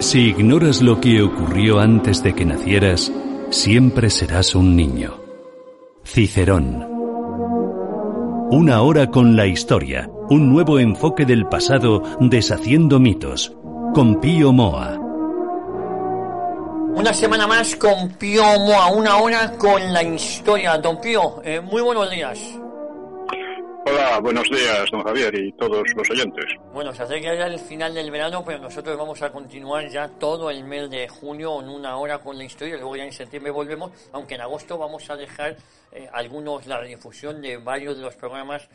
Si 0.00 0.28
ignoras 0.28 0.80
lo 0.80 1.00
que 1.00 1.20
ocurrió 1.22 1.80
antes 1.80 2.22
de 2.22 2.32
que 2.32 2.44
nacieras, 2.44 3.10
siempre 3.50 4.10
serás 4.10 4.54
un 4.54 4.76
niño. 4.76 5.20
Cicerón. 6.04 6.86
Una 8.52 8.80
hora 8.82 9.08
con 9.08 9.34
la 9.34 9.46
historia, 9.46 10.08
un 10.30 10.52
nuevo 10.52 10.78
enfoque 10.78 11.26
del 11.26 11.46
pasado 11.46 12.02
deshaciendo 12.20 13.00
mitos, 13.00 13.52
con 13.92 14.20
Pío 14.20 14.52
Moa. 14.52 14.98
Una 16.94 17.12
semana 17.12 17.48
más 17.48 17.74
con 17.74 18.10
Pío 18.10 18.44
Moa, 18.60 18.92
una 18.92 19.16
hora 19.16 19.52
con 19.58 19.92
la 19.92 20.04
historia. 20.04 20.78
Don 20.78 21.00
Pío, 21.00 21.42
eh, 21.42 21.60
muy 21.60 21.82
buenos 21.82 22.08
días. 22.08 22.38
Hola, 23.90 24.18
buenos 24.20 24.46
días, 24.50 24.90
don 24.90 25.02
Javier 25.02 25.34
y 25.34 25.52
todos 25.52 25.82
los 25.96 26.10
oyentes. 26.10 26.44
Bueno, 26.74 26.92
se 26.92 27.04
acerca 27.04 27.34
ya 27.34 27.46
el 27.46 27.58
final 27.58 27.94
del 27.94 28.10
verano, 28.10 28.44
pero 28.44 28.58
nosotros 28.58 28.98
vamos 28.98 29.22
a 29.22 29.30
continuar 29.30 29.88
ya 29.88 30.08
todo 30.08 30.50
el 30.50 30.64
mes 30.64 30.90
de 30.90 31.08
junio 31.08 31.58
en 31.62 31.70
una 31.70 31.96
hora 31.96 32.18
con 32.18 32.36
la 32.36 32.44
historia, 32.44 32.76
luego 32.76 32.96
ya 32.96 33.04
en 33.04 33.12
septiembre 33.12 33.50
volvemos, 33.50 33.90
aunque 34.12 34.34
en 34.34 34.42
agosto 34.42 34.76
vamos 34.76 35.08
a 35.08 35.16
dejar 35.16 35.56
eh, 35.92 36.06
algunos 36.12 36.66
la 36.66 36.82
difusión 36.82 37.40
de 37.40 37.56
varios 37.56 37.96
de 37.96 38.02
los 38.02 38.14
programas 38.14 38.68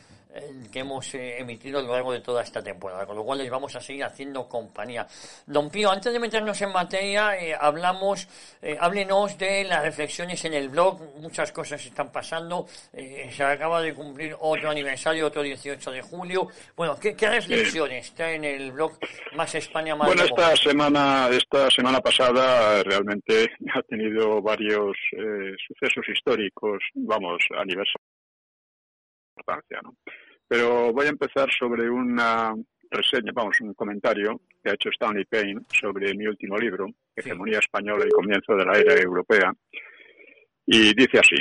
que 0.72 0.80
hemos 0.80 1.14
eh, 1.14 1.40
emitido 1.40 1.80
a 1.80 1.82
lo 1.82 1.94
largo 1.94 2.12
de 2.12 2.22
toda 2.22 2.42
esta 2.42 2.62
temporada, 2.62 3.06
con 3.06 3.16
lo 3.16 3.24
cual 3.24 3.40
les 3.40 3.50
vamos 3.50 3.76
a 3.76 3.80
seguir 3.80 4.04
haciendo 4.04 4.48
compañía. 4.48 5.06
Don 5.46 5.70
Pío, 5.70 5.92
antes 5.92 6.12
de 6.12 6.20
meternos 6.20 6.60
en 6.62 6.72
materia, 6.72 7.38
eh, 7.38 7.56
hablamos, 7.60 8.28
eh, 8.62 8.76
háblenos 8.80 9.38
de 9.38 9.64
las 9.66 9.84
reflexiones 9.84 10.44
en 10.46 10.54
el 10.56 10.70
blog, 10.70 11.00
muchas 11.20 11.52
cosas 11.52 11.86
están 11.86 12.12
pasando, 12.12 12.66
se 12.94 13.44
acaba 13.44 13.82
de 13.82 13.94
cumplir 13.94 14.36
otro 14.40 14.70
aniversario, 14.70 15.28
otro 15.28 15.42
18 15.42 15.92
de 15.92 16.02
julio. 16.02 16.48
Bueno, 16.76 16.98
¿qué, 17.00 17.16
reflexiones 17.16 18.08
está 18.08 18.32
en 18.32 18.44
el 18.44 18.72
blog 18.72 18.94
Más 19.36 19.54
España, 19.56 19.96
Más 19.96 20.08
Bueno, 20.08 20.24
esta 20.24 20.56
semana, 20.56 21.30
esta 21.32 21.70
semana 21.70 22.00
pasada 22.00 22.84
realmente 22.84 23.50
ha 23.76 23.82
tenido 23.84 24.42
varios 24.42 24.98
sucesos 25.68 26.08
históricos, 26.10 26.80
vamos, 26.96 27.42
aniversario 27.58 28.02
importancia, 29.36 29.80
¿no? 29.84 29.96
Pero 30.54 30.94
voy 30.94 31.08
a 31.08 31.10
empezar 31.10 31.50
sobre 31.52 31.90
una 31.90 32.54
reseña, 32.92 33.32
vamos, 33.34 33.60
un 33.62 33.74
comentario 33.74 34.40
que 34.62 34.70
ha 34.70 34.74
hecho 34.76 34.90
Stanley 34.90 35.26
Payne 35.26 35.62
sobre 35.68 36.14
mi 36.14 36.28
último 36.28 36.60
libro, 36.60 36.86
Hegemonía 37.16 37.58
Española 37.58 38.06
y 38.08 38.12
Comienzo 38.12 38.56
de 38.56 38.64
la 38.64 38.78
Era 38.78 39.02
Europea. 39.02 39.52
Y 40.68 40.94
dice 40.94 41.18
así, 41.18 41.38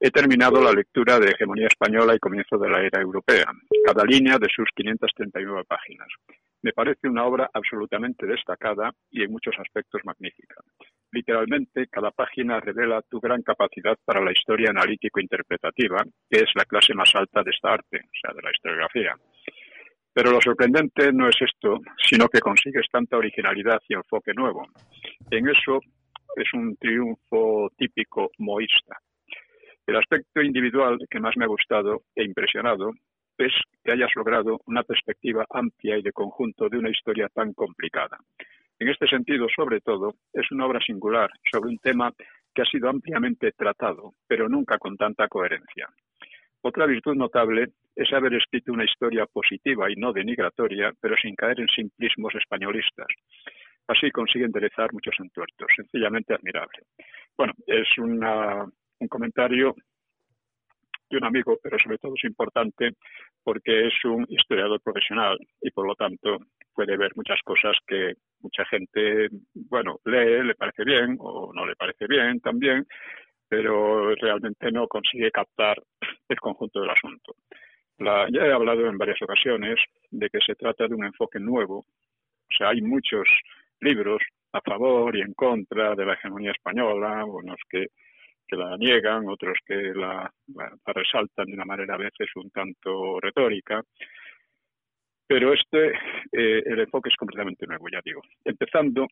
he 0.00 0.10
terminado 0.10 0.60
la 0.60 0.72
lectura 0.72 1.20
de 1.20 1.28
Hegemonía 1.28 1.68
Española 1.68 2.16
y 2.16 2.18
Comienzo 2.18 2.58
de 2.58 2.68
la 2.68 2.82
Era 2.82 3.00
Europea, 3.00 3.46
cada 3.84 4.04
línea 4.04 4.38
de 4.38 4.48
sus 4.52 4.66
539 4.74 5.62
páginas. 5.68 6.08
Me 6.66 6.72
parece 6.72 7.06
una 7.06 7.24
obra 7.24 7.48
absolutamente 7.54 8.26
destacada 8.26 8.90
y 9.12 9.22
en 9.22 9.30
muchos 9.30 9.54
aspectos 9.56 10.00
magnífica. 10.04 10.56
Literalmente, 11.12 11.86
cada 11.86 12.10
página 12.10 12.58
revela 12.58 13.02
tu 13.02 13.20
gran 13.20 13.40
capacidad 13.42 13.96
para 14.04 14.20
la 14.20 14.32
historia 14.32 14.70
analítico-interpretativa, 14.70 16.02
que 16.28 16.38
es 16.38 16.50
la 16.56 16.64
clase 16.64 16.92
más 16.92 17.14
alta 17.14 17.44
de 17.44 17.52
esta 17.52 17.74
arte, 17.74 17.98
o 17.98 18.18
sea, 18.20 18.34
de 18.34 18.42
la 18.42 18.50
historiografía. 18.50 19.14
Pero 20.12 20.32
lo 20.32 20.40
sorprendente 20.40 21.12
no 21.12 21.28
es 21.28 21.36
esto, 21.40 21.78
sino 22.02 22.26
que 22.26 22.40
consigues 22.40 22.88
tanta 22.90 23.16
originalidad 23.16 23.80
y 23.88 23.94
enfoque 23.94 24.32
nuevo. 24.34 24.66
En 25.30 25.48
eso 25.48 25.78
es 26.34 26.52
un 26.52 26.76
triunfo 26.78 27.70
típico 27.78 28.32
moísta. 28.38 28.98
El 29.86 29.94
aspecto 29.94 30.42
individual 30.42 30.98
que 31.08 31.20
más 31.20 31.36
me 31.36 31.44
ha 31.44 31.48
gustado 31.48 32.02
e 32.16 32.24
impresionado 32.24 32.90
es 33.38 33.52
que 33.84 33.92
hayas 33.92 34.10
logrado 34.14 34.60
una 34.66 34.82
perspectiva 34.82 35.44
amplia 35.50 35.98
y 35.98 36.02
de 36.02 36.12
conjunto 36.12 36.68
de 36.68 36.78
una 36.78 36.90
historia 36.90 37.28
tan 37.28 37.52
complicada. 37.52 38.18
En 38.78 38.88
este 38.88 39.06
sentido, 39.06 39.46
sobre 39.54 39.80
todo, 39.80 40.14
es 40.32 40.50
una 40.50 40.66
obra 40.66 40.80
singular 40.80 41.30
sobre 41.50 41.70
un 41.70 41.78
tema 41.78 42.12
que 42.54 42.62
ha 42.62 42.66
sido 42.66 42.88
ampliamente 42.88 43.52
tratado, 43.52 44.14
pero 44.26 44.48
nunca 44.48 44.78
con 44.78 44.96
tanta 44.96 45.28
coherencia. 45.28 45.88
Otra 46.62 46.86
virtud 46.86 47.14
notable 47.14 47.68
es 47.94 48.12
haber 48.12 48.34
escrito 48.34 48.72
una 48.72 48.84
historia 48.84 49.26
positiva 49.26 49.90
y 49.90 49.94
no 49.96 50.12
denigratoria, 50.12 50.92
pero 51.00 51.14
sin 51.16 51.34
caer 51.36 51.60
en 51.60 51.68
simplismos 51.68 52.34
españolistas. 52.34 53.06
Así 53.86 54.10
consigue 54.10 54.46
enderezar 54.46 54.92
muchos 54.92 55.14
entuertos, 55.20 55.68
sencillamente 55.76 56.34
admirable. 56.34 56.80
Bueno, 57.36 57.52
es 57.66 57.86
un 57.98 58.20
comentario 59.08 59.74
de 61.08 61.16
un 61.16 61.24
amigo, 61.24 61.58
pero 61.62 61.78
sobre 61.78 61.98
todo 61.98 62.14
es 62.16 62.24
importante 62.24 62.92
porque 63.42 63.86
es 63.86 64.04
un 64.04 64.26
historiador 64.28 64.80
profesional 64.80 65.38
y 65.60 65.70
por 65.70 65.86
lo 65.86 65.94
tanto 65.94 66.38
puede 66.74 66.96
ver 66.96 67.12
muchas 67.14 67.40
cosas 67.44 67.76
que 67.86 68.14
mucha 68.40 68.64
gente, 68.66 69.28
bueno, 69.54 69.98
lee, 70.04 70.42
le 70.42 70.54
parece 70.54 70.84
bien 70.84 71.16
o 71.20 71.52
no 71.54 71.66
le 71.66 71.76
parece 71.76 72.06
bien 72.06 72.40
también, 72.40 72.86
pero 73.48 74.14
realmente 74.16 74.72
no 74.72 74.88
consigue 74.88 75.30
captar 75.30 75.80
el 76.28 76.40
conjunto 76.40 76.80
del 76.80 76.90
asunto. 76.90 77.34
Ya 77.98 78.46
he 78.46 78.52
hablado 78.52 78.86
en 78.86 78.98
varias 78.98 79.20
ocasiones 79.22 79.80
de 80.10 80.28
que 80.28 80.38
se 80.44 80.54
trata 80.54 80.86
de 80.86 80.94
un 80.94 81.04
enfoque 81.04 81.40
nuevo. 81.40 81.78
O 81.78 82.54
sea, 82.56 82.68
hay 82.70 82.82
muchos 82.82 83.26
libros 83.80 84.22
a 84.52 84.60
favor 84.60 85.16
y 85.16 85.22
en 85.22 85.32
contra 85.32 85.94
de 85.94 86.04
la 86.04 86.14
hegemonía 86.14 86.52
española, 86.52 87.24
unos 87.24 87.58
que 87.70 87.86
que 88.46 88.56
la 88.56 88.76
niegan, 88.76 89.28
otros 89.28 89.58
que 89.64 89.74
la, 89.94 90.30
resaltan 90.86 91.46
de 91.46 91.54
una 91.54 91.64
manera 91.64 91.94
a 91.94 91.98
veces 91.98 92.28
un 92.36 92.50
tanto 92.50 93.20
retórica. 93.20 93.82
Pero 95.26 95.52
este, 95.52 95.88
eh, 96.32 96.62
el 96.64 96.80
enfoque 96.80 97.08
es 97.08 97.16
completamente 97.16 97.66
nuevo, 97.66 97.86
ya 97.92 98.00
digo. 98.04 98.22
Empezando 98.44 99.08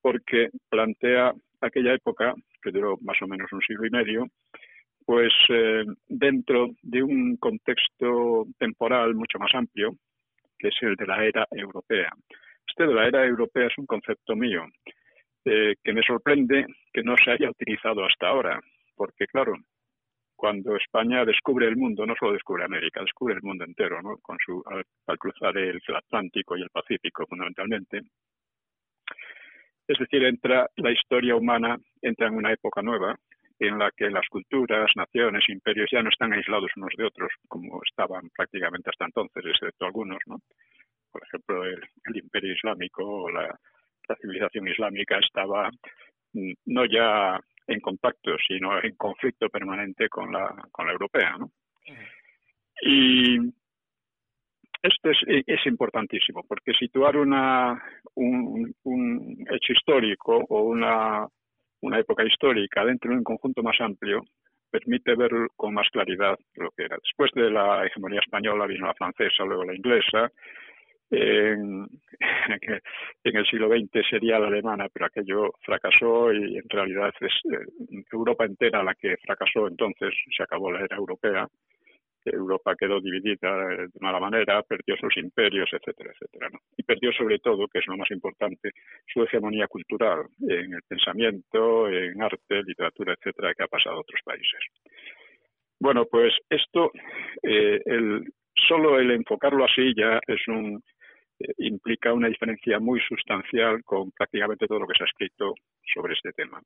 porque 0.00 0.50
plantea 0.68 1.32
aquella 1.60 1.94
época, 1.94 2.34
que 2.62 2.70
duró 2.70 2.96
más 3.00 3.20
o 3.22 3.26
menos 3.26 3.52
un 3.52 3.60
siglo 3.62 3.86
y 3.86 3.90
medio, 3.90 4.26
pues 5.04 5.32
eh, 5.48 5.84
dentro 6.06 6.68
de 6.82 7.02
un 7.02 7.36
contexto 7.38 8.46
temporal 8.58 9.14
mucho 9.14 9.38
más 9.38 9.54
amplio, 9.54 9.96
que 10.58 10.68
es 10.68 10.74
el 10.82 10.96
de 10.96 11.06
la 11.06 11.24
era 11.24 11.46
europea. 11.50 12.10
Este 12.66 12.86
de 12.86 12.94
la 12.94 13.06
era 13.06 13.24
europea 13.24 13.66
es 13.66 13.78
un 13.78 13.86
concepto 13.86 14.36
mío, 14.36 14.64
eh, 15.48 15.76
que 15.82 15.92
me 15.92 16.02
sorprende 16.02 16.66
que 16.92 17.02
no 17.02 17.16
se 17.16 17.30
haya 17.30 17.50
utilizado 17.50 18.04
hasta 18.04 18.28
ahora, 18.28 18.60
porque 18.94 19.26
claro, 19.26 19.54
cuando 20.36 20.76
España 20.76 21.24
descubre 21.24 21.66
el 21.66 21.76
mundo, 21.76 22.06
no 22.06 22.14
solo 22.14 22.32
descubre 22.32 22.64
América, 22.64 23.00
descubre 23.00 23.34
el 23.34 23.42
mundo 23.42 23.64
entero, 23.64 24.00
¿no? 24.00 24.18
Con 24.18 24.36
su, 24.44 24.62
al, 24.66 25.18
cruzar 25.18 25.56
el, 25.58 25.80
Atlántico 25.96 26.56
y 26.56 26.62
el 26.62 26.70
Pacífico, 26.70 27.26
fundamentalmente. 27.26 28.02
Es 29.88 29.98
decir, 29.98 30.22
entra 30.24 30.68
la 30.76 30.92
historia 30.92 31.34
humana, 31.34 31.76
entra 32.02 32.28
en 32.28 32.34
una 32.36 32.52
época 32.52 32.82
nueva, 32.82 33.16
en 33.58 33.78
la 33.78 33.90
que 33.90 34.10
las 34.10 34.28
culturas, 34.28 34.88
naciones, 34.94 35.48
imperios 35.48 35.90
ya 35.90 36.02
no 36.02 36.10
están 36.10 36.32
aislados 36.32 36.70
unos 36.76 36.92
de 36.96 37.06
otros, 37.06 37.32
como 37.48 37.80
estaban 37.84 38.28
prácticamente 38.36 38.90
hasta 38.90 39.06
entonces, 39.06 39.44
excepto 39.44 39.86
algunos, 39.86 40.18
¿no? 40.26 40.36
Por 41.10 41.22
ejemplo, 41.24 41.64
el, 41.64 42.16
imperio 42.16 42.52
islámico 42.52 43.02
o 43.04 43.30
la, 43.30 43.58
la 44.08 44.16
civilización 44.16 44.68
islámica 44.68 45.18
estaba 45.18 45.70
mm, 46.32 46.52
no 46.66 46.84
ya 46.86 47.38
en 47.66 47.80
contacto, 47.80 48.36
sino 48.46 48.82
en 48.82 48.94
conflicto 48.96 49.48
permanente 49.48 50.08
con 50.08 50.32
la, 50.32 50.54
con 50.72 50.86
la 50.86 50.92
europea. 50.92 51.36
¿no? 51.38 51.50
Y 52.80 53.38
esto 54.82 55.10
es, 55.10 55.18
es, 55.46 55.66
importantísimo, 55.66 56.44
porque 56.48 56.72
situar 56.72 57.16
una, 57.16 57.82
un, 58.14 58.74
un 58.84 59.46
hecho 59.50 59.72
histórico 59.72 60.44
o 60.48 60.62
una, 60.62 61.26
una 61.80 61.98
época 61.98 62.24
histórica 62.24 62.84
dentro 62.84 63.10
de 63.10 63.18
un 63.18 63.24
conjunto 63.24 63.62
más 63.62 63.78
amplio 63.80 64.24
permite 64.70 65.14
ver 65.14 65.30
con 65.56 65.74
más 65.74 65.88
claridad 65.90 66.38
lo 66.54 66.70
que 66.70 66.84
era. 66.84 66.96
Después 67.02 67.30
de 67.34 67.50
la 67.50 67.86
hegemonía 67.86 68.20
española 68.20 68.66
vino 68.66 68.86
la 68.86 68.94
francesa, 68.94 69.44
luego 69.44 69.64
la 69.64 69.74
inglesa, 69.74 70.30
en, 71.10 71.88
el 73.24 73.46
siglo 73.46 73.68
XX 73.68 74.06
sería 74.08 74.38
la 74.38 74.48
alemana, 74.48 74.88
pero 74.92 75.06
aquello 75.06 75.52
fracasó 75.62 76.32
y 76.32 76.58
en 76.58 76.68
realidad 76.68 77.12
es 77.20 77.32
eh, 77.52 78.04
Europa 78.12 78.44
entera 78.44 78.82
la 78.82 78.94
que 78.94 79.16
fracasó, 79.24 79.68
entonces 79.68 80.14
se 80.36 80.42
acabó 80.42 80.70
la 80.70 80.84
era 80.84 80.96
europea. 80.96 81.46
Europa 82.24 82.74
quedó 82.78 83.00
dividida 83.00 83.68
de 83.68 83.88
mala 84.00 84.20
manera, 84.20 84.62
perdió 84.62 84.96
sus 84.96 85.16
imperios, 85.16 85.70
etcétera, 85.72 86.12
etcétera. 86.12 86.50
Y 86.76 86.82
perdió 86.82 87.10
sobre 87.12 87.38
todo, 87.38 87.66
que 87.68 87.78
es 87.78 87.86
lo 87.86 87.96
más 87.96 88.10
importante, 88.10 88.72
su 89.06 89.22
hegemonía 89.22 89.66
cultural 89.66 90.26
en 90.42 90.74
el 90.74 90.82
pensamiento, 90.86 91.88
en 91.88 92.20
arte, 92.20 92.62
literatura, 92.64 93.14
etcétera, 93.14 93.54
que 93.54 93.64
ha 93.64 93.68
pasado 93.68 93.96
a 93.96 94.00
otros 94.00 94.20
países. 94.24 94.60
Bueno, 95.80 96.06
pues 96.10 96.34
esto, 96.50 96.90
eh, 97.42 97.80
el, 97.84 98.24
solo 98.66 98.98
el 98.98 99.12
enfocarlo 99.12 99.64
así 99.64 99.94
ya 99.96 100.20
es 100.26 100.48
un, 100.48 100.82
implica 101.58 102.12
una 102.12 102.28
diferencia 102.28 102.78
muy 102.78 103.00
sustancial 103.00 103.82
con 103.84 104.10
prácticamente 104.10 104.66
todo 104.66 104.80
lo 104.80 104.86
que 104.86 104.96
se 104.96 105.04
ha 105.04 105.06
escrito 105.06 105.54
sobre 105.94 106.14
este 106.14 106.32
tema. 106.32 106.60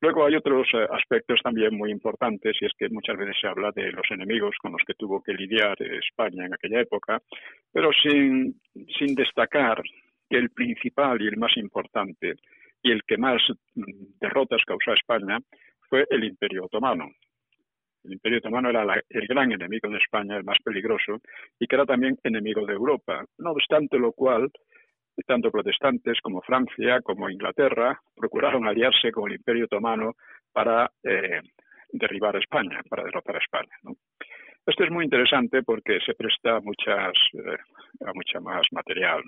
Luego 0.00 0.26
hay 0.26 0.36
otros 0.36 0.66
eh, 0.74 0.86
aspectos 0.90 1.40
también 1.42 1.76
muy 1.76 1.90
importantes 1.90 2.56
y 2.60 2.66
es 2.66 2.72
que 2.78 2.88
muchas 2.88 3.16
veces 3.16 3.36
se 3.40 3.46
habla 3.46 3.70
de 3.72 3.92
los 3.92 4.10
enemigos 4.10 4.56
con 4.60 4.72
los 4.72 4.82
que 4.86 4.94
tuvo 4.94 5.22
que 5.22 5.32
lidiar 5.32 5.80
España 5.80 6.46
en 6.46 6.54
aquella 6.54 6.80
época, 6.80 7.20
pero 7.72 7.90
sin, 7.92 8.60
sin 8.98 9.14
destacar 9.14 9.82
que 10.28 10.36
el 10.36 10.50
principal 10.50 11.20
y 11.22 11.28
el 11.28 11.36
más 11.36 11.56
importante 11.56 12.34
y 12.82 12.92
el 12.92 13.02
que 13.04 13.16
más 13.16 13.40
mm, 13.74 14.18
derrotas 14.20 14.62
causó 14.66 14.90
a 14.90 14.94
España 14.94 15.38
fue 15.88 16.06
el 16.10 16.24
Imperio 16.24 16.64
Otomano. 16.64 17.10
El 18.08 18.14
Imperio 18.14 18.38
Otomano 18.38 18.70
era 18.70 18.84
el 19.10 19.26
gran 19.26 19.52
enemigo 19.52 19.90
de 19.90 19.98
España, 19.98 20.38
el 20.38 20.44
más 20.44 20.56
peligroso, 20.64 21.20
y 21.60 21.66
que 21.66 21.76
era 21.76 21.84
también 21.84 22.16
enemigo 22.24 22.64
de 22.64 22.72
Europa. 22.72 23.22
No 23.36 23.50
obstante 23.50 23.98
lo 23.98 24.12
cual, 24.12 24.50
tanto 25.26 25.50
protestantes 25.50 26.18
como 26.22 26.40
Francia, 26.40 27.02
como 27.02 27.28
Inglaterra, 27.28 28.00
procuraron 28.16 28.66
aliarse 28.66 29.12
con 29.12 29.30
el 29.30 29.36
Imperio 29.36 29.66
Otomano 29.66 30.14
para 30.50 30.90
eh, 31.04 31.42
derribar 31.92 32.36
a 32.36 32.38
España, 32.38 32.80
para 32.88 33.04
derrotar 33.04 33.36
a 33.36 33.40
España. 33.40 33.76
Esto 34.66 34.84
es 34.84 34.90
muy 34.90 35.04
interesante 35.04 35.62
porque 35.62 35.98
se 36.00 36.14
presta 36.14 36.60
muchas, 36.60 37.12
eh, 37.34 37.58
a 38.06 38.12
mucha 38.14 38.40
más 38.40 38.62
material. 38.72 39.22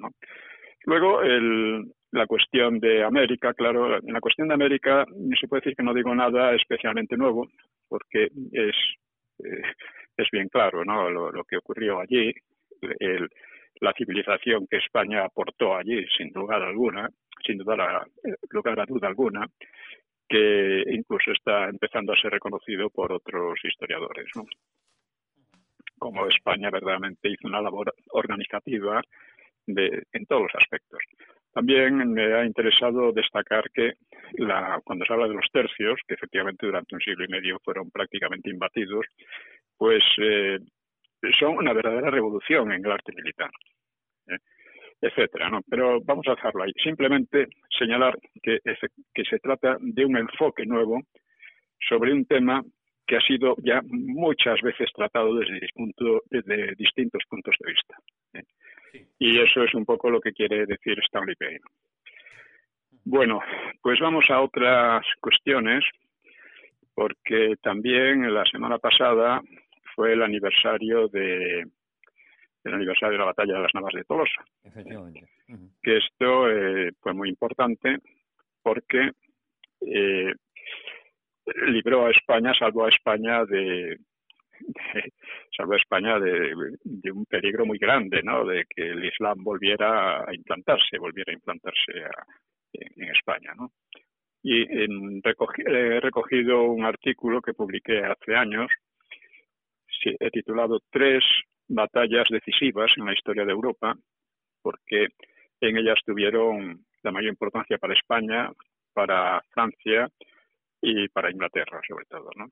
Luego, 0.84 1.20
el, 1.20 1.84
la 2.12 2.26
cuestión 2.26 2.80
de 2.80 3.04
América, 3.04 3.54
claro, 3.54 3.98
en 3.98 4.12
la 4.12 4.20
cuestión 4.20 4.48
de 4.48 4.54
América 4.54 5.04
se 5.38 5.46
puede 5.46 5.60
decir 5.60 5.76
que 5.76 5.82
no 5.82 5.94
digo 5.94 6.14
nada 6.14 6.54
especialmente 6.54 7.16
nuevo, 7.16 7.48
porque 7.88 8.24
es, 8.52 8.76
eh, 9.44 9.62
es 10.16 10.28
bien 10.32 10.48
claro 10.48 10.84
¿no? 10.84 11.08
lo, 11.10 11.44
que 11.44 11.56
ocurrió 11.56 12.00
allí, 12.00 12.32
el, 12.98 13.28
la 13.80 13.92
civilización 13.92 14.66
que 14.68 14.78
España 14.78 15.24
aportó 15.24 15.76
allí, 15.76 16.04
sin 16.16 16.32
lugar 16.32 16.62
alguna, 16.62 17.08
sin 17.46 17.58
duda 17.58 18.04
lugar 18.50 18.80
a 18.80 18.86
duda 18.86 19.08
alguna, 19.08 19.46
que 20.28 20.84
incluso 20.88 21.32
está 21.32 21.68
empezando 21.68 22.12
a 22.12 22.16
ser 22.16 22.32
reconocido 22.32 22.90
por 22.90 23.12
otros 23.12 23.58
historiadores. 23.64 24.26
¿no? 24.34 24.44
Como 25.98 26.26
España 26.26 26.70
verdaderamente 26.70 27.28
hizo 27.28 27.48
una 27.48 27.60
labor 27.60 27.92
organizativa 28.10 29.02
de, 29.66 30.02
en 30.12 30.26
todos 30.26 30.42
los 30.42 30.54
aspectos. 30.54 31.00
También 31.52 32.12
me 32.12 32.32
ha 32.34 32.44
interesado 32.44 33.12
destacar 33.12 33.70
que 33.70 33.94
la, 34.34 34.80
cuando 34.84 35.04
se 35.04 35.12
habla 35.12 35.26
de 35.26 35.34
los 35.34 35.50
tercios, 35.52 35.98
que 36.06 36.14
efectivamente 36.14 36.66
durante 36.66 36.94
un 36.94 37.00
siglo 37.00 37.24
y 37.24 37.28
medio 37.28 37.58
fueron 37.64 37.90
prácticamente 37.90 38.50
imbatidos, 38.50 39.04
pues 39.76 40.02
eh, 40.18 40.58
son 41.38 41.56
una 41.56 41.72
verdadera 41.72 42.10
revolución 42.10 42.72
en 42.72 42.84
el 42.84 42.92
arte 42.92 43.12
militar, 43.12 43.50
¿eh? 44.28 44.38
etcétera. 45.00 45.50
¿no? 45.50 45.60
Pero 45.68 46.00
vamos 46.02 46.26
a 46.28 46.34
dejarlo 46.34 46.62
ahí. 46.62 46.72
Simplemente 46.82 47.46
señalar 47.76 48.16
que, 48.42 48.60
se 49.28 49.38
trata 49.38 49.76
de 49.80 50.04
un 50.04 50.16
enfoque 50.16 50.64
nuevo 50.66 51.00
sobre 51.88 52.12
un 52.12 52.26
tema 52.26 52.62
que 53.06 53.16
ha 53.16 53.20
sido 53.22 53.56
ya 53.64 53.80
muchas 53.88 54.60
veces 54.62 54.88
tratado 54.94 55.34
desde, 55.34 55.60
desde 56.30 56.74
distintos 56.76 57.22
puntos 57.28 57.56
de 57.58 57.72
vista. 57.72 57.96
¿eh? 58.34 58.44
Y 59.18 59.40
eso 59.40 59.62
es 59.62 59.74
un 59.74 59.84
poco 59.84 60.10
lo 60.10 60.20
que 60.20 60.32
quiere 60.32 60.66
decir 60.66 60.98
Stanley 61.00 61.36
Payne. 61.36 61.60
Bueno, 63.04 63.40
pues 63.82 63.98
vamos 64.00 64.24
a 64.28 64.40
otras 64.40 65.04
cuestiones, 65.20 65.84
porque 66.94 67.54
también 67.62 68.32
la 68.32 68.44
semana 68.44 68.78
pasada 68.78 69.40
fue 69.94 70.12
el 70.12 70.22
aniversario 70.22 71.08
de 71.08 71.66
el 72.62 72.74
aniversario 72.74 73.12
de 73.12 73.18
la 73.18 73.24
batalla 73.24 73.54
de 73.54 73.62
las 73.62 73.74
Navas 73.74 73.94
de 73.94 74.04
Tolosa. 74.04 74.44
Efectivamente. 74.64 75.26
Que 75.82 75.96
esto 75.96 76.50
eh, 76.50 76.92
fue 77.00 77.14
muy 77.14 77.30
importante 77.30 77.96
porque 78.62 79.12
eh, 79.80 80.34
libró 81.68 82.06
a 82.06 82.10
España, 82.10 82.52
salvó 82.58 82.84
a 82.84 82.90
España 82.90 83.44
de, 83.46 83.98
salvó 85.56 85.74
a 85.74 85.78
España 85.78 86.18
de, 86.18 86.54
un 87.12 87.26
peligro 87.26 87.66
muy 87.66 87.78
grande, 87.78 88.22
¿no? 88.22 88.44
De 88.44 88.64
que 88.68 88.82
el 88.82 89.04
Islam 89.04 89.42
volviera 89.42 90.24
a 90.28 90.34
implantarse, 90.34 90.98
volviera 90.98 91.32
a 91.32 91.34
implantarse 91.34 91.92
en, 92.72 93.04
España, 93.10 93.52
¿no? 93.56 93.72
Y 94.42 94.62
he 94.62 96.00
recogido 96.00 96.62
un 96.62 96.84
artículo 96.84 97.42
que 97.42 97.52
publiqué 97.52 97.98
hace 98.04 98.34
años, 98.34 98.70
he 100.04 100.30
titulado 100.30 100.80
Tres 100.90 101.24
batallas 101.68 102.26
decisivas 102.30 102.90
en 102.96 103.06
la 103.06 103.12
historia 103.12 103.44
de 103.44 103.52
Europa, 103.52 103.94
porque 104.62 105.08
en 105.60 105.76
ellas 105.76 105.98
tuvieron 106.06 106.84
la 107.02 107.12
mayor 107.12 107.30
importancia 107.30 107.78
para 107.78 107.94
España, 107.94 108.50
para 108.92 109.42
Francia 109.50 110.08
y 110.80 111.08
para 111.08 111.30
Inglaterra, 111.30 111.80
sobre 111.86 112.06
todo, 112.06 112.30
¿no? 112.36 112.46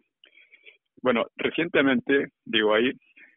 Bueno, 1.03 1.27
recientemente, 1.37 2.29
digo 2.45 2.75
ahí, 2.75 2.93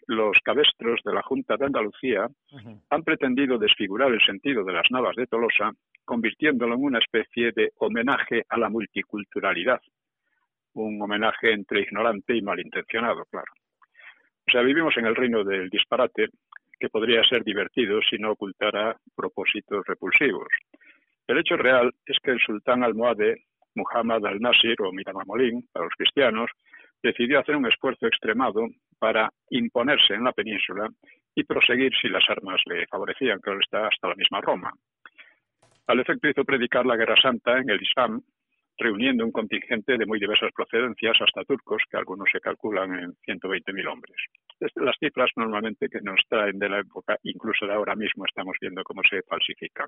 los 0.07 0.37
cabestros 0.43 0.99
de 1.05 1.13
la 1.13 1.21
Junta 1.21 1.57
de 1.57 1.65
Andalucía 1.65 2.27
han 2.89 3.03
pretendido 3.03 3.57
desfigurar 3.57 4.11
el 4.11 4.21
sentido 4.21 4.63
de 4.63 4.73
las 4.73 4.89
navas 4.89 5.15
de 5.15 5.27
Tolosa, 5.27 5.71
convirtiéndolo 6.03 6.75
en 6.75 6.83
una 6.83 6.99
especie 6.99 7.51
de 7.51 7.71
homenaje 7.79 8.43
a 8.49 8.57
la 8.57 8.69
multiculturalidad, 8.69 9.79
un 10.73 11.01
homenaje 11.01 11.53
entre 11.53 11.81
ignorante 11.81 12.35
y 12.35 12.41
malintencionado, 12.41 13.25
claro. 13.25 13.53
O 14.47 14.51
sea, 14.51 14.61
vivimos 14.61 14.97
en 14.97 15.05
el 15.05 15.15
reino 15.15 15.43
del 15.43 15.69
disparate, 15.69 16.29
que 16.79 16.89
podría 16.89 17.23
ser 17.23 17.43
divertido 17.43 18.01
si 18.01 18.17
no 18.17 18.31
ocultara 18.31 18.97
propósitos 19.15 19.85
repulsivos. 19.85 20.47
El 21.27 21.37
hecho 21.37 21.55
real 21.55 21.93
es 22.05 22.17
que 22.23 22.31
el 22.31 22.39
sultán 22.39 22.83
almohade 22.83 23.45
Muhammad 23.75 24.25
al-Nasir 24.25 24.81
o 24.81 24.91
Miramamolín 24.91 25.67
para 25.71 25.85
los 25.85 25.93
cristianos 25.95 26.49
decidió 27.01 27.39
hacer 27.39 27.55
un 27.55 27.67
esfuerzo 27.67 28.07
extremado 28.07 28.67
para 28.99 29.29
imponerse 29.49 30.13
en 30.13 30.23
la 30.23 30.31
península 30.31 30.89
y 31.33 31.43
proseguir 31.43 31.91
si 31.99 32.09
las 32.09 32.23
armas 32.29 32.61
le 32.65 32.85
favorecían, 32.87 33.39
que 33.41 33.51
está 33.59 33.87
hasta 33.87 34.09
la 34.09 34.15
misma 34.15 34.41
Roma. 34.41 34.71
Al 35.87 35.99
efecto 35.99 36.29
hizo 36.29 36.43
predicar 36.43 36.85
la 36.85 36.95
Guerra 36.95 37.15
Santa 37.21 37.57
en 37.57 37.69
el 37.69 37.81
Islam, 37.81 38.21
reuniendo 38.77 39.25
un 39.25 39.31
contingente 39.31 39.97
de 39.97 40.05
muy 40.05 40.19
diversas 40.19 40.51
procedencias, 40.53 41.17
hasta 41.21 41.43
turcos, 41.43 41.83
que 41.89 41.97
algunos 41.97 42.29
se 42.31 42.39
calculan 42.39 42.93
en 42.97 43.13
120.000 43.25 43.91
hombres. 43.91 44.15
Las 44.75 44.95
cifras 44.99 45.29
normalmente 45.35 45.89
que 45.89 46.01
nos 46.01 46.19
traen 46.27 46.59
de 46.59 46.69
la 46.69 46.79
época, 46.79 47.17
incluso 47.23 47.65
de 47.65 47.73
ahora 47.73 47.95
mismo, 47.95 48.25
estamos 48.25 48.55
viendo 48.59 48.83
cómo 48.83 49.01
se 49.09 49.21
falsifican, 49.23 49.87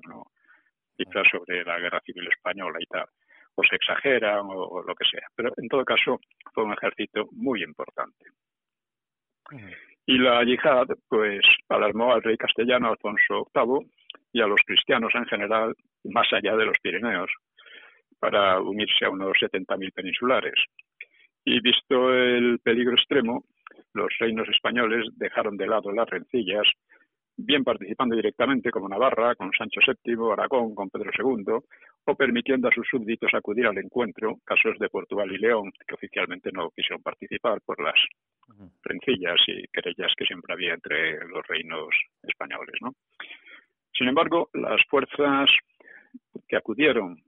cifras 0.96 1.26
sobre 1.30 1.64
la 1.64 1.78
Guerra 1.78 2.00
Civil 2.04 2.28
Española 2.28 2.78
y 2.80 2.86
tal 2.86 3.06
o 3.54 3.62
se 3.62 3.76
exageran 3.76 4.46
o, 4.46 4.82
lo 4.82 4.94
que 4.94 5.04
sea. 5.04 5.26
Pero 5.34 5.52
en 5.56 5.68
todo 5.68 5.84
caso 5.84 6.20
fue 6.52 6.64
un 6.64 6.72
ejército 6.72 7.28
muy 7.32 7.62
importante. 7.62 8.26
Y 10.06 10.18
la 10.18 10.42
yihad, 10.44 10.88
pues, 11.08 11.42
alarmó 11.68 12.12
al 12.12 12.22
rey 12.22 12.36
castellano 12.36 12.90
Alfonso 12.90 13.48
VIII 13.54 13.90
y 14.32 14.40
a 14.40 14.46
los 14.46 14.60
cristianos 14.66 15.12
en 15.14 15.26
general, 15.26 15.74
más 16.04 16.26
allá 16.32 16.56
de 16.56 16.66
los 16.66 16.78
Pirineos, 16.82 17.30
para 18.18 18.60
unirse 18.60 19.04
a 19.04 19.10
unos 19.10 19.36
70.000 19.38 19.92
peninsulares. 19.92 20.54
Y 21.44 21.60
visto 21.60 22.12
el 22.12 22.58
peligro 22.60 22.94
extremo, 22.94 23.44
los 23.92 24.08
reinos 24.18 24.48
españoles 24.48 25.06
dejaron 25.16 25.56
de 25.56 25.66
lado 25.66 25.92
las 25.92 26.08
rencillas 26.08 26.66
bien 27.36 27.64
participando 27.64 28.14
directamente 28.16 28.70
como 28.70 28.88
Navarra, 28.88 29.34
con 29.34 29.50
Sancho 29.52 29.80
VII, 29.86 30.32
Aragón, 30.32 30.74
con 30.74 30.90
Pedro 30.90 31.10
II, 31.16 31.58
o 32.06 32.14
permitiendo 32.14 32.68
a 32.68 32.72
sus 32.72 32.86
súbditos 32.88 33.32
acudir 33.34 33.66
al 33.66 33.78
encuentro, 33.78 34.38
casos 34.44 34.78
de 34.78 34.88
Portugal 34.88 35.30
y 35.32 35.38
León, 35.38 35.72
que 35.86 35.94
oficialmente 35.94 36.50
no 36.52 36.70
quisieron 36.70 37.02
participar 37.02 37.60
por 37.62 37.82
las 37.82 37.94
rencillas 38.82 39.40
y 39.48 39.66
querellas 39.68 40.12
que 40.16 40.26
siempre 40.26 40.52
había 40.54 40.74
entre 40.74 41.26
los 41.26 41.46
reinos 41.46 41.88
españoles. 42.22 42.76
¿no? 42.80 42.94
Sin 43.92 44.08
embargo, 44.08 44.50
las 44.54 44.80
fuerzas 44.88 45.50
que 46.46 46.56
acudieron 46.56 47.20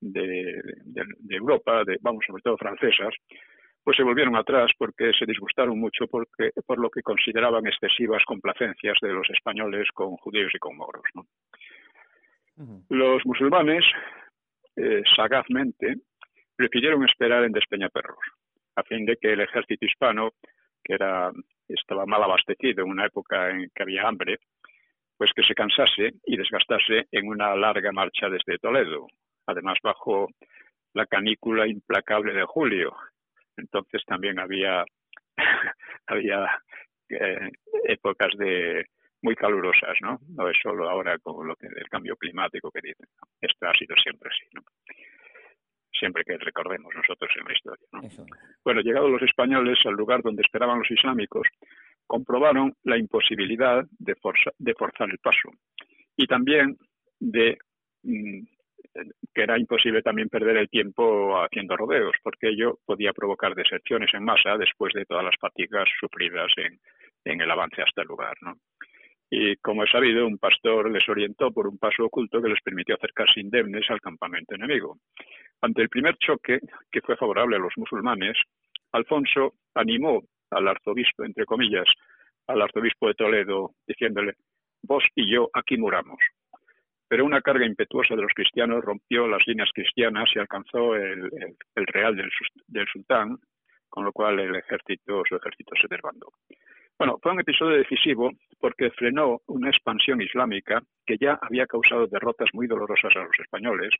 de, 0.00 0.62
de 0.84 1.36
Europa, 1.36 1.84
de, 1.84 1.98
vamos, 2.00 2.24
sobre 2.26 2.42
todo 2.42 2.56
francesas, 2.56 3.14
pues 3.82 3.96
se 3.96 4.02
volvieron 4.02 4.36
atrás 4.36 4.70
porque 4.76 5.12
se 5.18 5.26
disgustaron 5.26 5.78
mucho 5.78 6.06
porque, 6.06 6.50
por 6.66 6.78
lo 6.78 6.90
que 6.90 7.02
consideraban 7.02 7.66
excesivas 7.66 8.24
complacencias 8.24 8.96
de 9.00 9.12
los 9.12 9.28
españoles 9.30 9.88
con 9.94 10.16
judíos 10.16 10.52
y 10.54 10.58
con 10.58 10.76
moros. 10.76 11.02
Los 12.90 13.24
musulmanes, 13.24 13.84
eh, 14.76 15.02
sagazmente, 15.16 15.96
prefirieron 16.54 17.08
esperar 17.08 17.44
en 17.44 17.52
Despeñaperros, 17.52 18.18
a 18.76 18.82
fin 18.82 19.06
de 19.06 19.16
que 19.16 19.32
el 19.32 19.40
ejército 19.40 19.86
hispano, 19.86 20.32
que 20.84 20.94
era, 20.94 21.30
estaba 21.66 22.04
mal 22.04 22.22
abastecido 22.22 22.84
en 22.84 22.90
una 22.90 23.06
época 23.06 23.50
en 23.50 23.70
que 23.74 23.82
había 23.82 24.06
hambre, 24.06 24.38
pues 25.16 25.32
que 25.34 25.42
se 25.42 25.54
cansase 25.54 26.12
y 26.26 26.36
desgastase 26.36 27.06
en 27.12 27.28
una 27.28 27.56
larga 27.56 27.92
marcha 27.92 28.28
desde 28.28 28.58
Toledo, 28.58 29.06
además 29.46 29.78
bajo 29.82 30.28
la 30.92 31.06
canícula 31.06 31.66
implacable 31.66 32.34
de 32.34 32.44
julio, 32.44 32.94
entonces 33.56 34.02
también 34.06 34.38
había, 34.38 34.84
había 36.06 36.46
eh, 37.08 37.50
épocas 37.84 38.30
de 38.38 38.86
muy 39.22 39.34
calurosas, 39.34 39.96
¿no? 40.00 40.18
No 40.28 40.48
es 40.48 40.56
solo 40.62 40.88
ahora 40.88 41.18
con 41.18 41.46
lo 41.46 41.54
que 41.56 41.66
el 41.66 41.88
cambio 41.88 42.16
climático 42.16 42.70
que 42.70 42.80
dicen. 42.82 43.06
Esto 43.40 43.66
ha 43.66 43.74
sido 43.74 43.94
siempre 44.02 44.30
así, 44.30 44.46
¿no? 44.54 44.62
Siempre 45.92 46.24
que 46.24 46.38
recordemos 46.38 46.94
nosotros 46.94 47.30
en 47.38 47.44
la 47.46 47.52
historia, 47.52 47.86
¿no? 47.92 48.00
Bueno, 48.64 48.80
llegados 48.80 49.10
los 49.10 49.22
españoles 49.22 49.78
al 49.84 49.94
lugar 49.94 50.22
donde 50.22 50.42
esperaban 50.42 50.78
los 50.78 50.90
islámicos, 50.90 51.46
comprobaron 52.06 52.74
la 52.84 52.96
imposibilidad 52.96 53.84
de, 53.98 54.14
de 54.58 54.74
forzar 54.74 55.10
el 55.10 55.18
paso 55.18 55.50
y 56.16 56.26
también 56.26 56.76
de 57.18 57.58
mm, 58.02 58.42
que 58.92 59.42
era 59.42 59.58
imposible 59.58 60.02
también 60.02 60.28
perder 60.28 60.56
el 60.56 60.68
tiempo 60.68 61.40
haciendo 61.42 61.76
rodeos, 61.76 62.14
porque 62.22 62.48
ello 62.48 62.78
podía 62.84 63.12
provocar 63.12 63.54
deserciones 63.54 64.12
en 64.14 64.24
masa 64.24 64.56
después 64.56 64.92
de 64.94 65.04
todas 65.04 65.24
las 65.24 65.36
fatigas 65.40 65.88
sufridas 65.98 66.50
en, 66.56 67.40
el 67.40 67.50
avance 67.50 67.82
hasta 67.82 68.02
el 68.02 68.08
lugar. 68.08 68.34
¿no? 68.40 68.54
Y 69.30 69.56
como 69.56 69.84
es 69.84 69.90
sabido, 69.90 70.26
un 70.26 70.38
pastor 70.38 70.90
les 70.90 71.08
orientó 71.08 71.52
por 71.52 71.66
un 71.66 71.78
paso 71.78 72.04
oculto 72.04 72.42
que 72.42 72.48
les 72.48 72.60
permitió 72.62 72.96
acercarse 72.96 73.40
indemnes 73.40 73.88
al 73.90 74.00
campamento 74.00 74.54
enemigo. 74.54 74.98
Ante 75.62 75.82
el 75.82 75.88
primer 75.88 76.16
choque, 76.16 76.58
que 76.90 77.00
fue 77.02 77.16
favorable 77.16 77.56
a 77.56 77.60
los 77.60 77.72
musulmanes, 77.76 78.36
Alfonso 78.92 79.54
animó 79.74 80.22
al 80.50 80.66
arzobispo, 80.66 81.24
entre 81.24 81.44
comillas, 81.44 81.86
al 82.48 82.62
arzobispo 82.62 83.06
de 83.06 83.14
Toledo, 83.14 83.74
diciéndole, 83.86 84.34
vos 84.82 85.04
y 85.14 85.32
yo 85.32 85.48
aquí 85.52 85.76
muramos. 85.76 86.18
Pero 87.10 87.24
una 87.24 87.40
carga 87.40 87.66
impetuosa 87.66 88.14
de 88.14 88.22
los 88.22 88.32
cristianos 88.32 88.84
rompió 88.84 89.26
las 89.26 89.44
líneas 89.44 89.68
cristianas 89.74 90.30
y 90.32 90.38
alcanzó 90.38 90.94
el, 90.94 91.28
real 91.74 92.14
del, 92.14 92.86
sultán, 92.86 93.36
con 93.88 94.04
lo 94.04 94.12
cual 94.12 94.38
el 94.38 94.54
ejército, 94.54 95.20
su 95.28 95.34
ejército 95.34 95.74
se 95.74 95.88
desbandó. 95.90 96.28
Bueno, 96.96 97.18
fue 97.20 97.32
un 97.32 97.40
episodio 97.40 97.78
decisivo 97.78 98.30
porque 98.60 98.92
frenó 98.92 99.40
una 99.48 99.70
expansión 99.70 100.22
islámica 100.22 100.82
que 101.04 101.16
ya 101.20 101.36
había 101.42 101.66
causado 101.66 102.06
derrotas 102.06 102.48
muy 102.52 102.68
dolorosas 102.68 103.10
a 103.16 103.24
los 103.24 103.40
españoles, 103.40 103.90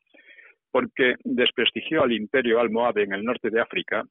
porque 0.71 1.15
desprestigió 1.25 2.03
al 2.03 2.13
imperio 2.13 2.61
almohade 2.61 3.03
en 3.03 3.11
el 3.11 3.25
norte 3.25 3.49
de 3.49 3.59
África, 3.59 4.05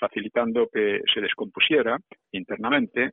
facilitando 0.00 0.70
que 0.72 1.02
se 1.12 1.20
descompusiera 1.20 1.98
internamente 2.32 3.10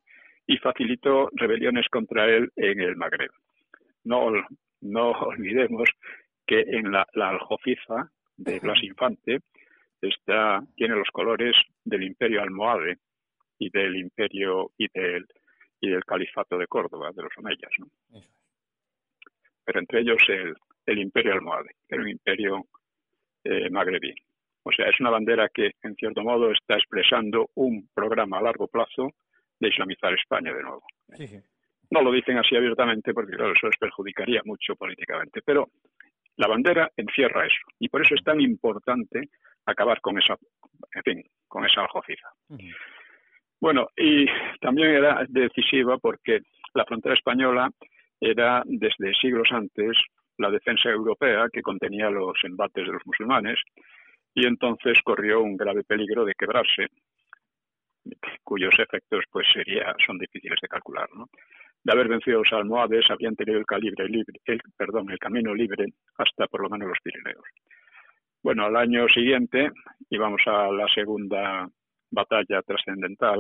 y 0.47 0.55
facilitó 0.55 1.29
rebeliones 1.33 1.89
contra 1.89 2.29
él 2.29 2.50
en 2.55 2.79
el 2.79 2.95
Magreb. 2.95 3.31
No, 4.05 4.31
no 4.84 5.12
olvidemos 5.12 5.90
que 6.46 6.62
en 6.62 6.92
la, 6.92 7.08
la 7.13 7.40
de 8.38 8.60
Blas 8.60 8.84
Infante 8.84 9.40
está, 10.02 10.62
tiene 10.75 10.96
los 10.96 11.08
colores 11.12 11.56
del 11.84 12.04
imperio 12.04 12.42
almohade 12.42 12.98
y 13.60 13.70
del 13.70 13.96
imperio 13.96 14.72
y 14.78 14.88
del, 14.94 15.25
y 15.80 15.90
del 15.90 16.04
califato 16.04 16.58
de 16.58 16.68
Córdoba, 16.68 17.12
de 17.16 17.24
los 17.24 17.32
omeyas. 17.38 17.72
¿no? 17.78 17.88
Pero 19.63 19.80
entre 19.80 20.02
ellos 20.02 20.22
el, 20.28 20.56
el 20.86 21.00
imperio 21.00 21.34
almohade, 21.34 21.75
que 21.88 21.96
era 21.96 22.04
un 22.04 22.10
imperio 22.10 22.66
eh, 23.44 23.70
magrebí. 23.70 24.13
O 24.63 24.72
sea, 24.72 24.88
es 24.88 25.00
una 25.00 25.10
bandera 25.10 25.50
que, 25.50 25.72
en 25.84 25.96
cierto 25.96 26.22
modo, 26.22 26.52
está 26.52 26.75
expresando 26.75 27.50
un 27.56 27.90
programa 27.94 28.38
a 28.38 28.44
largo 28.44 28.68
plazo 28.68 29.12
de 29.60 29.70
islamizar 29.70 30.13
España 30.13 30.54
de 30.54 30.63
nuevo. 30.63 30.84
No 31.93 32.01
lo 32.01 32.12
dicen 32.12 32.39
así 32.39 32.55
abiertamente 32.55 33.13
porque, 33.13 33.35
claro, 33.35 33.53
eso 33.53 33.67
les 33.67 33.77
perjudicaría 33.77 34.41
mucho 34.45 34.75
políticamente, 34.75 35.41
pero 35.45 35.69
la 36.38 36.47
bandera 36.47 36.89
encierra 36.97 37.45
eso 37.45 37.62
y 37.77 37.88
por 37.88 38.01
eso 38.01 38.15
es 38.15 38.23
tan 38.23 38.41
importante 38.41 39.29
acabar 39.67 40.01
con 40.01 40.17
esa, 40.17 40.35
en 40.95 41.03
fin, 41.03 41.23
con 41.47 41.63
esa 41.65 41.81
aljofiza. 41.81 42.29
Bueno, 43.62 43.89
y 43.95 44.25
también 44.59 44.89
era 44.89 45.23
decisiva 45.29 46.00
porque 46.00 46.39
la 46.73 46.83
frontera 46.85 47.13
española 47.13 47.69
era 48.19 48.63
desde 48.65 49.13
siglos 49.13 49.50
antes 49.51 49.95
la 50.39 50.50
defensa 50.50 50.89
europea 50.89 51.45
que 51.53 51.62
contenía 51.62 52.09
los 52.09 52.33
embates 52.43 52.88
de 52.88 52.93
los 52.93 53.05
musulmanes 53.05 53.59
y 54.33 54.47
entonces 54.47 54.97
corrió 55.03 55.41
un 55.41 55.55
grave 55.55 55.83
peligro 55.83 56.25
de 56.25 56.33
quebrarse, 56.33 56.88
cuyos 58.43 58.73
efectos 58.79 59.25
pues 59.31 59.47
sería 59.53 59.93
son 60.03 60.17
difíciles 60.17 60.57
de 60.59 60.67
calcular, 60.67 61.07
¿no? 61.13 61.29
De 61.84 61.92
haber 61.92 62.08
vencido 62.08 62.40
los 62.40 62.54
almohades 62.54 63.06
habían 63.10 63.36
tenido 63.36 63.60
el 63.60 63.66
calibre 63.66 64.08
libre, 64.08 64.40
el, 64.46 64.62
perdón, 64.78 65.10
el 65.12 65.20
camino 65.20 65.54
libre 65.54 65.86
hasta 66.18 66.48
por 66.48 66.62
lo 66.62 66.70
menos 66.70 66.88
los 66.88 66.98
Pirineos. 67.04 67.44
Bueno, 68.42 68.66
al 68.66 68.75
año 68.75 69.08
siguiente 69.10 69.72
íbamos 70.10 70.42
a 70.46 70.72
la 70.72 70.88
segunda 70.94 71.68
batalla 72.12 72.62
trascendental. 72.62 73.40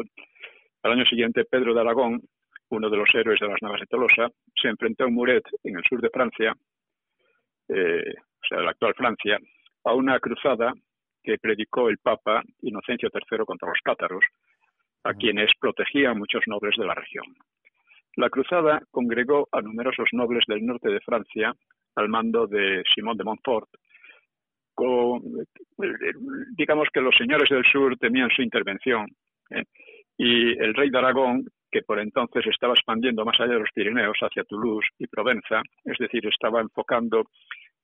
Al 0.81 0.91
año 0.91 1.05
siguiente, 1.05 1.45
Pedro 1.45 1.73
de 1.73 1.81
Aragón, 1.81 2.21
uno 2.69 2.89
de 2.89 2.97
los 2.97 3.09
héroes 3.13 3.39
de 3.39 3.47
las 3.47 3.61
Navas 3.61 3.81
de 3.81 3.85
Tolosa, 3.85 4.29
se 4.61 4.67
enfrentó 4.67 5.05
en 5.05 5.13
Muret, 5.13 5.43
en 5.63 5.77
el 5.77 5.83
sur 5.83 6.01
de 6.01 6.09
Francia, 6.09 6.53
eh, 7.69 8.13
o 8.17 8.45
sea, 8.47 8.57
de 8.57 8.63
la 8.63 8.71
actual 8.71 8.93
Francia, 8.95 9.37
a 9.85 9.93
una 9.93 10.19
cruzada 10.19 10.73
que 11.21 11.37
predicó 11.37 11.89
el 11.89 11.97
Papa 11.99 12.41
Inocencio 12.61 13.09
III 13.13 13.45
contra 13.45 13.69
los 13.69 13.79
cátaros, 13.83 14.23
a 15.03 15.13
quienes 15.13 15.51
protegían 15.59 16.17
muchos 16.17 16.43
nobles 16.47 16.75
de 16.77 16.85
la 16.85 16.95
región. 16.95 17.25
La 18.15 18.29
cruzada 18.29 18.81
congregó 18.91 19.47
a 19.51 19.61
numerosos 19.61 20.09
nobles 20.11 20.43
del 20.47 20.65
norte 20.65 20.89
de 20.89 21.01
Francia 21.01 21.53
al 21.95 22.09
mando 22.09 22.47
de 22.47 22.83
Simón 22.93 23.17
de 23.17 23.23
Montfort, 23.23 23.69
digamos 26.57 26.87
que 26.93 27.01
los 27.01 27.15
señores 27.15 27.49
del 27.49 27.63
sur 27.65 27.97
temían 27.97 28.29
su 28.29 28.41
intervención 28.41 29.07
¿eh? 29.51 29.63
y 30.17 30.51
el 30.57 30.73
rey 30.73 30.89
de 30.89 30.97
Aragón, 30.97 31.45
que 31.71 31.81
por 31.81 31.99
entonces 31.99 32.45
estaba 32.47 32.73
expandiendo 32.73 33.25
más 33.25 33.39
allá 33.39 33.53
de 33.53 33.59
los 33.59 33.69
Pirineos 33.73 34.17
hacia 34.21 34.43
Toulouse 34.43 34.87
y 34.99 35.07
Provenza, 35.07 35.61
es 35.83 35.97
decir, 35.97 36.25
estaba 36.27 36.61
enfocando 36.61 37.25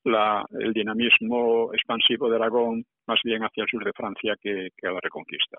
el 0.06 0.74
dinamismo 0.74 1.72
expansivo 1.74 2.30
de 2.30 2.38
Aragón 2.38 2.84
más 3.06 3.20
bien 3.24 3.44
hacia 3.44 3.64
el 3.64 3.70
sur 3.70 3.84
de 3.84 3.94
Francia 3.94 4.36
que, 4.42 4.70
a 4.84 4.92
la 4.92 5.00
reconquista. 5.02 5.58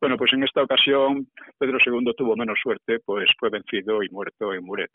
Bueno, 0.00 0.16
pues 0.16 0.32
en 0.32 0.42
esta 0.42 0.62
ocasión 0.62 1.26
Pedro 1.58 1.78
II 1.84 2.12
tuvo 2.16 2.36
menos 2.36 2.58
suerte, 2.62 2.98
pues 3.04 3.30
fue 3.38 3.50
vencido 3.50 4.02
y 4.02 4.08
muerto 4.08 4.52
en 4.52 4.64
Muret. 4.64 4.90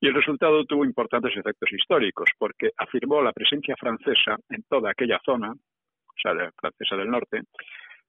Y 0.00 0.08
el 0.08 0.14
resultado 0.14 0.64
tuvo 0.64 0.84
importantes 0.84 1.36
efectos 1.36 1.70
históricos, 1.72 2.30
porque 2.38 2.70
afirmó 2.76 3.22
la 3.22 3.32
presencia 3.32 3.76
francesa 3.76 4.36
en 4.48 4.62
toda 4.62 4.90
aquella 4.90 5.20
zona, 5.24 5.52
o 5.52 6.20
sea, 6.22 6.34
la 6.34 6.50
francesa 6.52 6.96
del 6.96 7.10
norte, 7.10 7.42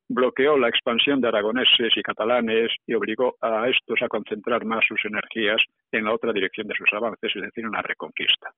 bloqueó 0.07 0.57
la 0.57 0.69
expansión 0.69 1.21
de 1.21 1.27
aragoneses 1.27 1.95
y 1.95 2.01
catalanes 2.01 2.71
y 2.85 2.93
obligó 2.93 3.35
a 3.41 3.67
estos 3.67 4.01
a 4.01 4.07
concentrar 4.07 4.65
más 4.65 4.85
sus 4.85 5.03
energías 5.05 5.61
en 5.91 6.05
la 6.05 6.13
otra 6.13 6.33
dirección 6.33 6.67
de 6.67 6.75
sus 6.75 6.91
avances, 6.93 7.31
es 7.35 7.41
decir, 7.41 7.65
una 7.65 7.81
reconquista. 7.81 8.51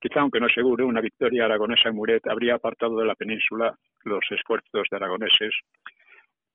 Quizá, 0.00 0.20
aunque 0.20 0.40
no 0.40 0.46
es 0.46 0.54
seguro, 0.54 0.86
una 0.86 1.02
victoria 1.02 1.44
aragonesa 1.44 1.90
en 1.90 1.96
Muret 1.96 2.26
habría 2.26 2.54
apartado 2.54 2.96
de 2.98 3.04
la 3.04 3.14
península 3.14 3.74
los 4.04 4.24
esfuerzos 4.30 4.86
de 4.90 4.96
aragoneses, 4.96 5.54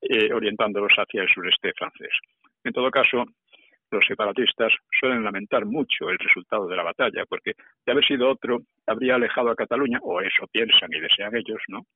eh, 0.00 0.32
orientándolos 0.32 0.92
hacia 0.96 1.22
el 1.22 1.28
sureste 1.28 1.72
francés. 1.74 2.12
En 2.64 2.72
todo 2.72 2.90
caso, 2.90 3.24
los 3.90 4.04
separatistas 4.06 4.72
suelen 5.00 5.22
lamentar 5.22 5.64
mucho 5.64 6.10
el 6.10 6.18
resultado 6.18 6.66
de 6.66 6.76
la 6.76 6.82
batalla, 6.82 7.24
porque 7.28 7.52
de 7.84 7.92
haber 7.92 8.04
sido 8.04 8.28
otro, 8.28 8.60
habría 8.86 9.14
alejado 9.14 9.50
a 9.50 9.56
Cataluña, 9.56 9.98
o 10.02 10.20
eso 10.20 10.46
piensan 10.50 10.92
y 10.92 11.00
desean 11.00 11.36
ellos, 11.36 11.62
¿no? 11.68 11.86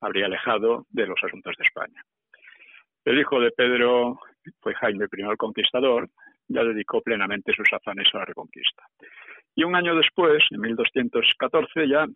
Habría 0.00 0.26
alejado 0.26 0.86
de 0.90 1.06
los 1.06 1.22
asuntos 1.22 1.54
de 1.56 1.64
España. 1.64 2.02
El 3.04 3.18
hijo 3.18 3.40
de 3.40 3.50
Pedro 3.52 4.18
fue 4.60 4.74
Jaime 4.74 5.06
I 5.16 5.22
el 5.22 5.36
Conquistador, 5.36 6.08
ya 6.48 6.64
dedicó 6.64 7.00
plenamente 7.00 7.52
sus 7.54 7.72
afanes 7.72 8.08
a 8.12 8.18
la 8.18 8.24
reconquista. 8.24 8.84
Y 9.54 9.64
un 9.64 9.74
año 9.76 9.94
después, 9.94 10.42
en 10.50 10.60
1214, 10.60 11.88
ya 11.88 12.06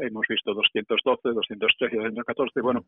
hemos 0.00 0.26
visto 0.28 0.54
212, 0.54 1.28
213 1.28 1.96
214. 1.96 2.60
Bueno, 2.60 2.84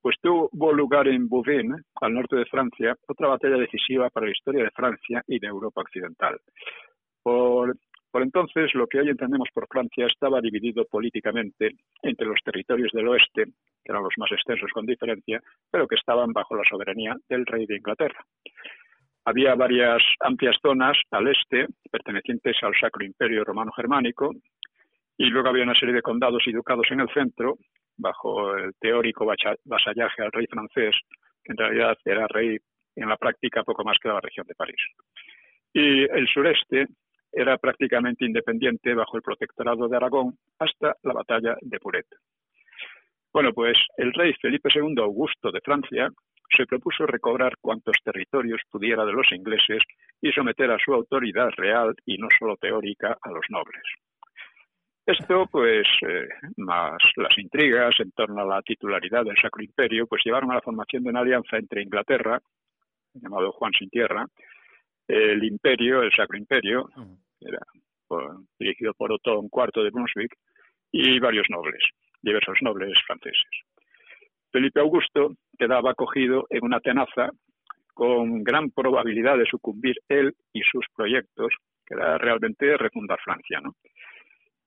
pues 0.00 0.16
tuvo 0.20 0.72
lugar 0.72 1.08
en 1.08 1.28
Bouvines, 1.28 1.82
al 2.00 2.14
norte 2.14 2.36
de 2.36 2.46
Francia, 2.46 2.96
otra 3.08 3.28
batalla 3.28 3.56
decisiva 3.56 4.10
para 4.10 4.26
la 4.26 4.32
historia 4.32 4.64
de 4.64 4.70
Francia 4.70 5.22
y 5.26 5.38
de 5.38 5.46
Europa 5.46 5.80
occidental. 5.80 6.38
Por, 7.22 7.76
por 8.10 8.22
entonces, 8.22 8.74
lo 8.74 8.86
que 8.86 9.00
hoy 9.00 9.08
entendemos 9.08 9.48
por 9.52 9.66
Francia 9.68 10.06
estaba 10.06 10.40
dividido 10.40 10.84
políticamente 10.86 11.72
entre 12.02 12.26
los 12.26 12.40
territorios 12.44 12.90
del 12.92 13.08
oeste, 13.08 13.44
que 13.44 13.92
eran 13.92 14.02
los 14.02 14.14
más 14.16 14.30
extensos 14.32 14.70
con 14.72 14.86
diferencia, 14.86 15.40
pero 15.70 15.86
que 15.86 15.96
estaban 15.96 16.32
bajo 16.32 16.56
la 16.56 16.68
soberanía 16.68 17.16
del 17.28 17.44
rey 17.46 17.66
de 17.66 17.76
Inglaterra. 17.76 18.24
Había 19.28 19.56
varias 19.56 20.00
amplias 20.20 20.56
zonas 20.62 20.96
al 21.10 21.26
este, 21.26 21.66
pertenecientes 21.90 22.56
al 22.62 22.72
Sacro 22.80 23.04
Imperio 23.04 23.42
Romano 23.42 23.72
Germánico, 23.72 24.30
y 25.18 25.26
luego 25.26 25.48
había 25.48 25.64
una 25.64 25.74
serie 25.74 25.94
de 25.94 26.02
condados 26.02 26.42
y 26.46 26.52
ducados 26.52 26.86
en 26.90 27.00
el 27.00 27.08
centro, 27.08 27.56
bajo 27.96 28.54
el 28.56 28.74
teórico 28.78 29.26
vasallaje 29.64 30.22
al 30.22 30.32
rey 30.32 30.46
francés, 30.46 30.94
que 31.42 31.52
en 31.52 31.56
realidad 31.56 31.96
era 32.04 32.26
rey 32.28 32.58
en 32.94 33.08
la 33.08 33.16
práctica 33.16 33.62
poco 33.62 33.84
más 33.84 33.98
que 34.00 34.08
la 34.08 34.20
región 34.20 34.46
de 34.46 34.54
París. 34.54 34.80
Y 35.72 36.02
el 36.04 36.26
sureste 36.28 36.86
era 37.32 37.58
prácticamente 37.58 38.24
independiente 38.24 38.94
bajo 38.94 39.16
el 39.16 39.22
protectorado 39.22 39.88
de 39.88 39.96
Aragón 39.96 40.34
hasta 40.58 40.96
la 41.02 41.12
batalla 41.12 41.56
de 41.60 41.78
Puret. 41.78 42.06
Bueno, 43.32 43.52
pues 43.52 43.76
el 43.98 44.12
rey 44.14 44.32
Felipe 44.40 44.70
II 44.74 44.94
Augusto 44.98 45.50
de 45.52 45.60
Francia 45.60 46.08
se 46.56 46.64
propuso 46.64 47.06
recobrar 47.06 47.54
cuantos 47.60 47.96
territorios 48.02 48.62
pudiera 48.70 49.04
de 49.04 49.12
los 49.12 49.30
ingleses 49.32 49.82
y 50.22 50.32
someter 50.32 50.70
a 50.70 50.78
su 50.82 50.94
autoridad 50.94 51.50
real 51.56 51.94
y 52.06 52.16
no 52.16 52.28
solo 52.38 52.56
teórica 52.56 53.18
a 53.20 53.30
los 53.30 53.44
nobles. 53.50 53.82
Esto, 55.06 55.46
pues, 55.46 55.86
eh, 56.02 56.28
más 56.56 56.98
las 57.14 57.38
intrigas 57.38 57.94
en 58.00 58.10
torno 58.10 58.40
a 58.40 58.56
la 58.56 58.62
titularidad 58.62 59.24
del 59.24 59.36
Sacro 59.40 59.62
Imperio, 59.62 60.08
pues 60.08 60.22
llevaron 60.24 60.50
a 60.50 60.56
la 60.56 60.60
formación 60.60 61.04
de 61.04 61.10
una 61.10 61.20
alianza 61.20 61.56
entre 61.58 61.82
Inglaterra, 61.82 62.40
llamado 63.14 63.52
Juan 63.52 63.72
sin 63.78 63.88
Tierra, 63.88 64.26
el 65.06 65.44
Imperio, 65.44 66.02
el 66.02 66.10
Sacro 66.10 66.36
Imperio, 66.36 66.88
era 67.40 67.60
dirigido 68.58 68.94
por 68.94 69.12
Otón 69.12 69.48
IV 69.52 69.84
de 69.84 69.90
Brunswick, 69.90 70.34
y 70.90 71.20
varios 71.20 71.46
nobles, 71.50 71.82
diversos 72.22 72.58
nobles 72.62 72.98
franceses. 73.06 73.44
Felipe 74.50 74.80
Augusto 74.80 75.34
quedaba 75.56 75.92
acogido 75.92 76.46
en 76.50 76.64
una 76.64 76.80
tenaza 76.80 77.30
con 77.94 78.42
gran 78.42 78.70
probabilidad 78.70 79.38
de 79.38 79.46
sucumbir 79.46 79.96
él 80.08 80.34
y 80.52 80.62
sus 80.62 80.84
proyectos, 80.94 81.52
que 81.86 81.94
era 81.94 82.18
realmente 82.18 82.76
refundar 82.76 83.18
Francia, 83.22 83.60
¿no? 83.60 83.74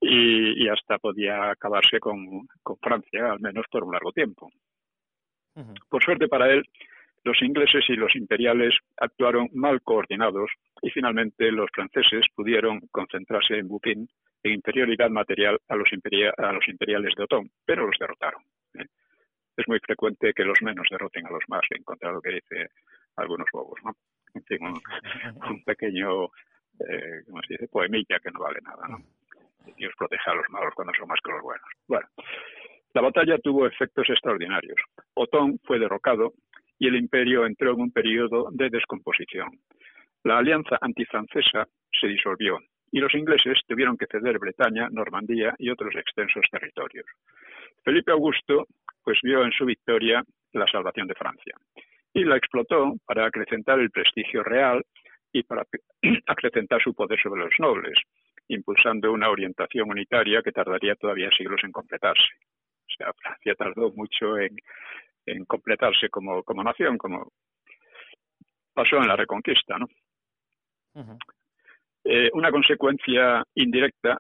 Y, 0.02 0.68
hasta 0.70 0.98
podía 0.98 1.52
acabarse 1.52 2.00
con, 2.00 2.48
Francia, 2.82 3.32
al 3.32 3.40
menos 3.40 3.66
por 3.70 3.84
un 3.84 3.92
largo 3.92 4.12
tiempo. 4.12 4.50
Por 5.90 6.04
suerte 6.04 6.30
para 6.30 6.50
él, 6.52 6.64
los 7.24 7.42
ingleses 7.42 7.84
y 7.90 7.96
los 7.96 8.16
imperiales 8.16 8.74
actuaron 8.98 9.50
mal 9.54 9.82
coordinados 9.82 10.50
y 10.82 10.90
finalmente 10.90 11.52
los 11.52 11.70
franceses 11.74 12.26
pudieron 12.34 12.80
concentrarse 12.92 13.58
en 13.58 13.68
Bupin 13.68 14.08
en 14.44 14.54
inferioridad 14.54 15.10
material 15.10 15.60
a 15.68 15.76
los, 15.76 15.90
a 16.38 16.54
los 16.54 16.68
imperiales 16.68 17.14
de 17.18 17.24
Otón, 17.24 17.52
pero 17.66 17.86
los 17.86 17.98
derrotaron. 18.00 18.42
¿eh? 18.76 18.86
Es 19.58 19.68
muy 19.68 19.80
frecuente 19.80 20.34
que 20.34 20.46
los 20.46 20.62
menos 20.62 20.88
derroten 20.90 21.26
a 21.26 21.32
los 21.32 21.44
más, 21.50 21.64
en 21.72 21.84
contra 21.84 22.10
de 22.10 22.16
lo 22.16 22.22
que 22.22 22.36
dice 22.36 22.70
algunos 23.18 23.48
bobos. 23.52 23.80
¿no? 23.84 23.92
En 24.34 24.44
fin, 24.44 24.60
un, 24.66 24.82
pequeño, 25.66 26.26
eh, 26.80 27.24
¿cómo 27.26 27.42
se 27.46 27.54
dice?, 27.56 27.68
poemilla 27.68 28.20
que 28.20 28.32
no 28.32 28.40
vale 28.40 28.60
nada. 28.62 28.88
¿no? 28.88 29.04
Dios 29.78 29.94
protege 29.98 30.30
a 30.30 30.36
los 30.36 30.50
malos 30.50 30.74
cuando 30.76 30.94
son 30.94 31.08
más 31.08 31.20
que 31.24 31.32
los 31.32 31.42
buenos. 31.42 31.68
Bueno, 31.88 32.08
la 32.94 33.02
batalla 33.02 33.38
tuvo 33.38 33.68
efectos 33.68 34.10
extraordinarios. 34.10 34.78
Otón 35.14 35.60
fue 35.64 35.80
derrocado 35.80 36.34
y 36.78 36.88
el 36.88 36.96
imperio 36.96 37.46
entró 37.46 37.74
en 37.74 37.82
un 37.82 37.92
periodo 37.92 38.50
de 38.52 38.70
descomposición. 38.70 39.50
La 40.24 40.38
alianza 40.38 40.78
antifrancesa 40.82 41.68
se 42.00 42.08
disolvió 42.08 42.58
y 42.92 43.00
los 43.00 43.14
ingleses 43.14 43.60
tuvieron 43.68 43.98
que 43.98 44.08
ceder 44.08 44.40
Bretaña, 44.40 44.90
Normandía 44.90 45.54
y 45.60 45.70
otros 45.70 45.96
extensos 45.96 46.44
territorios. 46.52 47.06
Felipe 47.84 48.12
Augusto 48.12 48.66
pues 49.04 49.20
vio 49.24 49.44
en 49.44 49.52
su 49.52 49.66
victoria 49.66 50.24
la 50.54 50.68
salvación 50.68 51.08
de 51.08 51.16
Francia 51.16 51.56
y 52.14 52.24
la 52.24 52.38
explotó 52.38 52.96
para 53.06 53.26
acrecentar 53.26 53.80
el 53.80 53.92
prestigio 53.92 54.44
real 54.44 54.84
y 55.32 55.44
para 55.44 55.64
acrecentar 56.28 56.82
su 56.82 56.94
poder 56.94 57.20
sobre 57.22 57.44
los 57.44 57.54
nobles, 57.60 57.98
impulsando 58.50 59.12
una 59.12 59.30
orientación 59.30 59.90
unitaria 59.90 60.42
que 60.42 60.52
tardaría 60.52 60.96
todavía 60.96 61.30
siglos 61.36 61.62
en 61.64 61.72
completarse. 61.72 62.34
O 62.82 62.92
sea, 62.98 63.14
Francia 63.14 63.56
tardó 63.56 63.92
mucho 63.92 64.38
en, 64.38 64.56
en 65.26 65.46
completarse 65.46 66.10
como, 66.10 66.44
como 66.44 66.64
nación, 66.64 66.98
como 66.98 67.32
pasó 68.74 68.98
en 68.98 69.08
la 69.08 69.16
Reconquista, 69.16 69.78
¿no? 69.78 69.88
Eh, 72.04 72.30
una 72.34 72.52
consecuencia 72.52 73.44
indirecta, 73.56 74.18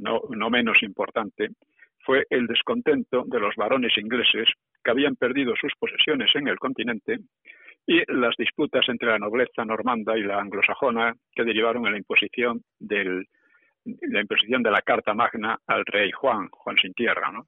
no, 0.00 0.22
no 0.30 0.50
menos 0.50 0.82
importante, 0.82 1.50
fue 2.04 2.26
el 2.30 2.46
descontento 2.46 3.22
de 3.26 3.38
los 3.38 3.54
varones 3.54 3.96
ingleses 3.96 4.48
que 4.82 4.90
habían 4.90 5.14
perdido 5.14 5.54
sus 5.60 5.72
posesiones 5.78 6.34
en 6.34 6.48
el 6.48 6.58
continente 6.58 7.18
y 7.86 8.02
las 8.12 8.34
disputas 8.36 8.88
entre 8.88 9.08
la 9.08 9.18
nobleza 9.18 9.64
normanda 9.64 10.16
y 10.18 10.22
la 10.22 10.40
anglosajona 10.40 11.14
que 11.32 11.44
derivaron 11.44 11.86
en 11.86 11.92
la 11.92 11.98
imposición 11.98 12.62
del, 12.78 13.26
la 13.84 14.20
imposición 14.20 14.62
de 14.62 14.70
la 14.70 14.82
Carta 14.82 15.14
Magna 15.14 15.58
al 15.66 15.84
rey 15.86 16.10
Juan, 16.12 16.48
Juan 16.48 16.76
sin 16.76 16.92
tierra. 16.94 17.30
¿no? 17.32 17.46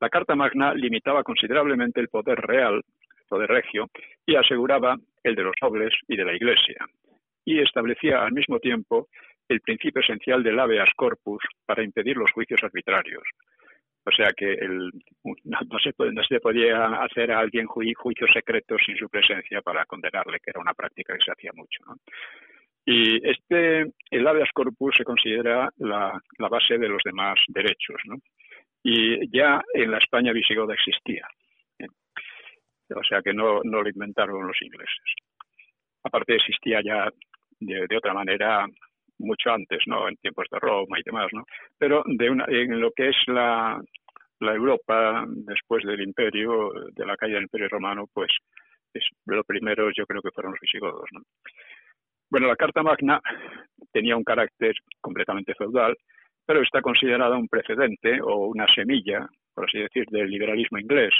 La 0.00 0.08
Carta 0.08 0.34
Magna 0.34 0.74
limitaba 0.74 1.22
considerablemente 1.22 2.00
el 2.00 2.08
poder 2.08 2.38
real, 2.38 2.74
el 2.74 3.26
poder 3.28 3.48
regio, 3.48 3.88
y 4.24 4.36
aseguraba 4.36 4.96
el 5.22 5.34
de 5.34 5.42
los 5.42 5.54
nobles 5.60 5.92
y 6.08 6.16
de 6.16 6.24
la 6.24 6.34
Iglesia, 6.34 6.86
y 7.44 7.60
establecía 7.60 8.22
al 8.22 8.32
mismo 8.32 8.58
tiempo 8.58 9.08
el 9.48 9.60
principio 9.60 10.02
esencial 10.02 10.42
del 10.42 10.58
habeas 10.58 10.90
corpus 10.96 11.42
para 11.64 11.82
impedir 11.82 12.16
los 12.16 12.30
juicios 12.32 12.62
arbitrarios. 12.62 13.22
O 14.04 14.12
sea 14.12 14.28
que 14.36 14.52
el, 14.52 14.92
no, 15.44 15.78
se, 15.82 15.92
no, 15.98 16.22
se, 16.22 16.38
podía 16.38 16.86
hacer 17.02 17.32
a 17.32 17.40
alguien 17.40 17.66
juicios 17.66 18.30
secretos 18.32 18.80
sin 18.86 18.96
su 18.96 19.08
presencia 19.08 19.62
para 19.62 19.84
condenarle, 19.84 20.38
que 20.38 20.50
era 20.50 20.60
una 20.60 20.74
práctica 20.74 21.14
que 21.14 21.24
se 21.24 21.32
hacía 21.32 21.50
mucho. 21.54 21.82
¿no? 21.86 21.96
Y 22.88 23.28
este, 23.28 23.92
el 24.12 24.26
habeas 24.28 24.50
corpus 24.54 24.94
se 24.96 25.04
considera 25.04 25.68
la, 25.78 26.20
base 26.38 26.78
de 26.78 26.88
los 26.88 27.02
demás 27.04 27.34
derechos, 27.48 28.00
¿no? 28.04 28.14
Y 28.84 29.28
ya 29.36 29.60
en 29.74 29.90
la 29.90 29.98
España 29.98 30.32
visigoda 30.32 30.72
existía. 30.72 31.26
O 32.94 33.02
sea 33.02 33.20
que 33.20 33.34
no, 33.34 33.60
no 33.64 33.82
lo 33.82 33.88
inventaron 33.88 34.46
los 34.46 34.62
ingleses. 34.62 35.14
Aparte 36.04 36.36
existía 36.36 36.80
ya 36.84 37.10
de, 37.58 37.96
otra 37.96 38.14
manera 38.14 38.64
mucho 39.18 39.50
antes, 39.50 39.80
¿no? 39.86 40.08
En 40.08 40.16
tiempos 40.18 40.46
de 40.52 40.60
Roma 40.60 41.00
y 41.00 41.02
demás, 41.04 41.26
¿no? 41.32 41.44
Pero 41.76 42.04
de 42.06 42.30
una, 42.30 42.44
en 42.46 42.80
lo 42.80 42.92
que 42.92 43.08
es 43.08 43.16
la, 43.26 43.80
la 44.38 44.54
Europa 44.54 45.24
después 45.26 45.82
del 45.82 46.02
imperio, 46.02 46.70
de 46.92 47.04
la 47.04 47.16
caída 47.16 47.34
del 47.34 47.44
imperio 47.44 47.68
romano, 47.68 48.04
pues 48.14 48.30
es, 48.94 49.04
lo 49.24 49.42
primero 49.42 49.90
yo 49.90 50.06
creo 50.06 50.22
que 50.22 50.30
fueron 50.30 50.52
los 50.52 50.60
visigodos, 50.60 51.06
¿no? 51.10 51.22
Bueno, 52.30 52.48
la 52.48 52.56
Carta 52.56 52.82
Magna 52.82 53.20
tenía 53.92 54.16
un 54.16 54.24
carácter 54.24 54.74
completamente 55.00 55.54
feudal, 55.54 55.96
pero 56.44 56.62
está 56.62 56.80
considerada 56.80 57.36
un 57.36 57.48
precedente 57.48 58.20
o 58.20 58.46
una 58.46 58.66
semilla, 58.74 59.28
por 59.54 59.64
así 59.64 59.78
decir, 59.78 60.04
del 60.10 60.28
liberalismo 60.28 60.78
inglés 60.78 61.12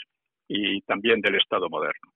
y 0.49 0.81
también 0.83 1.21
del 1.21 1.37
Estado 1.37 1.69
moderno, 1.69 2.13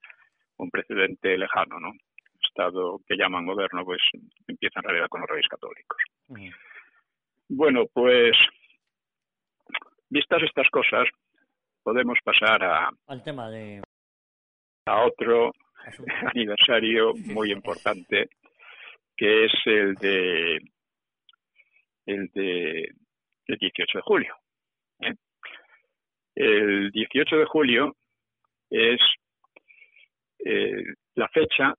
un 0.59 0.70
precedente 0.70 1.37
lejano, 1.37 1.81
¿no? 1.81 1.92
Estado 2.40 2.98
que 3.07 3.16
llaman 3.16 3.44
moderno, 3.44 3.85
pues 3.85 4.00
empieza 4.46 4.81
en 4.81 4.85
realidad 4.85 5.09
con 5.09 5.20
los 5.20 5.31
reyes 5.31 5.48
católicos. 5.48 5.98
Bueno, 7.48 7.85
pues 7.92 8.37
vistas 10.09 10.42
estas 10.42 10.68
cosas, 10.70 11.09
podemos 11.83 12.18
pasar 12.24 12.62
a, 12.62 12.90
al 13.07 13.22
tema 13.22 13.50
de 13.50 13.83
a 14.87 15.05
otro 15.05 15.53
aniversario 16.35 17.12
muy 17.14 17.53
importante 17.53 18.29
que 19.20 19.44
es 19.44 19.52
el 19.66 19.94
de 19.96 20.59
el 22.06 22.30
de 22.33 22.88
el 23.46 23.56
18 23.59 23.98
de 23.98 24.02
julio. 24.02 24.35
El 26.35 26.90
18 26.90 27.37
de 27.37 27.44
julio 27.44 27.96
es 28.70 28.98
eh, 30.38 30.85
la 31.16 31.28
fecha 31.28 31.74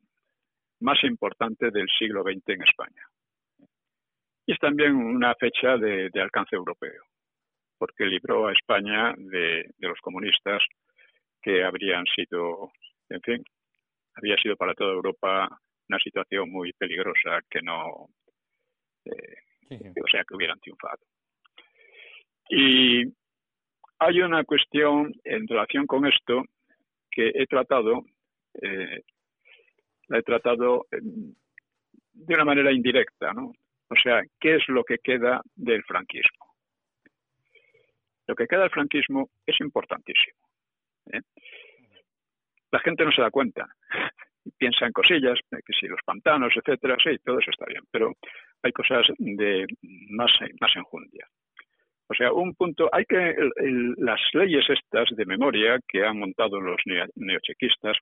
más 0.81 1.03
importante 1.03 1.71
del 1.71 1.87
siglo 1.97 2.21
XX 2.21 2.47
en 2.49 2.61
España. 2.61 3.03
Y 4.45 4.53
es 4.53 4.59
también 4.59 4.95
una 4.95 5.33
fecha 5.33 5.77
de, 5.77 6.11
alcance 6.21 6.55
europeo, 6.55 7.01
porque 7.79 8.05
libró 8.05 8.49
a 8.49 8.53
España 8.53 9.15
de, 9.17 9.65
de 9.77 9.87
los 9.87 9.99
comunistas 10.01 10.61
que 11.41 11.63
habrían 11.63 12.05
sido, 12.15 12.71
en 13.09 13.21
fin, 13.21 13.43
había 14.13 14.35
sido 14.37 14.55
para 14.57 14.75
toda 14.75 14.93
Europa 14.93 15.49
una 15.91 15.99
situación 15.99 16.49
muy 16.49 16.71
peligrosa 16.73 17.41
que 17.49 17.61
no, 17.61 18.07
eh, 19.03 19.91
o 20.01 20.07
sea, 20.09 20.23
que 20.23 20.35
hubieran 20.35 20.59
triunfado. 20.59 20.99
Y 22.49 23.03
hay 23.99 24.21
una 24.21 24.45
cuestión 24.45 25.13
en 25.25 25.47
relación 25.47 25.85
con 25.85 26.05
esto 26.05 26.43
que 27.11 27.31
he 27.35 27.45
tratado, 27.45 28.05
eh, 28.61 29.01
la 30.07 30.19
he 30.19 30.23
tratado 30.23 30.87
de 30.91 32.33
una 32.35 32.45
manera 32.45 32.71
indirecta, 32.71 33.33
¿no? 33.33 33.51
O 33.89 33.95
sea, 34.01 34.21
¿qué 34.39 34.55
es 34.55 34.67
lo 34.69 34.85
que 34.85 34.97
queda 34.99 35.41
del 35.55 35.83
franquismo? 35.83 36.55
Lo 38.27 38.35
que 38.35 38.47
queda 38.47 38.61
del 38.61 38.69
franquismo 38.69 39.29
es 39.45 39.59
importantísimo. 39.59 40.39
¿eh? 41.11 41.19
La 42.71 42.79
gente 42.79 43.03
no 43.03 43.11
se 43.11 43.21
da 43.21 43.29
cuenta 43.29 43.67
piensa 44.57 44.85
en 44.85 44.91
cosillas, 44.91 45.39
que 45.49 45.73
si 45.79 45.87
los 45.87 45.99
pantanos, 46.05 46.53
etcétera, 46.55 46.97
sí, 47.03 47.17
todo 47.23 47.39
eso 47.39 47.51
está 47.51 47.65
bien, 47.65 47.83
pero 47.91 48.13
hay 48.63 48.71
cosas 48.71 49.05
de 49.17 49.65
más, 50.09 50.31
más 50.59 50.75
enjundia. 50.75 51.27
O 52.07 52.13
sea, 52.13 52.33
un 52.33 52.53
punto, 52.55 52.89
hay 52.91 53.05
que, 53.05 53.35
las 53.97 54.19
leyes 54.33 54.65
estas 54.69 55.09
de 55.15 55.25
memoria 55.25 55.79
que 55.87 56.05
han 56.05 56.19
montado 56.19 56.59
los 56.59 56.81
neochequistas 57.15 57.97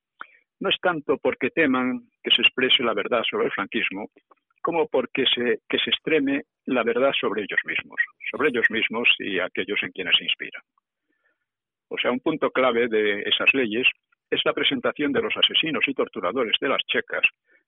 no 0.59 0.69
es 0.69 0.75
tanto 0.81 1.17
porque 1.17 1.51
teman 1.51 2.01
que 2.23 2.31
se 2.31 2.41
exprese 2.41 2.83
la 2.83 2.93
verdad 2.93 3.21
sobre 3.29 3.45
el 3.45 3.51
franquismo, 3.51 4.09
como 4.61 4.87
porque 4.87 5.25
se, 5.33 5.59
que 5.69 5.77
se 5.77 5.91
extreme 5.91 6.43
la 6.65 6.83
verdad 6.83 7.11
sobre 7.19 7.43
ellos 7.43 7.59
mismos, 7.65 7.99
sobre 8.31 8.49
ellos 8.49 8.65
mismos 8.69 9.07
y 9.19 9.39
aquellos 9.39 9.81
en 9.83 9.91
quienes 9.91 10.17
se 10.17 10.25
inspiran. 10.25 10.63
O 11.89 11.97
sea, 11.97 12.11
un 12.11 12.19
punto 12.19 12.51
clave 12.51 12.87
de 12.87 13.21
esas 13.21 13.53
leyes 13.53 13.87
es 14.29 14.41
la 14.45 14.53
presentación 14.53 15.11
de 15.11 15.21
los 15.21 15.35
asesinos 15.35 15.83
y 15.87 15.93
torturadores 15.93 16.55
de 16.61 16.69
las 16.69 16.81
checas, 16.85 17.23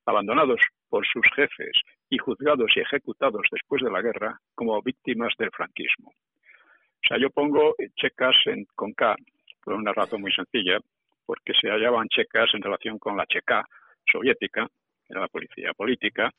abandonados 0.05 0.59
por 0.89 1.05
sus 1.05 1.23
jefes 1.35 1.73
y 2.09 2.17
juzgados 2.17 2.71
y 2.75 2.81
ejecutados 2.81 3.43
después 3.51 3.81
de 3.83 3.91
la 3.91 4.01
guerra 4.01 4.37
como 4.55 4.81
víctimas 4.81 5.33
del 5.37 5.51
franquismo. 5.51 6.09
O 6.09 7.07
sea, 7.07 7.17
yo 7.17 7.29
pongo 7.29 7.75
checas 7.95 8.35
en, 8.45 8.65
con 8.75 8.93
K 8.93 9.15
por 9.63 9.73
una 9.75 9.93
razón 9.93 10.21
muy 10.21 10.31
sencilla, 10.31 10.79
porque 11.25 11.53
se 11.59 11.69
hallaban 11.69 12.07
checas 12.09 12.49
en 12.53 12.61
relación 12.61 12.97
con 12.99 13.15
la 13.15 13.25
checa 13.25 13.63
soviética, 14.11 14.67
era 15.07 15.21
la 15.21 15.27
policía 15.27 15.73
política, 15.73 16.31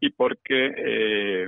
y 0.00 0.10
porque 0.10 0.72
eh, 0.76 1.46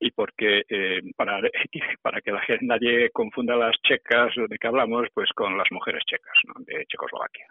y 0.00 0.10
porque 0.10 0.62
eh, 0.68 1.00
para, 1.14 1.40
para 2.02 2.20
que 2.20 2.32
la 2.32 2.40
gente, 2.40 2.64
nadie 2.64 3.10
confunda 3.10 3.54
las 3.54 3.76
checas 3.82 4.34
de 4.34 4.58
que 4.58 4.66
hablamos 4.66 5.06
pues 5.14 5.30
con 5.34 5.56
las 5.56 5.70
mujeres 5.70 6.02
checas 6.06 6.34
de 6.66 6.86
Checoslovaquia. 6.86 7.46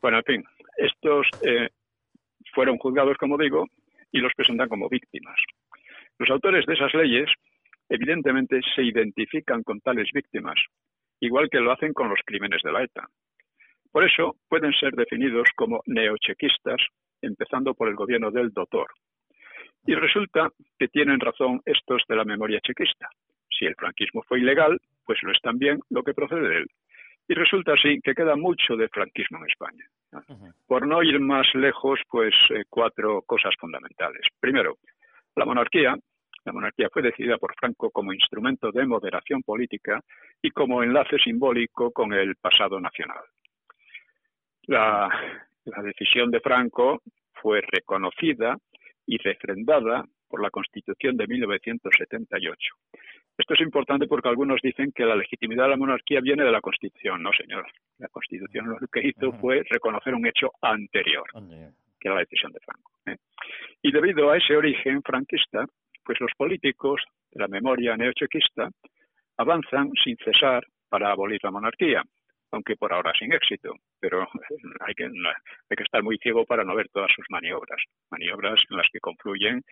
Bueno, 0.00 0.18
en 0.18 0.24
fin, 0.24 0.44
estos 0.76 1.26
eh, 1.42 1.68
fueron 2.54 2.78
juzgados, 2.78 3.16
como 3.18 3.36
digo, 3.36 3.66
y 4.12 4.20
los 4.20 4.32
presentan 4.34 4.68
como 4.68 4.88
víctimas. 4.88 5.38
Los 6.18 6.30
autores 6.30 6.64
de 6.66 6.74
esas 6.74 6.94
leyes 6.94 7.28
evidentemente 7.88 8.60
se 8.74 8.84
identifican 8.84 9.64
con 9.64 9.80
tales 9.80 10.08
víctimas, 10.14 10.54
igual 11.20 11.50
que 11.50 11.58
lo 11.58 11.72
hacen 11.72 11.92
con 11.92 12.08
los 12.08 12.20
crímenes 12.24 12.62
de 12.62 12.72
la 12.72 12.84
ETA. 12.84 13.08
Por 13.90 14.04
eso 14.04 14.36
pueden 14.48 14.72
ser 14.72 14.92
definidos 14.92 15.48
como 15.56 15.82
neochequistas, 15.86 16.80
empezando 17.20 17.74
por 17.74 17.88
el 17.88 17.94
gobierno 17.94 18.30
del 18.30 18.50
doctor. 18.52 18.86
Y 19.86 19.94
resulta 19.94 20.48
que 20.78 20.88
tienen 20.88 21.20
razón 21.20 21.60
estos 21.64 22.02
de 22.08 22.16
la 22.16 22.24
memoria 22.24 22.60
chequista. 22.60 23.08
Si 23.50 23.66
el 23.66 23.74
franquismo 23.74 24.22
fue 24.26 24.40
ilegal, 24.40 24.80
pues 25.04 25.18
lo 25.22 25.32
es 25.32 25.40
también 25.42 25.80
lo 25.90 26.02
que 26.02 26.14
procede 26.14 26.48
de 26.48 26.56
él. 26.58 26.66
Y 27.28 27.34
resulta 27.34 27.72
así 27.72 28.00
que 28.02 28.14
queda 28.14 28.36
mucho 28.36 28.76
de 28.76 28.88
franquismo 28.88 29.38
en 29.38 29.50
España. 29.50 29.84
Por 30.66 30.86
no 30.86 31.02
ir 31.02 31.18
más 31.20 31.46
lejos, 31.54 32.00
pues 32.08 32.34
eh, 32.50 32.64
cuatro 32.68 33.22
cosas 33.22 33.54
fundamentales. 33.58 34.22
Primero, 34.40 34.76
la 35.36 35.44
monarquía. 35.44 35.96
La 36.44 36.52
monarquía 36.52 36.90
fue 36.92 37.00
decidida 37.00 37.38
por 37.38 37.54
Franco 37.56 37.90
como 37.90 38.12
instrumento 38.12 38.70
de 38.70 38.84
moderación 38.84 39.42
política 39.42 40.00
y 40.42 40.50
como 40.50 40.82
enlace 40.82 41.16
simbólico 41.18 41.90
con 41.90 42.12
el 42.12 42.36
pasado 42.36 42.78
nacional. 42.78 43.24
La, 44.66 45.08
la 45.64 45.82
decisión 45.82 46.30
de 46.30 46.40
Franco 46.40 47.00
fue 47.32 47.62
reconocida 47.62 48.58
y 49.06 49.18
refrendada 49.18 50.04
por 50.28 50.42
la 50.42 50.50
Constitución 50.50 51.16
de 51.16 51.26
1978. 51.26 52.58
Esto 53.36 53.54
es 53.54 53.60
importante 53.60 54.06
porque 54.06 54.28
algunos 54.28 54.60
dicen 54.62 54.92
que 54.92 55.04
la 55.04 55.16
legitimidad 55.16 55.64
de 55.64 55.70
la 55.70 55.76
monarquía 55.76 56.20
viene 56.20 56.44
de 56.44 56.52
la 56.52 56.60
Constitución. 56.60 57.22
No, 57.22 57.30
señor. 57.32 57.66
La 57.98 58.08
Constitución 58.08 58.68
lo 58.68 58.86
que 58.88 59.08
hizo 59.08 59.32
fue 59.40 59.64
reconocer 59.68 60.14
un 60.14 60.26
hecho 60.26 60.52
anterior, 60.62 61.24
que 61.98 62.08
era 62.08 62.14
la 62.14 62.20
decisión 62.20 62.52
de 62.52 62.60
Franco. 62.60 62.92
¿eh? 63.06 63.16
Y 63.82 63.90
debido 63.90 64.30
a 64.30 64.36
ese 64.36 64.56
origen 64.56 65.02
franquista, 65.02 65.66
pues 66.04 66.20
los 66.20 66.30
políticos 66.36 67.02
de 67.32 67.40
la 67.40 67.48
memoria 67.48 67.96
neochequista 67.96 68.70
avanzan 69.36 69.90
sin 70.04 70.16
cesar 70.18 70.64
para 70.88 71.10
abolir 71.10 71.40
la 71.42 71.50
monarquía, 71.50 72.02
aunque 72.54 72.76
por 72.76 72.92
ahora 72.92 73.12
sin 73.18 73.32
éxito. 73.32 73.74
Pero 74.00 74.26
hay 74.80 74.94
que, 74.94 75.04
hay 75.04 75.76
que 75.76 75.82
estar 75.82 76.02
muy 76.02 76.16
ciego 76.18 76.44
para 76.44 76.64
no 76.64 76.74
ver 76.74 76.88
todas 76.90 77.10
sus 77.14 77.26
maniobras, 77.28 77.82
maniobras 78.10 78.60
en 78.70 78.76
las 78.76 78.86
que 78.92 79.00
confluyen 79.00 79.62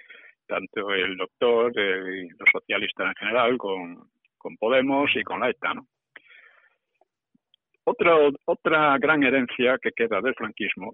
tanto 0.47 0.91
el 0.93 1.17
doctor 1.17 1.73
y 1.79 2.29
los 2.29 2.51
socialistas 2.51 3.09
en 3.09 3.15
general 3.15 3.57
con, 3.59 4.11
Podemos 4.59 5.09
y 5.15 5.23
con 5.23 5.39
la 5.39 5.51
ETA. 5.51 5.73
Otra, 7.85 8.17
otra 8.45 8.99
gran 8.99 9.23
herencia 9.23 9.79
que 9.81 9.93
queda 9.93 10.21
del 10.21 10.35
franquismo, 10.35 10.93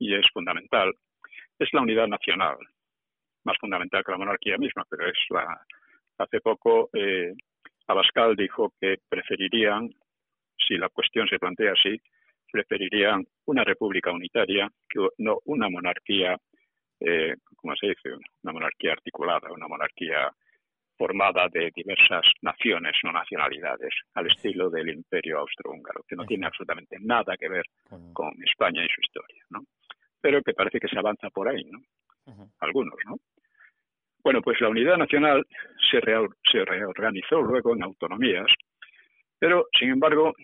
y 0.00 0.12
es 0.14 0.26
fundamental, 0.32 0.92
es 1.56 1.72
la 1.72 1.82
unidad 1.82 2.08
nacional, 2.08 2.56
más 3.44 3.56
fundamental 3.58 4.02
que 4.04 4.10
la 4.10 4.18
monarquía 4.18 4.58
misma, 4.58 4.84
pero 4.90 5.08
es 5.08 5.18
la... 5.30 5.60
Hace 6.18 6.40
poco 6.40 6.90
eh, 6.94 7.32
Abascal 7.86 8.34
dijo 8.34 8.72
que 8.80 8.96
preferirían, 9.08 9.88
si 10.68 10.76
la 10.76 10.90
cuestión 10.90 11.26
se 11.28 11.38
plantea 11.38 11.72
así, 11.72 11.98
preferirían 12.52 13.26
una 13.46 13.64
república 13.64 14.12
unitaria 14.12 14.70
que 14.88 15.08
no 15.18 15.38
una 15.46 15.68
monarquía 15.68 16.36
eh, 17.00 17.34
como 17.56 17.74
se 17.76 17.88
dice, 17.88 18.10
una 18.42 18.52
monarquía 18.52 18.92
articulada, 18.92 19.52
una 19.52 19.68
monarquía 19.68 20.30
formada 20.96 21.48
de 21.48 21.70
diversas 21.74 22.26
naciones 22.42 22.96
o 23.04 23.12
nacionalidades, 23.12 23.94
al 24.14 24.26
estilo 24.26 24.68
del 24.68 24.88
imperio 24.88 25.38
austrohúngaro, 25.38 26.02
que 26.08 26.16
no 26.16 26.24
tiene 26.24 26.46
absolutamente 26.46 26.96
nada 27.00 27.36
que 27.36 27.48
ver 27.48 27.64
con 28.12 28.32
España 28.42 28.84
y 28.84 28.88
su 28.88 29.00
historia, 29.00 29.44
¿no? 29.50 29.60
Pero 30.20 30.42
que 30.42 30.54
parece 30.54 30.80
que 30.80 30.88
se 30.88 30.98
avanza 30.98 31.30
por 31.30 31.48
ahí, 31.48 31.64
¿no? 31.64 31.80
Algunos, 32.58 32.96
¿no? 33.06 33.16
Bueno, 34.24 34.42
pues 34.42 34.60
la 34.60 34.68
unidad 34.68 34.96
nacional 34.96 35.46
se, 35.88 36.00
se 36.50 36.64
reorganizó 36.64 37.40
luego 37.40 37.74
en 37.74 37.84
autonomías, 37.84 38.48
pero, 39.38 39.68
sin 39.78 39.90
embargo, 39.90 40.34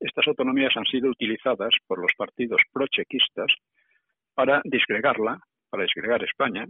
estas 0.00 0.26
autonomías 0.28 0.76
han 0.76 0.84
sido 0.84 1.10
utilizadas 1.10 1.74
por 1.86 2.00
los 2.00 2.12
partidos 2.16 2.60
prochequistas 2.72 3.52
para 4.34 4.60
disgregarla 4.64 5.38
para 5.68 5.84
disgregar 5.84 6.22
España, 6.24 6.66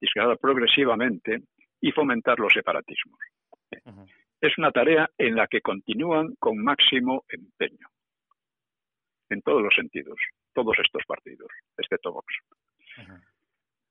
disgregarla 0.00 0.36
progresivamente 0.36 1.42
y 1.80 1.92
fomentar 1.92 2.38
los 2.38 2.52
separatismos. 2.52 3.18
Es 4.40 4.58
una 4.58 4.72
tarea 4.72 5.08
en 5.16 5.36
la 5.36 5.46
que 5.46 5.60
continúan 5.60 6.34
con 6.38 6.58
máximo 6.58 7.24
empeño, 7.28 7.86
en 9.30 9.42
todos 9.42 9.62
los 9.62 9.74
sentidos, 9.74 10.16
todos 10.52 10.76
estos 10.78 11.02
partidos, 11.06 11.48
excepto 11.78 12.12
Vox. 12.12 12.34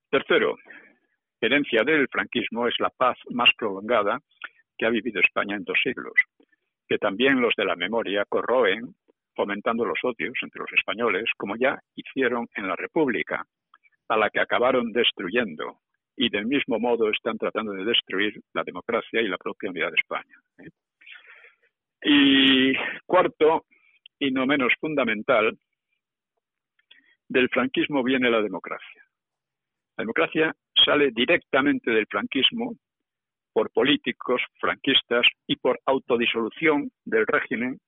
Tercero, 0.09 0.57
herencia 1.39 1.83
del 1.83 2.07
franquismo 2.09 2.67
es 2.67 2.75
la 2.79 2.89
paz 2.89 3.17
más 3.29 3.49
prolongada 3.57 4.19
que 4.77 4.85
ha 4.85 4.89
vivido 4.89 5.21
España 5.21 5.55
en 5.55 5.63
dos 5.63 5.79
siglos, 5.81 6.13
que 6.91 6.97
también 6.97 7.39
los 7.39 7.55
de 7.55 7.63
la 7.63 7.77
memoria 7.77 8.25
corroen, 8.27 8.93
fomentando 9.33 9.85
los 9.85 9.97
odios 10.03 10.33
entre 10.41 10.59
los 10.59 10.73
españoles, 10.73 11.23
como 11.37 11.55
ya 11.55 11.79
hicieron 11.95 12.49
en 12.53 12.67
la 12.67 12.75
República, 12.75 13.45
a 14.09 14.17
la 14.17 14.29
que 14.29 14.41
acabaron 14.41 14.91
destruyendo 14.91 15.79
y 16.17 16.27
del 16.27 16.47
mismo 16.47 16.79
modo 16.79 17.09
están 17.09 17.37
tratando 17.37 17.71
de 17.71 17.85
destruir 17.85 18.41
la 18.53 18.65
democracia 18.65 19.21
y 19.21 19.29
la 19.29 19.37
propia 19.37 19.69
unidad 19.69 19.87
de 19.87 20.01
España. 20.01 20.35
¿eh? 20.57 20.69
Y 22.03 22.73
cuarto, 23.05 23.63
y 24.19 24.31
no 24.31 24.45
menos 24.45 24.73
fundamental, 24.77 25.57
del 27.29 27.47
franquismo 27.47 28.03
viene 28.03 28.29
la 28.29 28.41
democracia. 28.41 29.01
La 29.95 30.01
democracia 30.01 30.53
sale 30.83 31.11
directamente 31.11 31.89
del 31.89 32.07
franquismo 32.07 32.73
por 33.53 33.71
políticos 33.71 34.41
franquistas 34.59 35.25
y 35.47 35.55
por 35.57 35.79
autodisolución 35.85 36.91
del 37.05 37.27
régimen, 37.27 37.79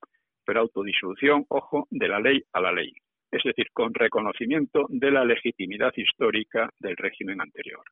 pero 0.46 0.62
autodisolución, 0.62 1.46
ojo, 1.50 1.88
de 1.90 2.08
la 2.08 2.20
ley 2.20 2.44
a 2.52 2.62
la 2.62 2.72
ley 2.72 2.94
es 3.34 3.44
decir, 3.44 3.68
con 3.74 3.94
reconocimiento 3.94 4.86
de 4.90 5.10
la 5.10 5.26
legitimidad 5.26 5.92
histórica 5.96 6.70
del 6.80 6.96
régimen 6.96 7.42
anterior. 7.42 7.84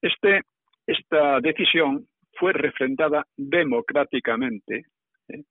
Este, 0.00 0.40
esta 0.86 1.40
decisión 1.40 2.08
fue 2.32 2.54
refrendada 2.54 3.26
democráticamente 3.36 4.86
¿eh? 5.28 5.42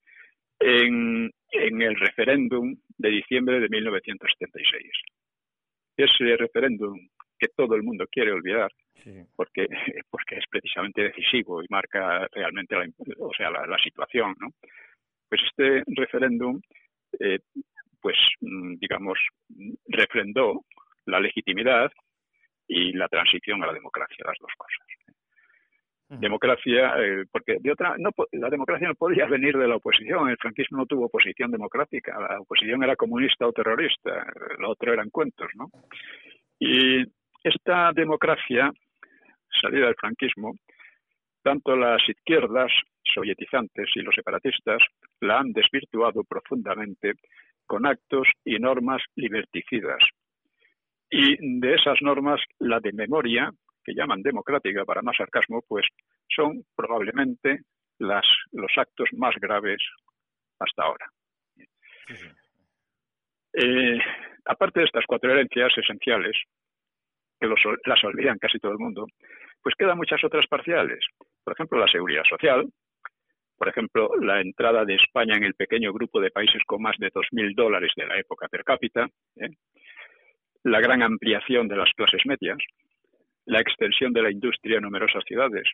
en, 0.60 1.32
el 1.52 1.96
referéndum 1.96 2.76
de 2.98 3.10
diciembre 3.10 3.60
de 3.60 3.70
1976. 3.70 4.84
Ese 5.96 6.38
referéndum 6.38 6.98
que 7.38 7.48
todo 7.50 7.76
el 7.76 7.84
mundo 7.84 8.06
quiere 8.12 8.32
olvidar, 8.32 8.72
porque, 9.36 9.68
porque 10.10 10.36
es 10.38 10.46
precisamente 10.50 11.04
decisivo 11.04 11.62
y 11.62 11.68
marca 11.70 12.28
realmente 12.32 12.76
la, 12.76 12.88
o 13.20 13.32
sea, 13.36 13.50
la, 13.50 13.78
situación. 13.84 14.36
¿no? 14.40 14.50
Pues 15.30 15.42
este 15.50 15.84
referéndum 15.88 16.60
eh, 17.20 17.40
pues 18.02 18.18
mm, 18.42 18.76
digamos, 18.76 19.20
refrendó 19.88 20.64
la 21.06 21.20
legitimidad 21.20 21.92
y 22.68 22.94
la 22.94 23.08
transición 23.08 23.64
a 23.64 23.68
la 23.68 23.74
democracia, 23.74 24.26
las 24.26 24.38
dos 24.40 24.52
cosas. 24.58 24.88
Democracia, 26.10 26.94
eh, 27.00 27.26
porque 27.30 27.58
de 27.60 27.70
otra, 27.70 27.96
no, 27.98 28.12
la 28.32 28.50
democracia 28.50 28.88
no 28.88 28.96
podía 28.96 29.26
venir 29.26 29.58
de 29.58 29.68
la 29.68 29.76
oposición, 29.76 30.30
el 30.30 30.38
franquismo 30.38 30.78
no 30.78 30.86
tuvo 30.86 31.08
oposición 31.08 31.52
democrática, 31.52 32.18
la 32.18 32.40
oposición 32.40 32.82
era 32.82 32.96
comunista 32.96 33.46
o 33.46 33.52
terrorista, 33.52 34.26
lo 34.58 34.70
otro 34.70 34.94
eran 34.94 35.10
cuentos, 35.10 35.50
¿no? 35.56 35.70
Y 36.60 37.04
esta 37.44 37.92
democracia, 37.94 38.72
salida 39.62 39.88
del 39.88 39.96
franquismo, 39.96 40.54
tanto 41.44 41.76
las 41.76 42.02
izquierdas 42.10 42.72
sovietizantes 43.04 43.90
y 43.96 44.02
los 44.02 44.14
separatistas 44.14 44.82
la 45.22 45.40
han 45.40 45.54
desvirtuado 45.54 46.24
profundamente 46.24 47.14
con 47.66 47.86
actos 47.86 48.28
y 48.44 48.60
normas 48.60 49.02
liberticidas. 49.16 50.00
Y 51.10 51.60
de 51.60 51.76
esas 51.76 52.02
normas, 52.02 52.42
la 52.60 52.80
de 52.80 52.92
memoria, 52.92 53.50
que 53.84 53.94
llaman 53.94 54.22
democrática 54.22 54.84
para 54.84 55.02
más 55.02 55.16
sarcasmo, 55.16 55.62
pues 55.68 55.86
son 56.28 56.64
probablemente 56.76 57.62
las, 58.00 58.26
los 58.52 58.72
actos 58.76 59.10
más 59.14 59.36
graves 59.36 59.82
hasta 60.60 60.84
ahora. 60.84 61.10
Eh, 63.54 64.00
aparte 64.46 64.82
de 64.82 64.86
estas 64.86 65.06
cuatro 65.08 65.32
herencias 65.32 65.72
esenciales, 65.78 66.36
que 67.40 67.48
las 67.48 68.04
olvidan 68.04 68.38
casi 68.38 68.60
todo 68.60 68.72
el 68.72 68.80
mundo, 68.80 69.06
pues 69.62 69.76
quedan 69.76 69.98
muchas 69.98 70.24
otras 70.24 70.48
parciales. 70.48 71.00
Por 71.44 71.54
ejemplo, 71.54 71.80
la 71.80 71.88
seguridad 71.88 72.24
social, 72.30 72.68
por 73.58 73.68
ejemplo, 73.68 74.12
la 74.22 74.40
entrada 74.40 74.86
de 74.86 74.96
España 74.96 75.36
en 75.36 75.44
el 75.44 75.56
pequeño 75.56 75.92
grupo 75.92 76.22
de 76.22 76.32
países 76.32 76.62
con 76.66 76.82
más 76.82 76.96
de 77.00 77.12
2.000 77.12 77.56
dólares 77.56 77.92
de 77.96 78.06
la 78.06 78.20
época 78.20 78.48
per 78.48 78.64
cápita, 78.64 79.08
¿eh? 79.36 79.50
la 80.64 80.80
gran 80.80 81.02
ampliación 81.02 81.68
de 81.68 81.76
las 81.76 81.92
clases 81.94 82.22
medias, 82.26 82.58
la 83.46 83.60
extensión 83.60 84.14
de 84.14 84.22
la 84.22 84.32
industria 84.32 84.78
en 84.78 84.84
numerosas 84.84 85.24
ciudades 85.26 85.68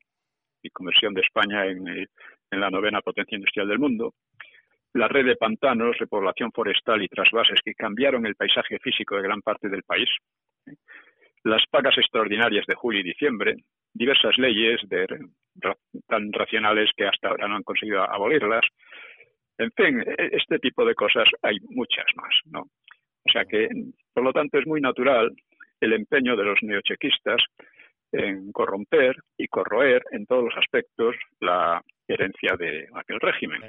y 0.62 0.70
conversión 0.70 1.14
de 1.14 1.22
España 1.22 1.66
en, 1.66 1.88
en 1.88 2.60
la 2.60 2.70
novena 2.70 3.02
potencia 3.02 3.36
industrial 3.36 3.68
del 3.68 3.80
mundo, 3.80 4.14
la 4.94 5.08
red 5.08 5.26
de 5.26 5.36
pantanos, 5.36 5.98
repoblación 5.98 6.52
forestal 6.52 7.02
y 7.02 7.08
trasvases 7.08 7.60
que 7.66 7.74
cambiaron 7.74 8.26
el 8.26 8.36
paisaje 8.36 8.80
físico 8.80 9.16
de 9.16 9.24
gran 9.24 9.42
parte 9.42 9.68
del 9.68 9.84
país, 9.84 10.10
las 11.44 11.64
pagas 11.70 11.98
extraordinarias 11.98 12.66
de 12.66 12.76
julio 12.76 13.02
y 13.02 13.04
diciembre, 13.04 13.56
diversas 13.94 14.38
leyes 14.38 14.82
de, 14.88 15.06
tan 16.08 16.32
racionales 16.32 16.90
que 16.96 17.06
hasta 17.06 17.30
ahora 17.30 17.48
no 17.48 17.56
han 17.56 17.64
conseguido 17.64 18.02
abolirlas. 18.04 18.66
En 19.58 19.72
fin, 19.72 20.02
e, 20.02 20.30
este 20.32 20.60
tipo 20.60 20.86
de 20.86 20.96
cosas 20.96 21.28
hay 21.42 21.58
muchas 21.70 22.06
más, 22.16 22.34
¿no? 22.46 22.62
O 22.62 23.32
sea 23.32 23.46
que, 23.46 23.70
por 24.14 24.24
lo 24.24 24.34
tanto, 24.34 24.58
es 24.58 24.66
muy 24.66 24.82
natural 24.82 25.32
el 25.80 25.94
empeño 25.94 26.36
de 26.36 26.44
los 26.44 26.62
neochequistas 26.62 27.42
en 28.12 28.52
corromper 28.52 29.16
y 29.38 29.48
corroer 29.48 30.04
en 30.12 30.26
todos 30.26 30.46
los 30.46 30.58
aspectos 30.58 31.16
la 31.40 31.82
herencia 32.08 32.56
de 32.58 32.88
aquel 32.94 33.20
régimen. 33.20 33.62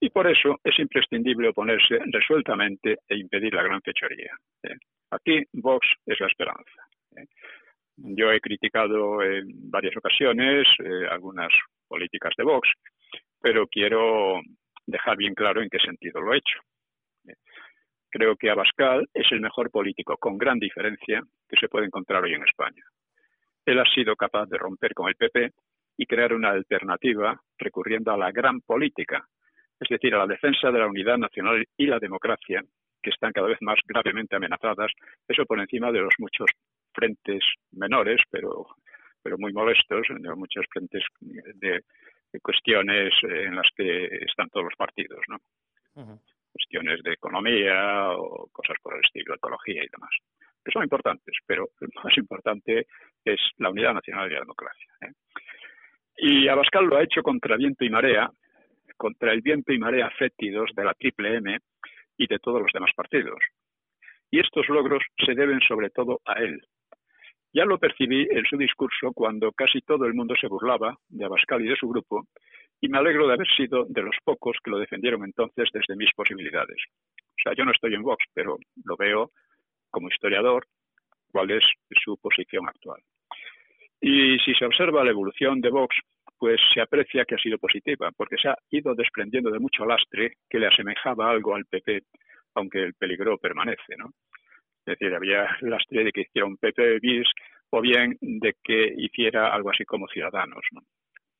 Y 0.00 0.10
por 0.10 0.26
eso 0.26 0.60
es 0.64 0.78
imprescindible 0.78 1.48
oponerse 1.48 1.98
resueltamente 2.12 2.98
e 3.08 3.16
impedir 3.16 3.54
la 3.54 3.62
gran 3.62 3.80
fechoría. 3.82 4.32
¿eh? 4.64 4.74
Aquí 5.10 5.42
Vox 5.52 5.86
es 6.06 6.18
la 6.20 6.26
esperanza. 6.26 6.91
¿Eh? 7.16 7.26
Yo 7.96 8.32
he 8.32 8.40
criticado 8.40 9.22
en 9.22 9.70
varias 9.70 9.96
ocasiones 9.96 10.66
eh, 10.78 11.06
algunas 11.10 11.52
políticas 11.86 12.32
de 12.36 12.44
Vox, 12.44 12.68
pero 13.40 13.66
quiero 13.66 14.40
dejar 14.86 15.16
bien 15.16 15.34
claro 15.34 15.62
en 15.62 15.68
qué 15.68 15.78
sentido 15.78 16.20
lo 16.20 16.32
he 16.32 16.38
hecho. 16.38 16.60
Creo 18.10 18.36
que 18.36 18.50
Abascal 18.50 19.08
es 19.14 19.30
el 19.32 19.40
mejor 19.40 19.70
político, 19.70 20.16
con 20.18 20.36
gran 20.36 20.58
diferencia, 20.58 21.22
que 21.48 21.56
se 21.58 21.68
puede 21.68 21.86
encontrar 21.86 22.22
hoy 22.22 22.34
en 22.34 22.42
España. 22.42 22.82
Él 23.64 23.78
ha 23.78 23.84
sido 23.94 24.16
capaz 24.16 24.46
de 24.46 24.58
romper 24.58 24.92
con 24.92 25.08
el 25.08 25.14
PP 25.14 25.50
y 25.96 26.06
crear 26.06 26.34
una 26.34 26.50
alternativa 26.50 27.40
recurriendo 27.56 28.12
a 28.12 28.18
la 28.18 28.30
gran 28.30 28.60
política, 28.60 29.26
es 29.80 29.88
decir, 29.88 30.14
a 30.14 30.18
la 30.18 30.26
defensa 30.26 30.70
de 30.70 30.78
la 30.78 30.88
unidad 30.88 31.16
nacional 31.16 31.64
y 31.76 31.86
la 31.86 31.98
democracia, 31.98 32.62
que 33.02 33.10
están 33.10 33.32
cada 33.32 33.48
vez 33.48 33.58
más 33.62 33.78
gravemente 33.86 34.36
amenazadas, 34.36 34.92
eso 35.26 35.46
por 35.46 35.58
encima 35.60 35.90
de 35.90 36.00
los 36.00 36.14
muchos 36.18 36.50
frentes 36.94 37.42
menores, 37.72 38.20
pero, 38.30 38.66
pero 39.22 39.38
muy 39.38 39.52
molestos, 39.52 40.06
de 40.08 40.34
muchos 40.34 40.64
frentes 40.70 41.02
de, 41.20 41.82
cuestiones 42.40 43.12
en 43.22 43.54
las 43.54 43.66
que 43.76 44.06
están 44.06 44.48
todos 44.48 44.64
los 44.64 44.76
partidos, 44.76 45.20
¿no? 45.28 45.36
Cuestiones 46.50 47.02
de 47.02 47.12
economía 47.12 48.12
o 48.12 48.48
cosas 48.50 48.76
por 48.82 48.94
el 48.94 49.04
estilo, 49.04 49.34
ecología 49.34 49.84
y 49.84 49.88
demás, 49.90 50.10
que 50.64 50.72
son 50.72 50.82
importantes, 50.82 51.34
pero 51.46 51.68
lo 51.80 51.88
más 52.02 52.16
importante 52.16 52.86
es 53.24 53.40
la 53.58 53.70
unidad 53.70 53.94
nacional 53.94 54.30
y 54.30 54.34
la 54.34 54.40
democracia. 54.40 54.86
¿eh? 55.02 55.12
Y 56.16 56.48
Abascal 56.48 56.86
lo 56.86 56.96
ha 56.96 57.02
hecho 57.02 57.22
contra 57.22 57.56
viento 57.56 57.84
y 57.84 57.90
marea, 57.90 58.30
contra 58.96 59.32
el 59.32 59.40
viento 59.40 59.72
y 59.72 59.78
marea 59.78 60.10
fétidos 60.10 60.70
de 60.74 60.84
la 60.84 60.94
Triple 60.94 61.36
M 61.36 61.58
y 62.16 62.26
de 62.26 62.38
todos 62.38 62.60
los 62.60 62.70
demás 62.72 62.90
partidos. 62.94 63.38
Y 64.30 64.40
estos 64.40 64.68
logros 64.68 65.02
se 65.24 65.34
deben 65.34 65.60
sobre 65.60 65.90
todo 65.90 66.20
a 66.24 66.34
él. 66.34 66.60
Ya 67.52 67.64
lo 67.64 67.78
percibí 67.78 68.26
en 68.30 68.44
su 68.46 68.56
discurso 68.56 69.12
cuando 69.12 69.52
casi 69.52 69.80
todo 69.82 70.06
el 70.06 70.14
mundo 70.14 70.34
se 70.40 70.48
burlaba 70.48 70.96
de 71.08 71.24
Abascal 71.24 71.62
y 71.62 71.68
de 71.68 71.76
su 71.76 71.88
grupo, 71.88 72.26
y 72.80 72.88
me 72.88 72.98
alegro 72.98 73.26
de 73.28 73.34
haber 73.34 73.48
sido 73.48 73.84
de 73.88 74.02
los 74.02 74.16
pocos 74.24 74.56
que 74.62 74.70
lo 74.70 74.78
defendieron 74.78 75.22
entonces 75.24 75.68
desde 75.72 75.96
mis 75.96 76.12
posibilidades. 76.14 76.78
O 77.16 77.42
sea, 77.42 77.54
yo 77.54 77.64
no 77.64 77.72
estoy 77.72 77.94
en 77.94 78.02
Vox, 78.02 78.24
pero 78.34 78.58
lo 78.84 78.96
veo 78.96 79.30
como 79.90 80.08
historiador 80.08 80.66
cuál 81.30 81.50
es 81.50 81.64
su 82.02 82.16
posición 82.18 82.66
actual. 82.68 83.00
Y 84.00 84.38
si 84.40 84.52
se 84.54 84.66
observa 84.66 85.04
la 85.04 85.10
evolución 85.10 85.60
de 85.60 85.70
Vox, 85.70 85.94
pues 86.38 86.60
se 86.74 86.80
aprecia 86.80 87.24
que 87.24 87.36
ha 87.36 87.38
sido 87.38 87.56
positiva, 87.58 88.10
porque 88.16 88.36
se 88.36 88.48
ha 88.48 88.56
ido 88.70 88.96
desprendiendo 88.96 89.50
de 89.50 89.60
mucho 89.60 89.86
lastre 89.86 90.32
que 90.50 90.58
le 90.58 90.66
asemejaba 90.66 91.30
algo 91.30 91.54
al 91.54 91.66
PP, 91.66 92.02
aunque 92.54 92.82
el 92.82 92.94
peligro 92.94 93.38
permanece, 93.38 93.96
¿no? 93.96 94.10
Es 94.84 94.98
decir, 94.98 95.14
había 95.14 95.46
lastre 95.60 96.04
de 96.04 96.12
que 96.12 96.22
hiciera 96.22 96.46
un 96.46 96.56
PP 96.56 97.00
o 97.70 97.80
bien 97.80 98.18
de 98.20 98.54
que 98.62 98.92
hiciera 98.96 99.54
algo 99.54 99.70
así 99.70 99.84
como 99.84 100.08
Ciudadanos, 100.08 100.64
¿no? 100.72 100.82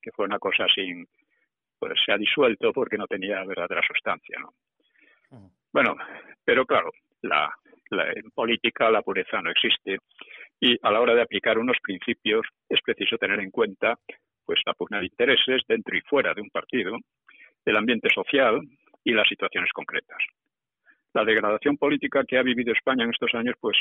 Que 0.01 0.11
fue 0.11 0.25
una 0.25 0.39
cosa 0.39 0.65
sin, 0.73 1.05
pues 1.77 1.93
se 2.05 2.13
ha 2.13 2.17
disuelto 2.17 2.71
porque 2.71 2.97
no 2.97 3.05
tenía 3.07 3.43
verdadera 3.43 3.81
sustancia, 3.85 4.39
¿no? 4.39 4.53
Bueno, 5.71 5.95
pero 6.45 6.65
claro, 6.65 6.91
la, 7.21 7.51
en 7.91 8.31
política 8.31 8.89
la 8.89 9.01
pureza 9.01 9.41
no 9.41 9.51
existe 9.51 9.97
y 10.59 10.77
a 10.81 10.91
la 10.91 11.01
hora 11.01 11.15
de 11.15 11.21
aplicar 11.21 11.57
unos 11.57 11.77
principios 11.81 12.45
es 12.69 12.79
preciso 12.81 13.17
tener 13.17 13.39
en 13.39 13.51
cuenta 13.51 13.97
pues 14.45 14.61
la 14.65 14.73
pugna 14.73 14.99
de 14.99 15.05
intereses 15.05 15.61
dentro 15.67 15.97
y 15.97 16.01
fuera 16.01 16.33
de 16.33 16.41
un 16.41 16.49
partido, 16.49 16.97
el 17.65 17.75
ambiente 17.77 18.09
social 18.13 18.61
y 19.03 19.11
las 19.11 19.27
situaciones 19.27 19.71
concretas. 19.73 20.19
La 21.13 21.23
degradación 21.23 21.77
política 21.77 22.23
que 22.27 22.37
ha 22.37 22.43
vivido 22.43 22.73
España 22.73 23.03
en 23.03 23.11
estos 23.11 23.33
años 23.35 23.55
pues 23.59 23.77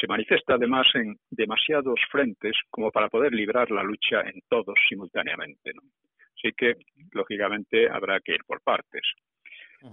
se 0.00 0.06
manifiesta 0.06 0.54
además 0.54 0.86
en 0.94 1.16
demasiados 1.30 2.00
frentes 2.10 2.56
como 2.70 2.90
para 2.90 3.08
poder 3.08 3.32
librar 3.32 3.70
la 3.70 3.82
lucha 3.82 4.22
en 4.22 4.40
todos 4.48 4.74
simultáneamente. 4.88 5.72
Así 6.36 6.52
que, 6.56 6.74
lógicamente, 7.12 7.88
habrá 7.90 8.18
que 8.20 8.32
ir 8.32 8.44
por 8.46 8.62
partes. 8.62 9.02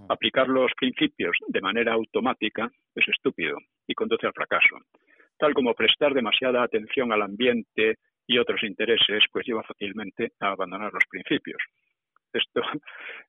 Aplicar 0.08 0.48
los 0.48 0.70
principios 0.76 1.36
de 1.46 1.60
manera 1.60 1.92
automática 1.92 2.70
es 2.94 3.08
estúpido 3.08 3.56
y 3.86 3.94
conduce 3.94 4.26
al 4.26 4.34
fracaso, 4.34 4.76
tal 5.38 5.54
como 5.54 5.74
prestar 5.74 6.12
demasiada 6.12 6.62
atención 6.62 7.12
al 7.12 7.22
ambiente 7.22 7.96
y 8.26 8.38
otros 8.38 8.62
intereses, 8.62 9.24
pues 9.32 9.46
lleva 9.46 9.62
fácilmente 9.62 10.32
a 10.40 10.50
abandonar 10.50 10.92
los 10.92 11.04
principios. 11.08 11.62
Esto 12.32 12.60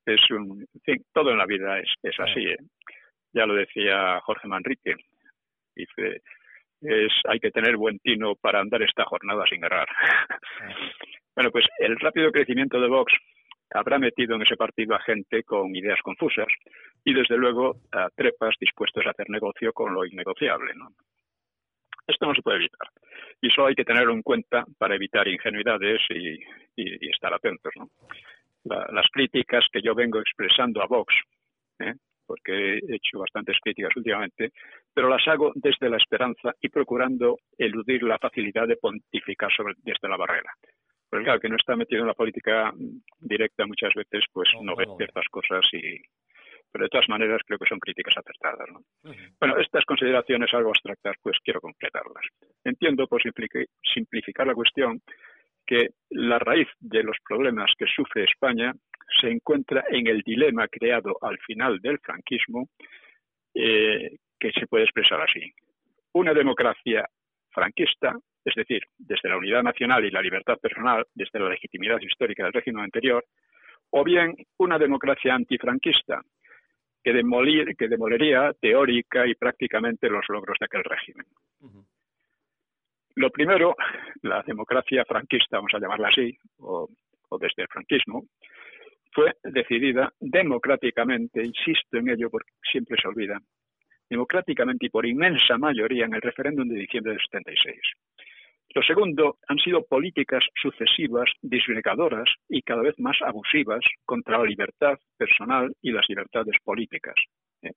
es 0.06 0.32
un, 0.32 0.62
en 0.62 0.82
fin, 0.84 1.06
todo 1.14 1.32
en 1.32 1.38
la 1.38 1.46
vida 1.46 1.80
es, 1.80 1.90
es 2.04 2.20
así. 2.20 2.42
¿eh? 2.42 2.58
Ya 3.34 3.46
lo 3.46 3.54
decía 3.54 4.20
Jorge 4.22 4.48
Manrique. 4.48 4.96
Dice, 5.76 6.22
es, 6.82 7.14
hay 7.28 7.40
que 7.40 7.52
tener 7.52 7.78
buen 7.78 8.00
tino 8.00 8.36
para 8.36 8.60
andar 8.60 8.82
esta 8.82 9.06
jornada 9.06 9.44
sin 9.50 9.64
errar. 9.64 9.88
bueno, 11.36 11.52
pues 11.52 11.66
el 11.80 11.98
rápido 12.00 12.32
crecimiento 12.32 12.80
de 12.80 12.88
Vox 12.88 13.14
habrá 13.72 14.00
metido 14.00 14.36
en 14.36 14.42
ese 14.42 14.58
partido 14.58 14.96
a 14.96 15.02
gente 15.02 15.44
con 15.44 15.76
ideas 15.76 16.00
confusas 16.02 16.48
y 17.04 17.14
desde 17.14 17.38
luego 17.38 17.78
a 17.92 18.10
trepas 18.16 18.56
dispuestos 18.60 19.06
a 19.06 19.12
hacer 19.12 19.30
negocio 19.30 19.74
con 19.74 19.94
lo 19.94 20.06
innegociable. 20.06 20.74
¿no? 20.76 20.90
Esto 22.08 22.26
no 22.26 22.34
se 22.34 22.42
puede 22.42 22.58
evitar. 22.58 22.88
Y 23.42 23.50
solo 23.52 23.68
hay 23.68 23.76
que 23.76 23.86
tenerlo 23.86 24.14
en 24.14 24.24
cuenta 24.24 24.66
para 24.78 24.96
evitar 24.96 25.28
ingenuidades 25.28 26.02
y, 26.10 26.40
estar 27.10 27.34
atentos. 27.34 27.74
¿no? 27.76 27.90
las 28.64 29.08
críticas 29.12 29.66
que 29.72 29.82
yo 29.82 29.96
vengo 29.96 30.20
expresando 30.20 30.82
a 30.82 30.86
Vox, 30.86 31.14
¿eh? 31.80 31.94
Porque 32.30 32.76
he 32.76 32.96
hecho 32.96 33.18
bastantes 33.18 33.58
críticas 33.60 33.90
últimamente, 33.96 34.52
pero 34.94 35.10
las 35.10 35.28
hago 35.28 35.52
desde 35.56 35.90
la 35.90 35.98
esperanza 35.98 36.54
y 36.62 36.70
procurando 36.70 37.40
eludir 37.58 38.04
la 38.04 38.20
facilidad 38.20 38.68
de 38.68 38.78
pontificar 38.78 39.52
sobre, 39.52 39.74
desde 39.80 40.08
la 40.08 40.16
barrera. 40.16 40.54
Porque 41.10 41.26
claro, 41.26 41.40
que 41.40 41.50
no 41.50 41.56
está 41.56 41.76
metido 41.76 42.02
en 42.02 42.08
la 42.08 42.14
política 42.14 42.72
directa 43.20 43.66
muchas 43.66 43.96
veces, 43.96 44.26
pues 44.32 44.48
no, 44.62 44.76
ve 44.76 44.86
ciertas 44.96 45.26
cosas 45.32 45.66
y, 45.74 45.98
pero 46.72 46.86
de 46.86 46.90
todas 46.90 47.10
maneras 47.10 47.42
creo 47.48 47.58
que 47.58 47.68
son 47.68 47.80
críticas 47.80 48.14
acertadas. 48.16 48.70
¿no? 48.72 48.82
Bueno, 49.40 49.58
estas 49.58 49.84
consideraciones 49.86 50.54
algo 50.54 50.70
abstractas, 50.70 51.16
pues 51.24 51.36
quiero 51.44 51.62
concretarlas. 51.62 52.26
Entiendo, 52.64 53.08
por 53.08 53.24
simplificar 53.24 54.46
la 54.46 54.54
cuestión, 54.54 55.02
que 55.66 55.90
la 56.12 56.38
raíz 56.38 56.68
de 56.80 57.02
los 57.02 57.18
problemas 57.28 57.72
que 57.76 57.88
sufre 57.88 58.26
España 58.26 58.72
se 59.20 59.30
encuentra 59.30 59.86
en 59.90 60.08
el 60.08 60.22
dilema 60.22 60.68
creado 60.68 61.18
al 61.22 61.38
final 61.40 61.80
del 61.80 62.00
franquismo, 62.00 62.70
eh, 63.54 64.18
que 64.40 64.52
se 64.52 64.68
puede 64.68 64.86
expresar 64.86 65.22
así. 65.22 65.52
Una 66.14 66.34
democracia 66.34 67.06
franquista, 67.52 68.18
es 68.46 68.56
decir, 68.56 68.82
desde 68.98 69.30
la 69.30 69.38
unidad 69.38 69.64
nacional 69.64 70.06
y 70.06 70.12
la 70.12 70.22
libertad 70.22 70.58
personal, 70.58 71.06
desde 71.14 71.40
la 71.40 71.50
legitimidad 71.50 72.00
histórica 72.00 72.44
del 72.44 72.54
régimen 72.54 72.84
anterior, 72.84 73.24
o 73.92 74.04
bien 74.04 74.36
una 74.58 74.78
democracia 74.78 75.34
antifranquista, 75.34 76.22
que, 77.04 77.14
demolir, 77.14 77.76
que 77.76 77.88
demolería 77.88 78.54
teórica 78.60 79.26
y 79.26 79.36
prácticamente 79.36 80.10
los 80.10 80.26
logros 80.30 80.58
de 80.60 80.66
aquel 80.66 80.84
régimen. 80.84 81.26
Lo 83.16 83.30
primero, 83.32 83.76
la 84.22 84.44
democracia 84.44 85.04
franquista, 85.06 85.58
vamos 85.58 85.74
a 85.74 85.80
llamarla 85.80 86.10
así, 86.10 86.38
o, 86.60 86.88
desde 87.40 87.64
el 87.64 87.68
franquismo, 87.68 88.26
fue 89.12 89.34
decidida 89.44 90.14
democráticamente, 90.20 91.44
insisto 91.44 91.98
en 91.98 92.10
ello 92.10 92.30
porque 92.30 92.52
siempre 92.72 92.98
se 93.02 93.08
olvida, 93.08 93.40
democráticamente 94.10 94.88
y 94.88 94.90
por 94.90 95.06
inmensa 95.06 95.58
mayoría 95.58 96.06
en 96.06 96.16
el 96.16 96.22
referéndum 96.22 96.68
de 96.68 96.80
diciembre 96.80 97.14
del 97.14 97.22
76. 97.22 97.80
Lo 98.76 98.84
segundo 98.84 99.38
han 99.48 99.58
sido 99.58 99.84
políticas 99.84 100.44
sucesivas, 100.62 101.30
disgregadoras 101.42 102.30
y 102.48 102.62
cada 102.62 102.84
vez 102.84 102.94
más 103.00 103.18
abusivas 103.22 103.84
contra 104.06 104.38
la 104.38 104.46
libertad 104.46 105.00
personal 105.18 105.74
y 105.82 105.92
las 105.92 106.08
libertades 106.08 106.56
políticas. 106.64 107.16
¿eh? 107.64 107.72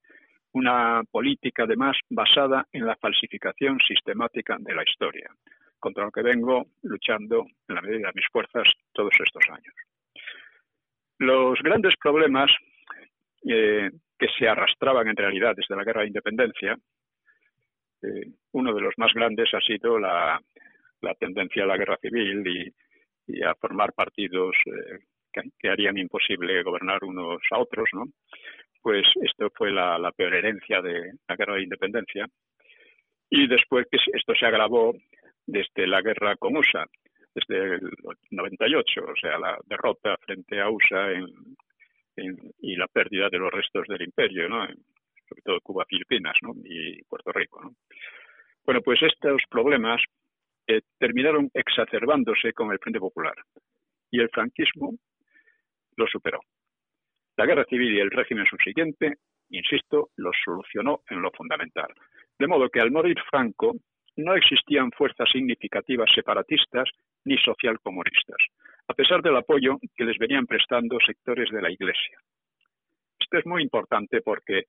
Una 0.53 1.03
política, 1.11 1.63
además, 1.63 1.97
basada 2.11 2.67
en 2.73 2.85
la 2.85 2.97
falsificación 2.97 3.79
sistemática 3.87 4.57
de 4.61 4.75
la 4.75 4.83
historia. 4.83 5.31
contra 5.81 6.05
lo 6.05 6.13
que 6.13 6.23
vengo 6.23 6.67
luchando 6.83 7.45
en 7.67 7.75
la 7.75 7.83
medida 7.83 8.07
de 8.07 8.13
mis 8.15 8.29
fuerzas 8.31 8.69
todos 8.93 9.13
estos 9.19 9.43
años. 9.51 9.75
Los 11.23 11.63
grandes 11.63 11.95
problemas 12.03 12.51
eh, 13.49 13.91
que 14.19 14.27
se 14.37 14.49
arrastraban 14.49 15.07
en 15.07 15.15
realidad 15.15 15.55
desde 15.55 15.77
la 15.77 15.85
guerra 15.85 16.01
de 16.01 16.09
independencia, 16.09 16.77
eh, 18.03 18.27
uno 18.51 18.75
de 18.75 18.81
los 18.81 18.93
más 18.97 19.13
grandes 19.15 19.49
ha 19.55 19.61
sido 19.61 20.01
la, 20.01 20.41
tendencia 21.21 21.63
a 21.63 21.67
la 21.67 21.77
guerra 21.77 21.97
civil 21.99 22.43
y, 23.29 23.41
a 23.41 23.55
formar 23.55 23.93
partidos 23.93 24.57
eh, 24.67 24.99
que, 25.61 25.69
harían 25.69 25.97
imposible 25.97 26.61
gobernar 26.65 27.05
unos 27.05 27.41
a 27.53 27.61
otros, 27.61 27.89
¿no? 27.93 28.07
Pues 28.83 29.07
esto 29.23 29.49
fue 29.55 29.71
la, 29.71 30.01
la 30.01 30.11
peor 30.11 30.35
herencia 30.35 30.83
de 30.83 31.13
la 31.29 31.37
guerra 31.37 31.55
de 31.55 31.63
independencia. 31.63 32.27
Y 33.31 33.47
después 33.47 33.87
que 33.89 33.99
esto 34.13 34.35
se 34.35 34.45
agravó 34.45 34.93
desde 35.47 35.87
la 35.87 36.03
guerra 36.03 36.35
con 36.35 36.57
USA, 36.57 36.85
desde 37.35 37.77
el 37.77 37.91
98, 38.31 39.05
o 39.05 39.17
sea, 39.17 39.39
la 39.39 39.59
derrota 39.65 40.17
frente 40.19 40.61
a 40.61 40.71
USA 40.71 41.13
y 42.17 42.77
la 42.77 42.89
pérdida 42.89 43.29
de 43.31 43.39
los 43.39 43.53
restos 43.53 43.87
del 43.89 44.03
imperio, 44.03 44.49
¿no? 44.49 44.67
sobre 45.29 45.43
todo 45.43 45.61
Cuba, 45.61 45.85
Filipinas 45.89 46.35
¿no? 46.43 46.53
y 46.65 47.03
Puerto 47.05 47.33
Rico. 47.33 47.63
¿no? 47.63 47.75
Bueno, 48.65 48.81
pues 48.83 49.03
estos 49.03 49.43
problemas 49.49 50.01
eh, 50.67 50.83
terminaron 50.99 51.51
exacerbándose 51.55 52.53
con 52.53 52.71
el 52.71 52.79
Frente 52.79 53.01
Popular 53.01 53.35
y 54.11 54.21
el 54.21 54.29
franquismo 54.29 54.95
lo 55.97 56.07
superó. 56.07 56.41
La 57.37 57.47
guerra 57.47 57.65
civil 57.65 57.95
y 57.95 58.01
el 58.01 58.11
régimen 58.11 58.47
subsiguiente, 58.47 59.15
insisto, 59.49 60.11
lo 60.17 60.31
solucionó 60.45 61.03
en 61.09 61.23
lo 61.23 61.31
fundamental. 61.31 61.89
De 62.39 62.47
modo 62.47 62.69
que 62.69 62.81
al 62.81 62.91
morir 62.91 63.17
Franco 63.31 63.75
no 64.17 64.35
existían 64.35 64.91
fuerzas 64.93 65.29
significativas 65.31 66.11
separatistas 66.15 66.89
ni 67.25 67.37
socialcomunistas, 67.39 68.39
a 68.89 68.95
pesar 68.95 69.23
del 69.23 69.37
apoyo 69.37 69.79
que 69.97 70.05
les 70.05 70.19
venían 70.19 70.47
prestando 70.47 70.99
sectores 71.05 71.51
de 71.51 71.63
la 71.63 71.71
Iglesia. 71.71 72.19
Esto 73.19 73.39
es 73.39 73.47
muy 73.47 73.63
importante 73.63 74.21
porque 74.21 74.65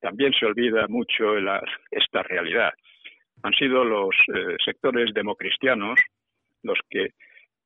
también 0.00 0.32
se 0.34 0.46
olvida 0.46 0.86
mucho 0.88 1.36
esta 1.90 2.22
realidad. 2.22 2.72
Han 3.42 3.52
sido 3.54 3.84
los 3.84 4.14
eh, 4.28 4.56
sectores 4.64 5.12
democristianos 5.14 5.98
los 6.62 6.78
que, 6.90 7.10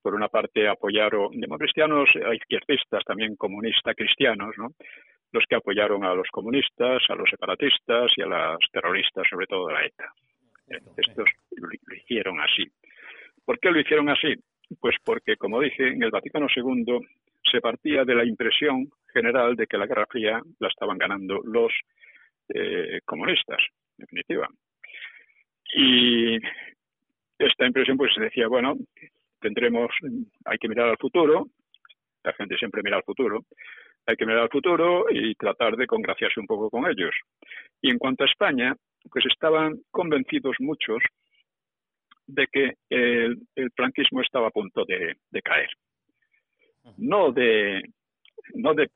por 0.02 0.14
una 0.14 0.28
parte, 0.28 0.68
apoyaron, 0.68 1.30
democristianos, 1.32 2.08
izquierdistas, 2.34 3.04
también 3.04 3.36
comunistas 3.36 3.94
cristianos, 3.96 4.54
¿no? 4.58 4.68
los 5.32 5.44
que 5.48 5.56
apoyaron 5.56 6.04
a 6.04 6.14
los 6.14 6.28
comunistas, 6.30 7.02
a 7.08 7.14
los 7.14 7.28
separatistas 7.30 8.10
y 8.16 8.22
a 8.22 8.26
los 8.26 8.58
terroristas, 8.72 9.26
sobre 9.28 9.46
todo 9.46 9.68
de 9.68 9.74
la 9.74 9.84
ETA. 9.84 10.12
Estos 10.68 11.28
lo, 11.56 11.96
hicieron 11.96 12.40
así. 12.40 12.64
¿Por 13.44 13.58
qué 13.58 13.70
lo 13.70 13.80
hicieron 13.80 14.08
así? 14.08 14.34
Pues 14.80 14.96
porque, 15.02 15.36
como 15.36 15.60
dije, 15.60 15.88
en 15.88 16.02
el 16.02 16.10
Vaticano 16.10 16.46
II 16.54 16.98
se 17.50 17.60
partía 17.60 18.04
de 18.04 18.14
la 18.14 18.24
impresión 18.24 18.90
general 19.12 19.56
de 19.56 19.66
que 19.66 19.78
la 19.78 19.86
Guerra 19.86 20.06
Fría 20.06 20.40
la 20.58 20.68
estaban 20.68 20.98
ganando 20.98 21.40
los 21.44 21.72
eh, 22.54 23.00
comunistas, 23.04 23.58
en 23.96 24.04
definitiva. 24.04 24.48
Y 25.74 26.36
esta 27.38 27.66
impresión 27.66 27.96
pues 27.96 28.12
se 28.14 28.22
decía, 28.22 28.48
bueno, 28.48 28.74
tendremos, 29.40 29.90
hay 30.44 30.58
que 30.58 30.68
mirar 30.68 30.88
al 30.88 30.98
futuro, 30.98 31.46
la 32.24 32.32
gente 32.34 32.56
siempre 32.56 32.82
mira 32.82 32.96
al 32.96 33.04
futuro, 33.04 33.44
hay 34.06 34.16
que 34.16 34.26
mirar 34.26 34.42
al 34.42 34.48
futuro 34.50 35.06
y 35.10 35.34
tratar 35.34 35.76
de 35.76 35.86
congraciarse 35.86 36.40
un 36.40 36.46
poco 36.46 36.70
con 36.70 36.86
ellos. 36.86 37.14
Y 37.80 37.90
en 37.90 37.98
cuanto 37.98 38.24
a 38.24 38.26
España, 38.26 38.74
pues 39.10 39.26
estaban 39.26 39.80
convencidos 39.90 40.56
muchos 40.60 41.02
de 42.26 42.46
que 42.46 42.74
el, 42.90 43.38
franquismo 43.74 44.20
estaba 44.20 44.48
a 44.48 44.50
punto 44.50 44.84
de, 44.84 45.16
caer. 45.42 45.70
No 46.96 47.32
de 47.32 47.82
no 48.54 48.72
de, 48.74 48.88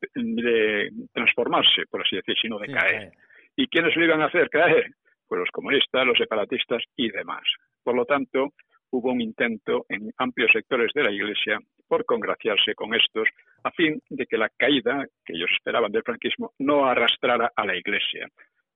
transformarse, 1.13 1.87
por 1.91 2.03
así 2.03 2.17
decir, 2.17 2.35
sino 2.41 2.59
de 2.59 2.69
caer. 2.69 3.13
¿Y 3.57 3.67
quiénes 3.69 3.95
lo 3.97 4.05
iban 4.05 4.23
a 4.23 4.27
hacer 4.27 4.49
caer? 4.49 4.93
Pues 5.27 5.41
los 5.41 5.51
comunistas, 5.51 6.07
los 6.07 6.17
separatistas 6.17 6.83
y 6.97 7.11
demás. 7.11 7.43
Por 7.83 7.95
lo 7.95 8.05
tanto, 8.05 8.53
hubo 8.91 9.11
un 9.11 9.21
intento 9.21 9.85
en 9.89 10.11
amplios 10.19 10.51
sectores 10.53 10.93
de 10.95 11.03
la 11.03 11.11
Iglesia 11.11 11.59
por 11.89 12.05
congraciarse 12.05 12.75
con 12.75 12.95
estos 12.95 13.29
a 13.65 13.71
fin 13.73 14.01
de 14.09 14.27
que 14.27 14.39
la 14.39 14.49
caída 14.57 15.07
que 15.25 15.35
ellos 15.35 15.51
esperaban 15.55 15.93
del 15.93 16.03
franquismo 16.03 16.53
no 16.59 16.87
arrastrara 16.87 17.53
a 17.55 17.67
la 17.67 17.77
Iglesia 17.77 18.29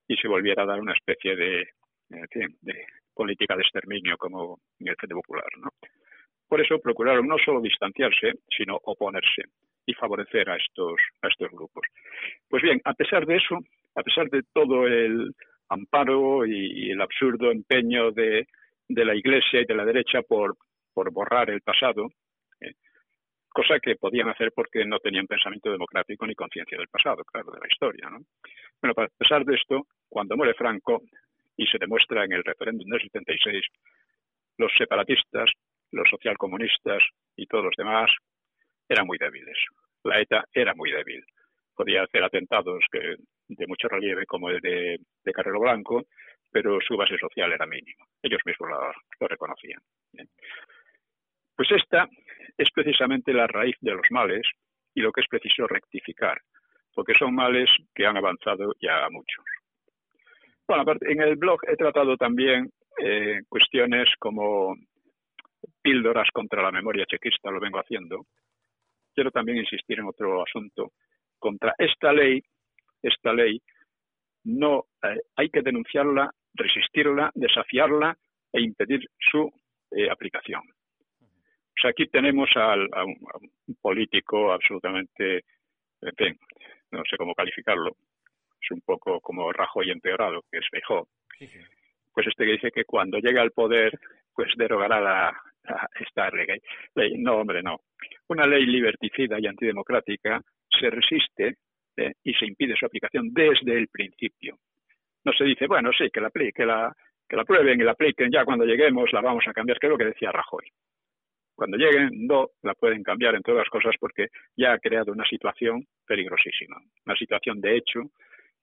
y 0.09 0.17
se 0.17 0.29
volviera 0.29 0.63
a 0.63 0.67
dar 0.67 0.81
una 0.81 0.93
especie 0.93 1.37
de, 1.37 1.69
de 2.09 2.87
política 3.15 3.57
de 3.57 3.63
exterminio 3.63 4.17
como 4.19 4.61
en 4.79 4.89
el 4.89 4.97
Frente 4.97 5.15
Popular. 5.15 5.45
¿no? 5.59 5.71
Por 6.49 6.61
eso 6.61 6.79
procuraron 6.79 7.27
no 7.27 7.37
solo 7.45 7.61
distanciarse, 7.61 8.35
sino 8.57 8.79
oponerse 8.85 9.43
y 9.85 9.95
favorecer 9.95 10.49
a 10.51 10.57
estos, 10.57 10.97
grupos. 11.51 11.83
Pues 12.49 12.63
bien, 12.63 12.81
a 12.85 12.95
pesar 12.95 13.27
de 13.27 13.37
eso, 13.37 13.59
a 13.95 14.03
pesar 14.03 14.29
de 14.31 14.43
todo 14.53 14.87
el 14.87 15.33
amparo 15.69 16.47
y, 16.47 16.91
el 16.91 17.01
absurdo 17.01 17.51
empeño 17.51 18.11
de, 18.13 18.47
la 18.89 19.15
Iglesia 19.15 19.61
y 19.61 19.65
de 19.65 19.75
la 19.75 19.85
derecha 19.85 20.23
por, 20.23 20.57
borrar 20.95 21.51
el 21.51 21.61
pasado, 21.61 22.07
eh, 22.07 22.11
cosa 23.57 23.81
que 23.81 23.97
podían 23.97 24.29
hacer 24.29 24.53
porque 24.55 24.85
no 24.85 24.99
tenían 24.99 25.27
pensamiento 25.27 25.73
democrático 25.73 26.27
ni 26.27 26.35
conciencia 26.35 26.77
del 26.77 26.89
pasado, 26.89 27.25
claro, 27.25 27.51
de 27.53 27.61
la 27.61 27.67
historia. 27.67 28.11
¿no? 28.11 28.19
Bueno, 28.83 28.93
a 28.95 29.09
pesar 29.17 29.47
de 29.47 29.55
esto, 29.55 29.87
cuando 30.11 30.37
muere 30.37 30.53
Franco, 30.53 31.01
y 31.57 31.67
se 31.67 31.79
demuestra 31.79 32.27
en 32.27 32.33
el 32.33 32.45
referéndum 32.45 32.87
del 32.87 33.01
76, 33.01 33.65
los 34.59 34.71
separatistas, 34.77 35.51
los 35.91 36.07
socialcomunistas 36.11 37.03
y 37.35 37.47
todos 37.47 37.65
los 37.65 37.75
demás 37.79 38.11
eran 38.91 39.07
muy 39.07 39.17
débiles. 39.17 39.57
La 40.05 40.21
ETA 40.21 40.45
era 40.53 40.75
muy 40.75 40.93
débil. 40.93 41.25
Podía 41.75 42.03
hacer 42.03 42.23
atentados 42.25 42.85
que, 42.93 43.17
de 43.49 43.67
mucho 43.67 43.89
relieve 43.89 44.27
como 44.27 44.51
el 44.51 44.61
de, 44.61 44.99
Carrero 45.33 45.61
Blanco, 45.61 46.05
pero 46.53 46.79
su 46.87 46.95
base 46.95 47.17
social 47.17 47.51
era 47.53 47.65
mínima. 47.65 48.05
Ellos 48.23 48.41
mismos 48.45 48.69
lo, 49.19 49.29
reconocían. 49.29 49.81
Pues 51.57 51.71
esta 51.73 52.09
es 52.59 52.71
precisamente 52.71 53.33
la 53.33 53.47
raíz 53.47 53.77
de 53.81 53.93
los 53.93 54.07
males 54.11 54.47
y 54.95 55.01
lo 55.01 55.11
que 55.13 55.23
es 55.23 55.29
preciso 55.29 55.67
rectificar, 55.67 56.41
porque 56.95 57.15
son 57.19 57.35
males 57.35 57.71
que 57.95 58.07
han 58.07 58.17
avanzado 58.17 58.75
ya 58.81 59.09
muchos. 59.11 59.45
Bueno, 60.69 60.85
en 61.03 61.21
el 61.23 61.37
blog 61.37 61.61
he 61.69 61.77
tratado 61.77 62.17
también 62.17 62.71
eh, 62.99 63.41
cuestiones 63.49 64.09
como 64.19 64.75
píldoras 65.81 66.29
contra 66.33 66.63
la 66.63 66.73
memoria 66.73 67.07
chequista, 67.07 67.51
lo 67.51 67.61
vengo 67.61 67.79
haciendo. 67.79 68.27
Quiero 69.15 69.31
también 69.31 69.59
insistir 69.59 69.99
en 69.99 70.07
otro 70.07 70.43
asunto. 70.43 70.93
Contra 71.39 71.75
esta 71.79 72.13
ley, 72.13 72.43
esta 73.03 73.33
ley, 73.33 73.61
no 74.45 74.87
eh, 75.03 75.21
hay 75.37 75.49
que 75.51 75.63
denunciarla, 75.63 76.31
resistirla, 76.55 77.31
desafiarla 77.35 78.17
e 78.53 78.61
impedir 78.61 79.01
su 79.19 79.51
eh, 79.93 80.11
aplicación. 80.11 80.63
Sea, 81.81 81.91
aquí 81.91 82.07
tenemos 82.07 82.49
al, 82.55 82.89
a, 82.93 83.05
un, 83.05 83.17
político 83.81 84.53
absolutamente, 84.53 85.45
en 86.01 86.39
no 86.91 87.03
sé 87.09 87.17
cómo 87.17 87.35
calificarlo, 87.35 87.97
es 88.61 88.71
un 88.71 88.81
poco 88.81 89.21
como 89.21 89.53
Rajoy 89.53 89.91
empeorado, 89.91 90.43
que 90.51 90.59
es 90.59 90.67
Feijó. 90.71 91.09
Pues 92.13 92.27
este 92.27 92.47
que 92.47 92.53
dice 92.53 92.71
que 92.71 92.85
cuando 92.85 93.19
llegue 93.19 93.39
al 93.39 93.51
poder, 93.51 93.93
pues 94.35 94.51
derogará 94.57 95.01
la, 95.01 95.43
esta 96.01 96.31
ley. 96.31 97.19
No, 97.19 97.37
hombre, 97.37 97.63
no. 97.63 97.81
Una 98.29 98.47
ley 98.47 98.65
liberticida 98.67 99.39
y 99.39 99.47
antidemocrática 99.47 100.41
se 100.69 100.91
resiste 100.91 101.57
eh, 101.97 102.13
y 102.25 102.35
se 102.35 102.47
impide 102.47 102.75
su 102.77 102.87
aplicación 102.87 103.33
desde 103.33 103.77
el 103.77 103.89
principio. 103.89 104.59
No 105.25 105.33
se 105.33 105.45
dice, 105.45 105.67
bueno, 105.67 105.91
sí, 105.93 106.09
que 106.11 106.21
la, 106.21 106.31
que 106.31 106.67
la, 106.67 106.95
que 107.29 107.37
la 107.37 107.45
prueben 107.45 107.81
y 107.81 107.85
la 107.85 107.93
apliquen, 107.93 108.31
ya 108.31 108.45
cuando 108.45 108.65
lleguemos 108.65 109.13
la 109.13 109.21
vamos 109.21 109.45
a 109.47 109.53
cambiar, 109.53 109.79
que 109.79 109.87
es 109.87 109.91
lo 109.91 109.99
que 109.99 110.05
decía 110.07 110.33
Rajoy. 110.33 110.67
Cuando 111.57 111.79
lleguen, 111.79 112.27
no 112.27 112.51
la 112.63 112.75
pueden 112.75 113.03
cambiar, 113.03 113.35
en 113.35 113.43
todas 113.43 113.61
las 113.61 113.71
cosas, 113.71 113.95
porque 113.99 114.29
ya 114.57 114.75
ha 114.75 114.79
creado 114.79 115.11
una 115.11 115.25
situación 115.25 115.87
peligrosísima, 116.07 116.77
una 117.07 117.17
situación 117.17 117.61
de 117.63 117.79
hecho 117.79 118.03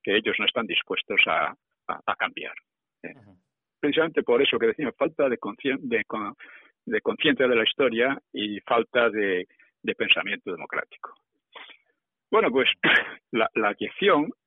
que 0.03 0.15
ellos 0.15 0.35
no 0.37 0.45
están 0.45 0.67
dispuestos 0.67 1.19
a, 1.27 1.55
cambiar. 2.17 2.53
¿eh? 3.01 3.15
Precisamente 3.79 4.21
por 4.21 4.41
eso 4.41 4.59
que 4.59 4.67
decimos, 4.67 4.93
falta 4.95 5.27
de, 5.27 5.37
de, 6.85 7.01
conciencia 7.01 7.47
de 7.47 7.55
la 7.55 7.63
historia 7.63 8.17
y 8.31 8.59
falta 8.59 9.09
de, 9.09 9.47
pensamiento 9.97 10.51
democrático. 10.51 11.15
Bueno, 12.29 12.51
pues 12.51 12.69
la, 13.31 13.49
la 13.55 13.75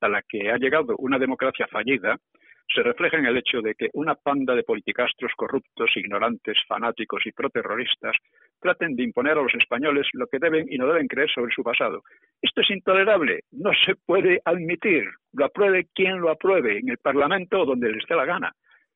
a 0.01 0.09
la 0.09 0.21
que 0.21 0.49
ha 0.49 0.57
llegado 0.57 0.95
una 0.97 1.19
democracia 1.19 1.67
fallida 1.67 2.17
se 2.73 2.83
refleja 2.83 3.17
en 3.17 3.25
el 3.25 3.37
hecho 3.37 3.61
de 3.61 3.75
que 3.75 3.89
una 3.93 4.15
panda 4.15 4.53
de 4.53 4.63
politicastros 4.63 5.31
corruptos, 5.35 5.89
ignorantes, 5.95 6.57
fanáticos 6.67 7.25
y 7.25 7.31
proterroristas 7.31 8.15
traten 8.59 8.95
de 8.95 9.03
imponer 9.03 9.37
a 9.37 9.41
los 9.41 9.53
españoles 9.53 10.07
lo 10.13 10.27
que 10.27 10.39
deben 10.39 10.65
y 10.69 10.77
no 10.77 10.87
deben 10.87 11.07
creer 11.07 11.29
sobre 11.29 11.53
su 11.53 11.63
pasado. 11.63 12.03
Esto 12.41 12.61
es 12.61 12.69
intolerable, 12.71 13.41
no 13.51 13.71
se 13.85 13.95
puede 13.95 14.41
admitir, 14.43 15.05
lo 15.33 15.45
apruebe 15.45 15.87
quien 15.93 16.19
lo 16.19 16.29
apruebe, 16.29 16.79
en 16.79 16.89
el 16.89 16.97
Parlamento 16.97 17.61
o 17.61 17.65
donde 17.65 17.91
les 17.91 18.05
dé 18.07 18.15
la 18.15 18.25
gana. 18.25 18.51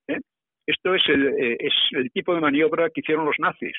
¿eh? 0.08 0.20
Esto 0.66 0.94
es 0.94 1.04
el, 1.08 1.28
eh, 1.28 1.58
es 1.60 1.74
el 1.92 2.12
tipo 2.12 2.36
de 2.36 2.42
maniobra 2.42 2.90
que 2.90 3.02
hicieron 3.02 3.26
los 3.26 3.40
nazis. 3.40 3.78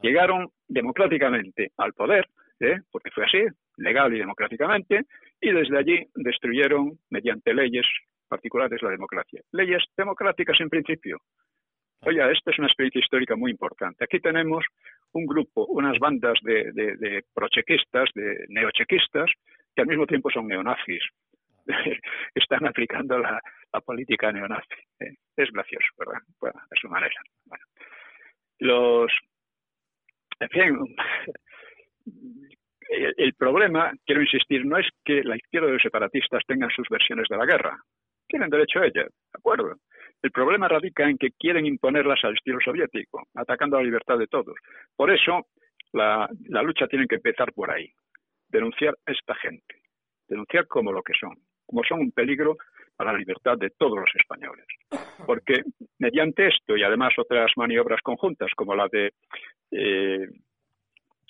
Llegaron 0.00 0.48
democráticamente 0.68 1.70
al 1.76 1.92
poder, 1.92 2.26
¿eh? 2.60 2.78
porque 2.90 3.10
fue 3.10 3.24
así, 3.24 3.42
legal 3.76 4.14
y 4.14 4.18
democráticamente, 4.18 5.02
y 5.40 5.50
desde 5.50 5.78
allí 5.78 6.06
destruyeron 6.14 6.92
mediante 7.10 7.52
leyes 7.52 7.86
particulares 8.34 8.82
la 8.82 8.90
democracia. 8.90 9.40
Leyes 9.52 9.84
democráticas 9.96 10.60
en 10.60 10.68
principio. 10.68 11.18
Oye, 12.00 12.20
esta 12.32 12.50
es 12.50 12.58
una 12.58 12.66
experiencia 12.66 13.00
histórica 13.00 13.36
muy 13.36 13.50
importante. 13.50 14.04
Aquí 14.04 14.18
tenemos 14.20 14.64
un 15.12 15.24
grupo, 15.24 15.66
unas 15.66 15.98
bandas 15.98 16.38
de, 16.42 16.72
de, 16.72 16.96
de 16.96 17.22
prochequistas, 17.32 18.10
de 18.14 18.44
neochequistas, 18.48 19.30
que 19.74 19.82
al 19.82 19.88
mismo 19.88 20.06
tiempo 20.06 20.30
son 20.30 20.48
neonazis. 20.48 21.02
Están 22.34 22.66
aplicando 22.66 23.18
la, 23.18 23.40
la 23.72 23.80
política 23.80 24.32
neonazi. 24.32 24.80
¿eh? 25.00 25.14
Es 25.36 25.50
gracioso, 25.50 25.86
¿verdad? 25.96 26.20
Bueno, 26.40 26.60
a 26.60 26.80
su 26.80 26.88
manera. 26.88 27.20
Bueno. 27.46 27.64
Los. 28.58 29.12
En 30.40 30.48
fin, 30.48 30.96
el, 32.90 33.14
el, 33.16 33.34
problema, 33.34 33.92
quiero 34.04 34.20
insistir, 34.20 34.66
no 34.66 34.76
es 34.78 34.86
que 35.04 35.22
la 35.22 35.36
izquierda 35.36 35.68
de 35.68 35.74
los 35.74 35.82
separatistas 35.82 36.42
tengan 36.46 36.70
sus 36.70 36.88
versiones 36.90 37.28
de 37.30 37.36
la 37.36 37.46
guerra. 37.46 37.78
Tienen 38.26 38.50
derecho 38.50 38.80
a 38.80 38.86
ella, 38.86 39.04
¿de 39.04 39.38
acuerdo? 39.38 39.76
El 40.22 40.30
problema 40.30 40.68
radica 40.68 41.08
en 41.08 41.18
que 41.18 41.32
quieren 41.38 41.66
imponerlas 41.66 42.24
al 42.24 42.34
estilo 42.34 42.58
soviético, 42.64 43.22
atacando 43.34 43.76
la 43.76 43.84
libertad 43.84 44.18
de 44.18 44.26
todos. 44.26 44.56
Por 44.96 45.10
eso, 45.10 45.46
la, 45.92 46.28
la 46.48 46.62
lucha 46.62 46.86
tiene 46.86 47.06
que 47.06 47.16
empezar 47.16 47.52
por 47.52 47.70
ahí. 47.70 47.90
Denunciar 48.48 48.94
a 49.06 49.12
esta 49.12 49.34
gente. 49.34 49.82
Denunciar 50.26 50.66
como 50.66 50.92
lo 50.92 51.02
que 51.02 51.12
son. 51.20 51.36
Como 51.66 51.82
son 51.84 52.00
un 52.00 52.12
peligro 52.12 52.56
para 52.96 53.12
la 53.12 53.18
libertad 53.18 53.58
de 53.58 53.70
todos 53.70 53.98
los 53.98 54.10
españoles. 54.14 54.66
Porque 55.26 55.62
mediante 55.98 56.48
esto 56.48 56.76
y 56.76 56.82
además 56.82 57.12
otras 57.18 57.50
maniobras 57.56 58.00
conjuntas, 58.02 58.50
como 58.56 58.74
la 58.74 58.88
de 58.88 59.12
eh, 59.72 60.28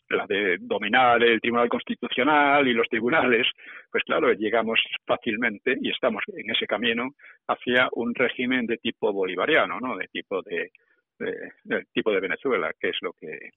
la 0.08 0.26
de 0.26 0.58
dominar 0.60 1.22
el 1.22 1.40
Tribunal 1.40 1.68
Constitucional 1.68 2.66
y 2.68 2.74
los 2.74 2.88
tribunales, 2.88 3.46
pues 3.90 4.04
claro, 4.04 4.32
llegamos 4.32 4.80
fácilmente 5.06 5.76
y 5.80 5.90
estamos 5.90 6.22
en 6.28 6.50
ese 6.50 6.66
camino 6.66 7.10
hacia 7.48 7.88
un 7.92 8.14
régimen 8.14 8.66
de 8.66 8.76
tipo 8.78 9.12
bolivariano, 9.12 9.80
¿no? 9.80 9.96
De 9.96 10.08
tipo 10.08 10.42
de, 10.42 10.70
de, 11.18 11.52
de 11.64 11.84
tipo 11.92 12.12
de 12.12 12.20
Venezuela, 12.20 12.70
que 12.78 12.90
es 12.90 12.96
lo 13.00 13.12
que 13.12 13.50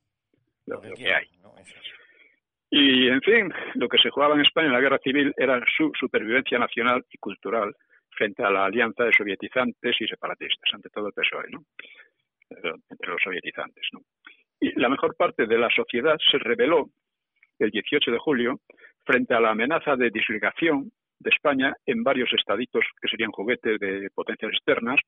lo, 0.67 0.81
lo 0.81 0.95
que 0.95 1.13
hay. 1.13 1.27
Y, 2.69 3.07
en 3.07 3.21
fin, 3.21 3.53
lo 3.75 3.87
que 3.87 3.97
se 3.97 4.09
jugaba 4.09 4.35
en 4.35 4.41
España 4.41 4.67
en 4.67 4.73
la 4.73 4.81
guerra 4.81 4.99
civil 4.99 5.33
era 5.37 5.63
su 5.77 5.91
supervivencia 5.97 6.59
nacional 6.59 7.05
y 7.09 7.17
cultural 7.17 7.73
frente 8.09 8.43
a 8.43 8.49
la 8.49 8.65
alianza 8.65 9.05
de 9.05 9.13
sovietizantes 9.13 9.95
y 9.99 10.07
separatistas, 10.07 10.73
ante 10.73 10.89
todo 10.89 11.07
el 11.07 11.13
PSOE, 11.13 11.49
¿no? 11.49 11.63
entre 12.49 13.09
los 13.09 13.21
sovietizantes. 13.23 13.87
¿no? 13.93 14.01
Y 14.59 14.79
la 14.79 14.89
mejor 14.89 15.15
parte 15.15 15.45
de 15.45 15.57
la 15.57 15.69
sociedad 15.69 16.17
se 16.31 16.37
rebeló 16.37 16.89
el 17.59 17.71
18 17.71 18.11
de 18.11 18.17
julio 18.17 18.59
frente 19.05 19.33
a 19.33 19.39
la 19.39 19.51
amenaza 19.51 19.95
de 19.95 20.09
disgregación 20.09 20.91
de 21.19 21.29
España 21.29 21.75
en 21.85 22.03
varios 22.03 22.31
estaditos 22.33 22.83
que 23.01 23.07
serían 23.07 23.31
juguetes 23.31 23.79
de 23.79 24.09
potencias 24.13 24.51
externas 24.51 24.99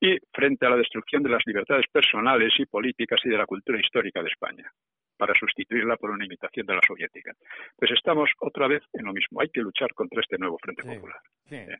y 0.00 0.18
frente 0.32 0.66
a 0.66 0.70
la 0.70 0.76
destrucción 0.76 1.22
de 1.22 1.30
las 1.30 1.42
libertades 1.46 1.86
personales 1.92 2.52
y 2.58 2.66
políticas 2.66 3.20
y 3.24 3.28
de 3.28 3.38
la 3.38 3.46
cultura 3.46 3.78
histórica 3.78 4.22
de 4.22 4.28
España 4.28 4.70
para 5.16 5.32
sustituirla 5.38 5.96
por 5.96 6.10
una 6.10 6.24
imitación 6.24 6.66
de 6.66 6.74
la 6.74 6.80
soviética. 6.86 7.32
Pues 7.76 7.90
estamos 7.92 8.28
otra 8.40 8.66
vez 8.66 8.82
en 8.92 9.04
lo 9.04 9.12
mismo. 9.12 9.40
Hay 9.40 9.48
que 9.48 9.60
luchar 9.60 9.94
contra 9.94 10.20
este 10.20 10.38
nuevo 10.38 10.58
Frente 10.58 10.82
sí, 10.82 10.88
Popular. 10.88 11.20
Sí. 11.48 11.54
¿Eh? 11.54 11.78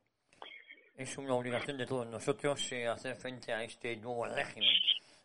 Es 0.97 1.19
una 1.19 1.35
obligación 1.35 1.77
de 1.77 1.87
todos 1.87 2.07
nosotros 2.07 2.73
eh, 2.73 2.87
hacer 2.87 3.17
frente 3.17 3.53
a 3.53 3.65
este 3.65 3.97
nuevo 3.97 4.27
régimen. 4.27 4.71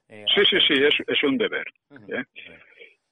Eh, 0.10 0.26
sí, 0.36 0.42
sí, 0.50 0.58
sí, 0.68 0.74
es, 0.74 0.96
es 1.08 1.24
un 1.24 1.38
deber. 1.38 1.66
Uh 1.90 1.96
-huh. 1.96 2.26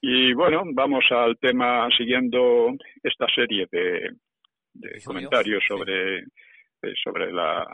Y 0.00 0.32
bueno, 0.34 0.62
vamos 0.74 1.04
al 1.10 1.36
tema 1.38 1.88
siguiendo 1.96 2.72
esta 3.02 3.26
serie 3.34 3.66
de, 3.70 4.10
de 4.74 5.02
comentarios 5.04 5.64
sobre, 5.66 6.22
sí. 6.22 6.88
sobre 7.02 7.32
la 7.32 7.66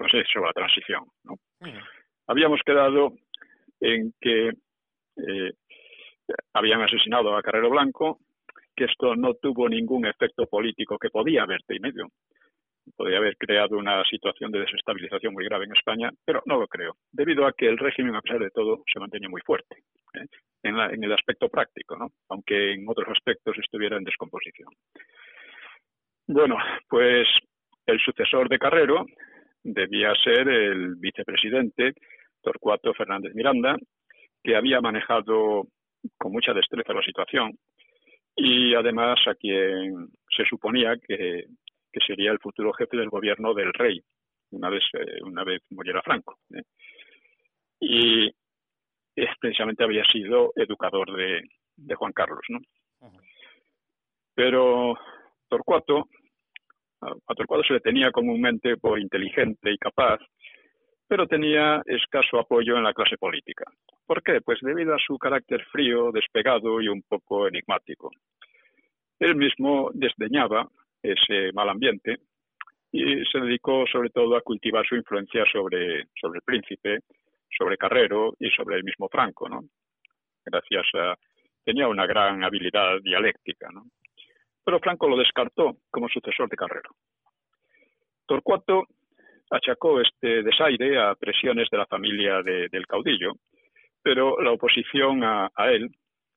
no 0.00 0.08
sé, 0.08 0.24
sobre 0.32 0.46
la 0.46 0.52
transición. 0.52 1.04
¿no? 1.24 1.34
Uh 1.34 1.66
-huh. 1.66 1.84
Habíamos 2.26 2.60
quedado 2.64 3.12
en 3.80 4.12
que 4.20 4.48
eh, 4.48 5.52
habían 6.52 6.82
asesinado 6.82 7.36
a 7.36 7.42
Carrero 7.42 7.70
Blanco, 7.70 8.20
que 8.74 8.84
esto 8.84 9.14
no 9.16 9.34
tuvo 9.34 9.68
ningún 9.68 10.06
efecto 10.06 10.46
político 10.46 10.98
que 10.98 11.10
podía 11.10 11.42
haber 11.42 11.60
de 11.68 11.80
medio. 11.80 12.08
Podría 12.96 13.18
haber 13.18 13.36
creado 13.36 13.76
una 13.76 14.02
situación 14.04 14.50
de 14.50 14.60
desestabilización 14.60 15.32
muy 15.32 15.44
grave 15.44 15.64
en 15.64 15.72
España, 15.72 16.10
pero 16.24 16.42
no 16.46 16.58
lo 16.58 16.66
creo, 16.66 16.96
debido 17.12 17.46
a 17.46 17.52
que 17.52 17.66
el 17.66 17.78
régimen, 17.78 18.14
a 18.14 18.20
pesar 18.20 18.40
de 18.40 18.50
todo, 18.50 18.82
se 18.92 19.00
mantenía 19.00 19.28
muy 19.28 19.40
fuerte 19.42 19.76
¿eh? 20.14 20.26
en, 20.62 20.76
la, 20.76 20.90
en, 20.90 21.02
el 21.02 21.12
aspecto 21.12 21.48
práctico, 21.48 21.96
¿no? 21.96 22.08
aunque 22.28 22.72
en 22.72 22.88
otros 22.88 23.08
aspectos 23.08 23.56
estuviera 23.58 23.96
en 23.96 24.04
descomposición. 24.04 24.68
Bueno, 26.26 26.56
pues 26.88 27.26
el 27.86 27.98
sucesor 28.00 28.48
de 28.48 28.58
Carrero 28.58 29.04
debía 29.62 30.14
ser 30.22 30.48
el 30.48 30.94
vicepresidente 30.96 31.92
Torcuato 32.42 32.94
Fernández 32.94 33.34
Miranda, 33.34 33.76
que 34.42 34.56
había 34.56 34.80
manejado 34.80 35.66
con 36.16 36.32
mucha 36.32 36.54
destreza 36.54 36.92
la 36.92 37.02
situación 37.02 37.52
y 38.36 38.74
además 38.74 39.18
a 39.26 39.34
quien 39.34 40.08
se 40.34 40.44
suponía 40.44 40.96
que, 40.96 41.44
que 41.92 42.00
sería 42.06 42.30
el 42.32 42.38
futuro 42.38 42.72
jefe 42.72 42.96
del 42.96 43.08
gobierno 43.08 43.54
del 43.54 43.72
rey 43.72 44.00
una 44.50 44.68
vez 44.68 44.82
eh, 44.94 45.22
una 45.22 45.44
vez 45.44 45.62
muriera 45.70 46.02
Franco 46.02 46.38
¿eh? 46.54 46.62
y 47.80 48.28
es, 49.16 49.28
precisamente 49.40 49.84
había 49.84 50.04
sido 50.04 50.52
educador 50.56 51.16
de, 51.16 51.42
de 51.76 51.94
Juan 51.94 52.12
Carlos 52.12 52.44
¿no? 52.48 52.58
Uh 53.00 53.12
-huh. 53.12 53.20
pero 54.34 54.98
Torcuato 55.48 56.08
a, 57.00 57.12
a 57.26 57.34
Torcuato 57.34 57.64
se 57.64 57.74
le 57.74 57.80
tenía 57.80 58.10
comúnmente 58.10 58.76
por 58.76 58.98
inteligente 58.98 59.72
y 59.72 59.78
capaz 59.78 60.20
pero 61.10 61.26
tenía 61.26 61.82
escaso 61.86 62.38
apoyo 62.38 62.76
en 62.76 62.84
la 62.84 62.94
clase 62.94 63.18
política. 63.18 63.64
¿Por 64.06 64.22
qué? 64.22 64.40
Pues 64.42 64.60
debido 64.62 64.94
a 64.94 64.98
su 65.04 65.18
carácter 65.18 65.64
frío, 65.64 66.12
despegado 66.12 66.80
y 66.80 66.86
un 66.86 67.02
poco 67.02 67.48
enigmático. 67.48 68.12
Él 69.18 69.34
mismo 69.34 69.90
desdeñaba 69.92 70.68
ese 71.02 71.52
mal 71.52 71.68
ambiente 71.68 72.18
y 72.92 73.24
se 73.24 73.38
dedicó 73.38 73.84
sobre 73.86 74.10
todo 74.10 74.36
a 74.36 74.42
cultivar 74.42 74.84
su 74.86 74.96
influencia 74.96 75.44
sobre, 75.52 76.06
sobre 76.20 76.38
el 76.38 76.42
príncipe, 76.44 77.00
sobre 77.56 77.76
Carrero 77.76 78.34
y 78.38 78.50
sobre 78.50 78.76
el 78.76 78.84
mismo 78.84 79.08
Franco, 79.08 79.48
¿no? 79.48 79.60
Gracias 80.44 80.86
a... 80.94 81.16
tenía 81.64 81.86
una 81.86 82.06
gran 82.06 82.42
habilidad 82.42 82.98
dialéctica, 83.02 83.68
¿no? 83.72 83.84
Pero 84.64 84.80
Franco 84.80 85.08
lo 85.08 85.16
descartó 85.16 85.76
como 85.90 86.08
sucesor 86.08 86.48
de 86.48 86.56
Carrero. 86.56 86.90
Torcuato 88.26 88.84
achacó 89.50 90.00
este 90.00 90.42
desaire 90.42 90.98
a 91.00 91.14
presiones 91.14 91.68
de 91.70 91.78
la 91.78 91.86
familia 91.86 92.42
de, 92.42 92.68
del 92.68 92.86
caudillo, 92.86 93.32
pero 94.02 94.40
la 94.40 94.52
oposición 94.52 95.24
a, 95.24 95.50
a, 95.54 95.70
él, 95.70 95.90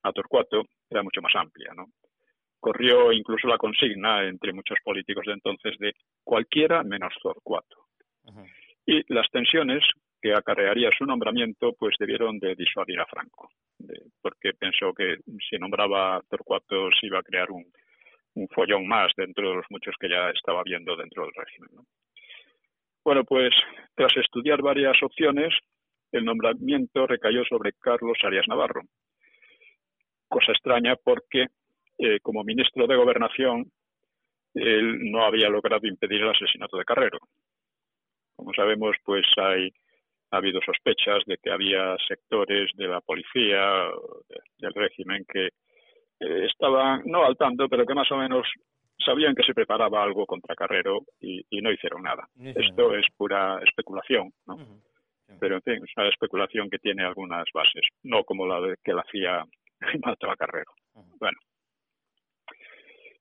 a 0.03 0.11
Torcuato, 0.11 0.63
era 0.89 1.03
mucho 1.03 1.21
más 1.21 1.35
amplia. 1.35 1.73
¿no? 1.75 1.87
Corrió 2.63 3.11
incluso 3.11 3.45
la 3.49 3.57
consigna 3.57 4.23
entre 4.23 4.53
muchos 4.53 4.77
políticos 4.85 5.25
de 5.25 5.33
entonces 5.33 5.77
de 5.79 5.91
cualquiera 6.23 6.81
menos 6.81 7.13
Torcuato. 7.21 7.87
-huh. 8.23 8.47
Y 8.85 9.13
las 9.13 9.29
tensiones 9.31 9.83
que 10.21 10.31
acarrearía 10.31 10.89
su 10.97 11.05
nombramiento 11.05 11.73
pues 11.77 11.93
debieron 11.99 12.39
de 12.39 12.55
disuadir 12.55 13.01
a 13.01 13.05
Franco, 13.05 13.49
de, 13.77 13.95
porque 14.21 14.53
pensó 14.53 14.93
que 14.93 15.17
si 15.49 15.57
nombraba 15.57 16.15
a 16.15 16.21
Torcuato 16.21 16.89
se 16.97 17.07
iba 17.07 17.19
a 17.19 17.23
crear 17.29 17.51
un, 17.51 17.65
un 18.35 18.47
follón 18.47 18.87
más 18.87 19.11
dentro 19.17 19.49
de 19.49 19.55
los 19.55 19.65
muchos 19.69 19.95
que 19.99 20.07
ya 20.07 20.29
estaba 20.29 20.61
habiendo 20.61 20.95
dentro 20.95 21.23
del 21.25 21.33
régimen. 21.35 21.69
¿no? 21.73 21.83
Bueno, 23.03 23.25
pues 23.25 23.53
tras 23.93 24.15
estudiar 24.15 24.61
varias 24.61 24.95
opciones, 25.03 25.53
el 26.13 26.23
nombramiento 26.23 27.07
recayó 27.07 27.43
sobre 27.43 27.73
Carlos 27.73 28.17
Arias 28.23 28.47
Navarro. 28.47 28.83
Cosa 30.29 30.53
extraña 30.53 30.95
porque 30.95 31.47
eh, 31.97 32.19
como 32.21 32.43
ministro 32.43 32.87
de 32.87 32.95
Gobernación 32.95 33.71
él 34.53 35.11
no 35.11 35.25
había 35.25 35.49
logrado 35.49 35.87
impedir 35.87 36.21
el 36.21 36.29
asesinato 36.29 36.77
de 36.77 36.85
Carrero. 36.85 37.17
Como 38.35 38.53
sabemos, 38.53 38.95
pues 39.03 39.25
hay 39.37 39.71
ha 40.31 40.37
habido 40.37 40.59
sospechas 40.65 41.23
de 41.27 41.37
que 41.37 41.51
había 41.51 41.95
sectores 42.07 42.71
de 42.75 42.87
la 42.87 43.01
policía 43.01 43.87
de, 44.27 44.39
del 44.57 44.73
régimen 44.73 45.23
que 45.31 45.45
eh, 45.45 46.45
estaban 46.45 47.03
no 47.05 47.23
al 47.23 47.37
tanto, 47.37 47.69
pero 47.69 47.85
que 47.85 47.93
más 47.93 48.11
o 48.11 48.17
menos 48.17 48.47
sabían 48.97 49.35
que 49.35 49.43
se 49.43 49.53
preparaba 49.53 50.01
algo 50.01 50.25
contra 50.25 50.55
Carrero 50.55 51.01
y, 51.19 51.45
y 51.51 51.61
no 51.61 51.71
hicieron 51.71 52.01
nada. 52.01 52.27
Esto 52.39 52.95
es 52.95 53.05
pura 53.15 53.59
especulación, 53.63 54.31
¿no? 54.47 54.57
Pero 55.39 55.55
en 55.55 55.61
fin, 55.61 55.75
es 55.75 55.91
una 55.95 56.09
especulación 56.09 56.69
que 56.69 56.79
tiene 56.79 57.03
algunas 57.03 57.45
bases, 57.53 57.83
no 58.01 58.23
como 58.23 58.47
la 58.47 58.59
de 58.59 58.75
que 58.83 58.93
la 58.93 59.01
hacía 59.01 59.43
mató 60.03 60.31
a 60.31 60.35
Carrero. 60.35 60.71
Bueno. 61.19 61.37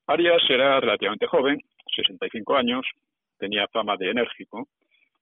Arias 0.07 0.43
era 0.49 0.81
relativamente 0.81 1.27
joven, 1.27 1.59
65 1.95 2.57
años, 2.57 2.87
tenía 3.39 3.67
fama 3.69 3.97
de 3.97 4.11
enérgico 4.11 4.69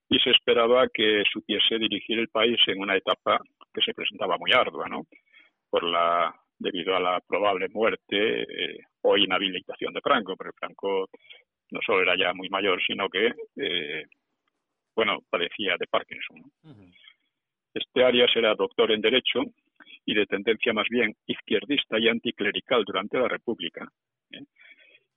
y 0.09 0.19
se 0.19 0.31
esperaba 0.31 0.89
que 0.93 1.23
supiese 1.33 1.79
dirigir 1.79 2.19
el 2.19 2.29
país 2.29 2.59
en 2.67 2.81
una 2.81 2.97
etapa 2.97 3.39
que 3.73 3.81
se 3.81 3.95
presentaba 3.95 4.37
muy 4.39 4.53
ardua, 4.53 4.89
¿no? 4.89 5.07
Por 5.71 5.85
la 5.85 6.35
debido 6.59 6.95
a 6.95 7.01
la 7.01 7.21
probable 7.27 7.69
muerte 7.71 8.43
eh, 8.43 8.79
o 9.03 9.17
inhabilitación 9.17 9.95
de 9.95 10.03
Franco, 10.03 10.37
pero 10.37 10.53
Franco 10.53 11.09
no 11.71 11.81
solo 11.85 12.03
era 12.03 12.17
ya 12.17 12.35
muy 12.35 12.49
mayor, 12.51 12.83
sino 12.87 13.09
que, 13.09 13.33
eh, 13.57 14.05
bueno, 14.95 15.21
padecía 15.31 15.77
de 15.79 15.87
Parkinson. 15.87 16.43
Este 17.73 18.05
Arias 18.05 18.31
era 18.35 18.55
doctor 18.55 18.93
en 18.93 19.01
Derecho 19.01 19.41
y 20.05 20.15
de 20.15 20.27
tendencia 20.27 20.73
más 20.73 20.87
bien 20.91 21.15
izquierdista 21.27 21.99
y 21.99 22.09
anticlerical 22.09 22.85
durante 22.85 23.19
la 23.19 23.29
República. 23.29 23.89
¿eh? 24.33 24.45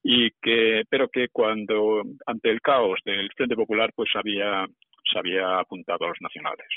Y 0.03 0.31
que, 0.41 0.83
pero 0.89 1.07
que 1.07 1.29
cuando, 1.29 2.03
ante 2.25 2.49
el 2.49 2.61
caos 2.61 2.99
del 3.05 3.31
Frente 3.35 3.55
Popular, 3.55 3.91
pues 3.95 4.09
había, 4.15 4.65
se 5.11 5.19
había 5.19 5.59
apuntado 5.59 6.05
a 6.05 6.09
los 6.09 6.21
nacionales. 6.21 6.67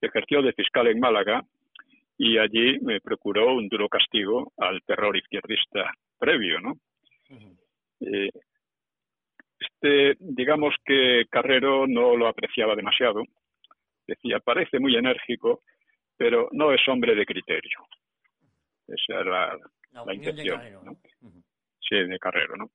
Ejerció 0.00 0.40
de 0.40 0.52
fiscal 0.52 0.86
en 0.86 1.00
Málaga 1.00 1.42
y 2.16 2.38
allí 2.38 2.78
me 2.80 3.00
procuró 3.00 3.54
un 3.54 3.68
duro 3.68 3.88
castigo 3.88 4.52
al 4.58 4.80
terror 4.82 5.16
izquierdista 5.16 5.92
previo, 6.18 6.60
¿no? 6.60 6.74
Eh, 8.00 8.30
este, 9.58 10.16
digamos 10.18 10.74
que 10.84 11.24
Carrero 11.30 11.86
no 11.86 12.16
lo 12.16 12.28
apreciaba 12.28 12.74
demasiado. 12.74 13.22
Decía, 14.06 14.40
parece 14.40 14.78
muy 14.78 14.96
enérgico, 14.96 15.62
pero 16.16 16.48
no 16.52 16.72
es 16.72 16.80
hombre 16.88 17.14
de 17.14 17.26
criterio. 17.26 17.78
Esa 18.86 19.20
era 19.20 19.56
la, 20.04 20.14
intención. 20.14 20.60
¿no? 20.84 20.96
De 21.96 22.18
Carrero, 22.18 22.56
¿no? 22.56 22.70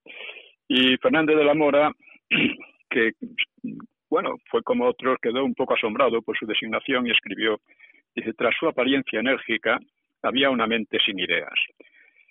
Y 0.68 0.98
Fernández 0.98 1.38
de 1.38 1.44
la 1.44 1.54
Mora, 1.54 1.92
que, 2.90 3.12
bueno, 4.10 4.36
fue 4.50 4.62
como 4.64 4.86
otros, 4.86 5.18
quedó 5.22 5.46
un 5.46 5.56
poco 5.56 5.76
asombrado 5.76 6.22
por 6.22 6.38
su 6.38 6.46
designación 6.46 7.08
y 7.08 7.12
escribió 7.12 7.60
Dice, 8.16 8.34
tras 8.34 8.56
su 8.58 8.68
apariencia 8.68 9.20
enérgica, 9.20 9.78
había 10.24 10.50
una 10.50 10.66
mente 10.66 11.00
sin 11.06 11.20
ideas. 11.20 11.54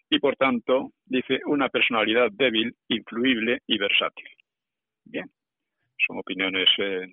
Y 0.09 0.18
por 0.18 0.35
tanto, 0.37 0.93
dice, 1.05 1.41
una 1.45 1.68
personalidad 1.68 2.28
débil, 2.32 2.74
influible 2.89 3.61
y 3.66 3.78
versátil. 3.78 4.28
Bien, 5.05 5.30
son 6.07 6.18
opiniones, 6.18 6.68
eh, 6.78 7.07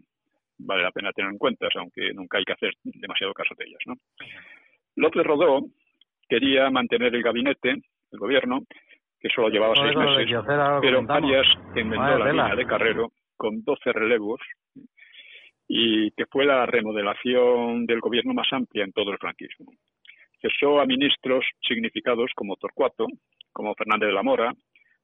vale 0.58 0.84
la 0.84 0.92
pena 0.92 1.12
tener 1.12 1.32
en 1.32 1.38
cuenta, 1.38 1.68
aunque 1.76 2.14
nunca 2.14 2.38
hay 2.38 2.46
que 2.46 2.54
hacer 2.54 2.74
demasiado 2.84 3.34
caso 3.34 3.54
de 3.58 3.66
ellas. 3.66 3.82
López 4.96 5.24
Rodó 5.24 5.66
quería 6.30 6.70
mantener 6.70 7.14
el 7.14 7.24
gabinete, 7.24 7.72
el 8.12 8.20
gobierno, 8.20 8.62
que 9.22 9.30
solo 9.30 9.50
llevaba 9.50 9.76
seis 9.76 9.96
meses, 9.96 10.44
pero 10.82 11.06
Arias 11.08 11.48
enmendó 11.76 12.18
la 12.18 12.32
línea 12.32 12.56
de 12.56 12.66
Carrero 12.66 13.12
con 13.38 13.64
12 13.64 13.94
relevos 13.94 14.40
y 15.68 16.12
que 16.12 16.26
fue 16.26 16.46
la 16.46 16.66
remodelación 16.66 17.86
del 17.86 18.02
gobierno 18.02 18.34
más 18.34 18.52
amplia 18.52 18.84
en 18.84 18.92
todo 18.92 19.12
el 19.12 19.20
franquismo. 19.20 19.72
Cesó 20.42 20.80
a 20.80 20.86
ministros 20.86 21.46
significados 21.62 22.32
como 22.36 22.56
Torcuato, 22.56 23.06
como 23.54 23.76
Fernández 23.76 24.08
de 24.08 24.14
la 24.14 24.24
Mora 24.24 24.52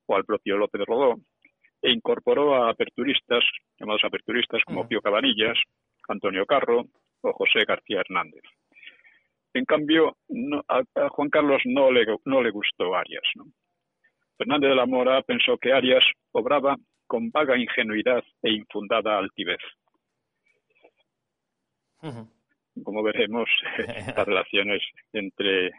o 0.07 0.15
al 0.15 0.25
propio 0.25 0.57
López 0.57 0.79
de 0.79 0.85
Rodó, 0.85 1.15
e 1.81 1.91
incorporó 1.91 2.55
a 2.55 2.71
aperturistas, 2.71 3.43
llamados 3.79 4.03
aperturistas 4.03 4.63
como 4.65 4.87
Pío 4.87 5.01
Cabanillas, 5.01 5.57
Antonio 6.07 6.45
Carro 6.45 6.85
o 7.21 7.33
José 7.33 7.65
García 7.67 7.99
Hernández. 7.99 8.43
En 9.53 9.65
cambio, 9.65 10.17
a, 10.67 11.09
Juan 11.09 11.29
Carlos 11.29 11.61
no 11.65 11.91
le, 11.91 12.05
no 12.25 12.41
le 12.41 12.49
gustó 12.51 12.95
Arias. 12.95 13.23
Fernández 14.37 14.69
de 14.69 14.75
la 14.75 14.85
Mora 14.85 15.21
pensó 15.21 15.57
que 15.57 15.73
Arias 15.73 16.03
obraba 16.31 16.75
con 17.07 17.29
vaga 17.31 17.57
ingenuidad 17.57 18.23
e 18.43 18.51
infundada 18.51 19.17
altivez 19.17 19.59
como 22.83 23.03
veremos, 23.03 23.49
las 24.15 24.25
relaciones 24.25 24.81
entre 25.13 25.71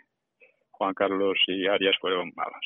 Juan 0.71 0.95
Carlos 0.95 1.39
y 1.47 1.67
Arias 1.67 1.97
fueron 2.01 2.33
malas. 2.35 2.61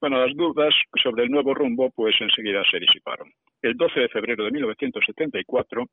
Bueno, 0.00 0.24
las 0.24 0.34
dudas 0.36 0.74
sobre 1.02 1.24
el 1.24 1.30
nuevo 1.30 1.54
rumbo 1.54 1.90
pues 1.90 2.14
enseguida 2.20 2.62
se 2.70 2.78
disiparon. 2.78 3.32
El 3.62 3.74
12 3.76 4.00
de 4.00 4.08
febrero 4.08 4.44
de 4.44 4.52
1974, 4.52 5.84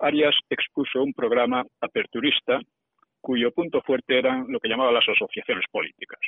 Arias 0.00 0.34
expuso 0.50 1.02
un 1.02 1.14
programa 1.14 1.64
aperturista 1.80 2.60
cuyo 3.20 3.50
punto 3.52 3.80
fuerte 3.82 4.18
eran 4.18 4.46
lo 4.48 4.60
que 4.60 4.68
llamaban 4.68 4.94
las 4.94 5.08
asociaciones 5.08 5.64
políticas. 5.70 6.20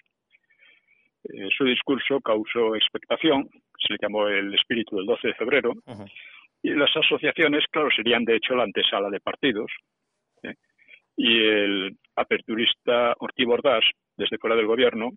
Eh, 1.24 1.48
su 1.56 1.64
discurso 1.64 2.20
causó 2.20 2.74
expectación, 2.74 3.48
se 3.78 3.92
le 3.92 3.98
llamó 4.00 4.26
el 4.28 4.54
espíritu 4.54 4.96
del 4.96 5.06
12 5.06 5.28
de 5.28 5.34
febrero, 5.34 5.72
y 6.62 6.70
las 6.70 6.94
asociaciones, 6.96 7.64
claro, 7.70 7.88
serían 7.94 8.24
de 8.24 8.36
hecho 8.36 8.54
la 8.54 8.64
antesala 8.64 9.10
de 9.10 9.20
partidos. 9.20 9.70
¿eh? 10.42 10.54
Y 11.16 11.38
el 11.38 11.96
aperturista 12.16 13.14
Ortiz 13.18 13.46
Bordás, 13.46 13.84
desde 14.16 14.38
fuera 14.38 14.56
del 14.56 14.66
gobierno, 14.66 15.10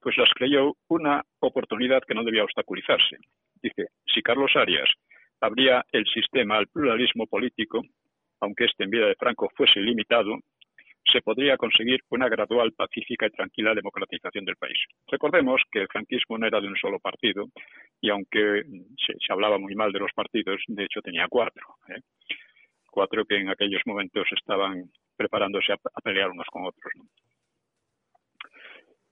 pues 0.00 0.16
las 0.16 0.30
creyó 0.34 0.74
una 0.88 1.22
oportunidad 1.40 2.02
que 2.06 2.14
no 2.14 2.24
debía 2.24 2.44
obstaculizarse. 2.44 3.16
Dice, 3.62 3.86
si 4.06 4.22
Carlos 4.22 4.52
Arias 4.54 4.88
abría 5.40 5.84
el 5.92 6.04
sistema 6.06 6.56
al 6.56 6.68
pluralismo 6.68 7.26
político, 7.26 7.82
aunque 8.40 8.64
este 8.64 8.84
en 8.84 8.90
vida 8.90 9.06
de 9.06 9.16
Franco 9.16 9.48
fuese 9.56 9.80
limitado, 9.80 10.38
se 11.10 11.22
podría 11.22 11.56
conseguir 11.56 12.00
una 12.10 12.28
gradual, 12.28 12.72
pacífica 12.72 13.26
y 13.26 13.30
tranquila 13.30 13.74
democratización 13.74 14.44
del 14.44 14.56
país. 14.56 14.78
Recordemos 15.06 15.62
que 15.70 15.80
el 15.80 15.88
franquismo 15.88 16.38
no 16.38 16.46
era 16.46 16.60
de 16.60 16.68
un 16.68 16.76
solo 16.76 16.98
partido 16.98 17.46
y 18.00 18.10
aunque 18.10 18.62
se, 18.96 19.32
hablaba 19.32 19.58
muy 19.58 19.74
mal 19.74 19.92
de 19.92 20.00
los 20.00 20.12
partidos, 20.12 20.62
de 20.66 20.84
hecho 20.84 21.00
tenía 21.00 21.26
cuatro. 21.28 21.62
¿eh? 21.88 22.00
Cuatro 22.90 23.24
que 23.24 23.36
en 23.36 23.48
aquellos 23.48 23.82
momentos 23.86 24.26
estaban 24.36 24.90
preparándose 25.16 25.72
a, 25.72 26.00
pelear 26.02 26.30
unos 26.30 26.46
con 26.46 26.66
otros. 26.66 26.92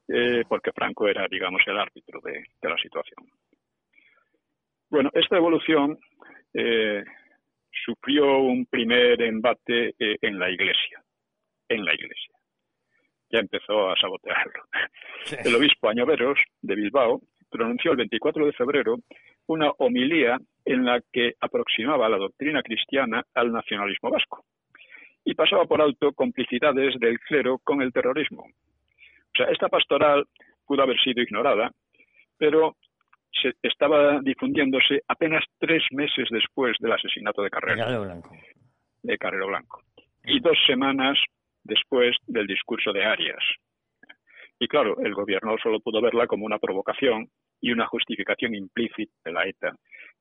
Eh, 0.08 0.44
porque 0.48 0.72
Franco 0.72 1.08
era, 1.08 1.26
digamos, 1.28 1.62
el 1.66 1.78
árbitro 1.78 2.20
de, 2.20 2.44
la 2.62 2.76
situación. 2.76 3.26
Bueno, 4.88 5.10
esta 5.14 5.36
evolución 5.36 5.98
eh, 6.54 7.02
sufrió 7.84 8.38
un 8.38 8.66
primer 8.66 9.20
embate 9.20 9.94
en 9.98 10.38
la 10.38 10.48
Iglesia 10.48 11.02
en 11.68 11.84
la 11.84 11.94
Iglesia. 11.94 12.34
Ya 13.30 13.40
empezó 13.40 13.90
a 13.90 13.96
sabotearlo. 13.96 14.64
El 15.44 15.54
obispo 15.54 15.88
Añoveros 15.88 16.38
de 16.62 16.74
Bilbao 16.74 17.20
pronunció 17.50 17.92
el 17.92 17.96
24 17.98 18.46
de 18.46 18.52
febrero 18.52 18.96
una 19.46 19.70
homilía 19.78 20.38
en 20.64 20.84
la 20.84 21.00
que 21.12 21.34
aproximaba 21.40 22.08
la 22.08 22.18
doctrina 22.18 22.62
cristiana 22.62 23.24
al 23.34 23.52
nacionalismo 23.52 24.10
vasco 24.10 24.44
y 25.24 25.34
pasaba 25.34 25.66
por 25.66 25.82
alto 25.82 26.12
complicidades 26.12 26.98
del 27.00 27.18
clero 27.20 27.58
con 27.62 27.82
el 27.82 27.92
terrorismo. 27.92 28.44
O 28.44 29.36
sea, 29.36 29.46
esta 29.46 29.68
pastoral 29.68 30.24
pudo 30.64 30.82
haber 30.82 30.98
sido 31.00 31.22
ignorada, 31.22 31.70
pero 32.38 32.76
se 33.42 33.52
estaba 33.62 34.20
difundiéndose 34.20 35.02
apenas 35.08 35.44
tres 35.58 35.82
meses 35.90 36.28
después 36.30 36.76
del 36.80 36.92
asesinato 36.92 37.42
de 37.42 37.50
Carrero. 37.50 38.02
Blanco. 38.04 38.30
De 39.02 39.18
Carrero 39.18 39.48
Blanco. 39.48 39.82
Y 40.24 40.40
dos 40.40 40.56
semanas 40.66 41.18
después 41.66 42.16
del 42.26 42.46
discurso 42.46 42.92
de 42.92 43.04
Arias. 43.04 43.42
Y 44.58 44.68
claro, 44.68 44.96
el 45.00 45.12
gobierno 45.12 45.56
solo 45.62 45.80
pudo 45.80 46.00
verla 46.00 46.26
como 46.26 46.46
una 46.46 46.58
provocación 46.58 47.28
y 47.60 47.72
una 47.72 47.86
justificación 47.86 48.54
implícita 48.54 49.12
de 49.24 49.32
la 49.32 49.46
ETA, 49.46 49.74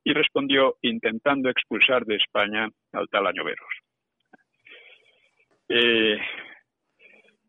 y 0.03 0.13
respondió 0.13 0.75
intentando 0.81 1.49
expulsar 1.49 2.05
de 2.05 2.15
España 2.15 2.67
al 2.93 3.07
tal 3.09 3.27
Añoveros. 3.27 3.67
Eh, 5.69 6.17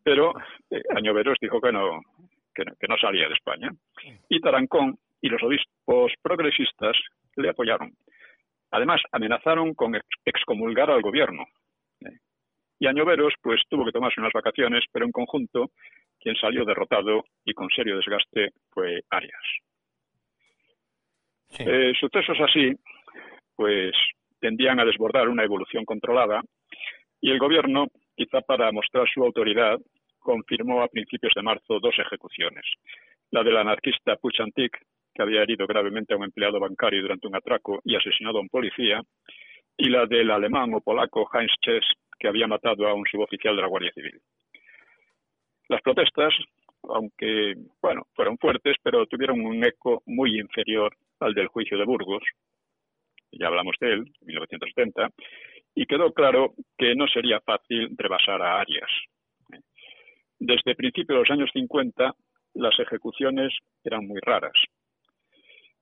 pero 0.03 0.33
eh, 0.71 0.81
Añoveros 0.95 1.37
dijo 1.39 1.61
que 1.61 1.71
no, 1.71 2.01
que 2.55 2.87
no, 2.87 2.97
salía 2.97 3.27
de 3.27 3.33
España. 3.33 3.69
Y 4.29 4.39
Tarancón 4.39 4.97
y 5.21 5.29
los 5.29 5.41
obispos 5.43 6.11
progresistas 6.21 6.97
le 7.35 7.49
apoyaron. 7.49 7.91
Además, 8.71 9.01
amenazaron 9.11 9.73
con 9.73 9.99
excomulgar 10.25 10.89
al 10.89 11.01
gobierno, 11.01 11.45
y 12.79 12.87
Añoveros 12.87 13.33
pues 13.41 13.61
tuvo 13.69 13.85
que 13.85 13.91
tomarse 13.91 14.19
unas 14.19 14.33
vacaciones, 14.33 14.83
pero 14.91 15.05
en 15.05 15.11
conjunto 15.11 15.71
quien 16.19 16.35
salió 16.35 16.65
derrotado 16.65 17.23
y 17.45 17.53
con 17.53 17.69
serio 17.69 17.95
desgaste 17.95 18.51
fue 18.71 19.01
Arias. 19.09 19.41
Eh, 21.59 21.93
sucesos 21.99 22.37
así 22.39 22.73
pues 23.55 23.95
tendían 24.39 24.79
a 24.79 24.85
desbordar 24.85 25.29
una 25.29 25.43
evolución 25.43 25.85
controlada 25.85 26.41
y 27.19 27.31
el 27.31 27.39
gobierno, 27.39 27.87
quizá 28.15 28.41
para 28.41 28.71
mostrar 28.71 29.07
su 29.11 29.23
autoridad, 29.23 29.79
confirmó 30.19 30.81
a 30.81 30.87
principios 30.87 31.33
de 31.35 31.41
marzo 31.41 31.79
dos 31.79 31.95
ejecuciones. 31.97 32.65
La 33.31 33.43
del 33.43 33.57
anarquista 33.57 34.15
Puchantik, 34.17 34.77
que 35.13 35.23
había 35.23 35.41
herido 35.41 35.65
gravemente 35.65 36.13
a 36.13 36.17
un 36.17 36.25
empleado 36.25 36.59
bancario 36.59 37.01
durante 37.01 37.27
un 37.27 37.35
atraco 37.35 37.79
y 37.83 37.95
asesinado 37.95 38.37
a 38.37 38.41
un 38.41 38.49
policía, 38.49 39.01
y 39.77 39.89
la 39.89 40.05
del 40.05 40.29
alemán 40.31 40.73
o 40.73 40.81
polaco 40.81 41.27
Heinz 41.33 41.51
Chess, 41.61 41.85
que 42.19 42.27
había 42.27 42.47
matado 42.47 42.87
a 42.87 42.93
un 42.93 43.05
suboficial 43.05 43.55
de 43.55 43.61
la 43.61 43.67
Guardia 43.67 43.91
Civil. 43.93 44.19
Las 45.69 45.81
protestas, 45.81 46.33
aunque 46.83 47.55
bueno, 47.81 48.07
fueron 48.13 48.37
fuertes, 48.37 48.77
pero 48.81 49.05
tuvieron 49.05 49.41
un 49.41 49.63
eco 49.63 50.01
muy 50.05 50.39
inferior 50.39 50.95
al 51.19 51.33
del 51.33 51.47
juicio 51.47 51.77
de 51.77 51.85
Burgos, 51.85 52.23
ya 53.31 53.47
hablamos 53.47 53.75
de 53.79 53.93
él, 53.93 53.99
en 54.21 54.27
1970, 54.27 55.09
y 55.75 55.85
quedó 55.85 56.13
claro 56.13 56.53
que 56.77 56.95
no 56.95 57.07
sería 57.07 57.39
fácil 57.41 57.89
rebasar 57.97 58.41
a 58.41 58.59
Arias. 58.59 58.89
Desde 60.39 60.75
principios 60.75 61.17
de 61.17 61.21
los 61.21 61.31
años 61.31 61.49
50, 61.53 62.13
las 62.55 62.79
ejecuciones 62.79 63.53
eran 63.83 64.07
muy 64.07 64.19
raras. 64.21 64.53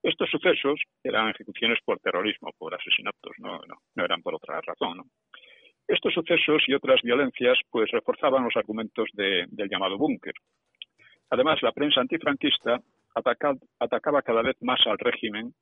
Estos 0.02 0.30
sucesos 0.30 0.80
eran 1.02 1.30
ejecuciones 1.30 1.78
por 1.84 1.98
terrorismo, 1.98 2.50
por 2.58 2.74
asesinatos, 2.74 3.32
no, 3.38 3.60
no, 3.94 4.04
eran 4.04 4.22
por 4.22 4.34
otra 4.34 4.60
razón. 4.60 5.02
Estos 5.88 6.14
sucesos 6.14 6.64
y 6.66 6.74
otras 6.74 7.00
violencias 7.02 7.58
pues 7.70 7.90
reforzaban 7.90 8.44
los 8.44 8.56
argumentos 8.56 9.08
del 9.12 9.68
llamado 9.70 9.96
búnker. 9.98 10.34
Además, 11.30 11.62
la 11.62 11.72
prensa 11.72 12.00
antifranquista 12.00 12.80
atacaba 13.14 14.22
cada 14.22 14.42
vez 14.42 14.56
más 14.60 14.80
al 14.86 14.98
régimen 14.98 15.54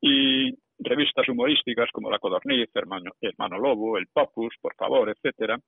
y 0.00 0.52
revistas 0.78 1.28
humorísticas 1.28 1.90
como 1.92 2.10
La 2.10 2.18
Codorniz, 2.18 2.68
Hermano, 2.74 3.58
Lobo, 3.58 3.98
El 3.98 4.08
Popus, 4.08 4.54
Por 4.60 4.74
Favor, 4.74 5.08
etcétera, 5.08 5.58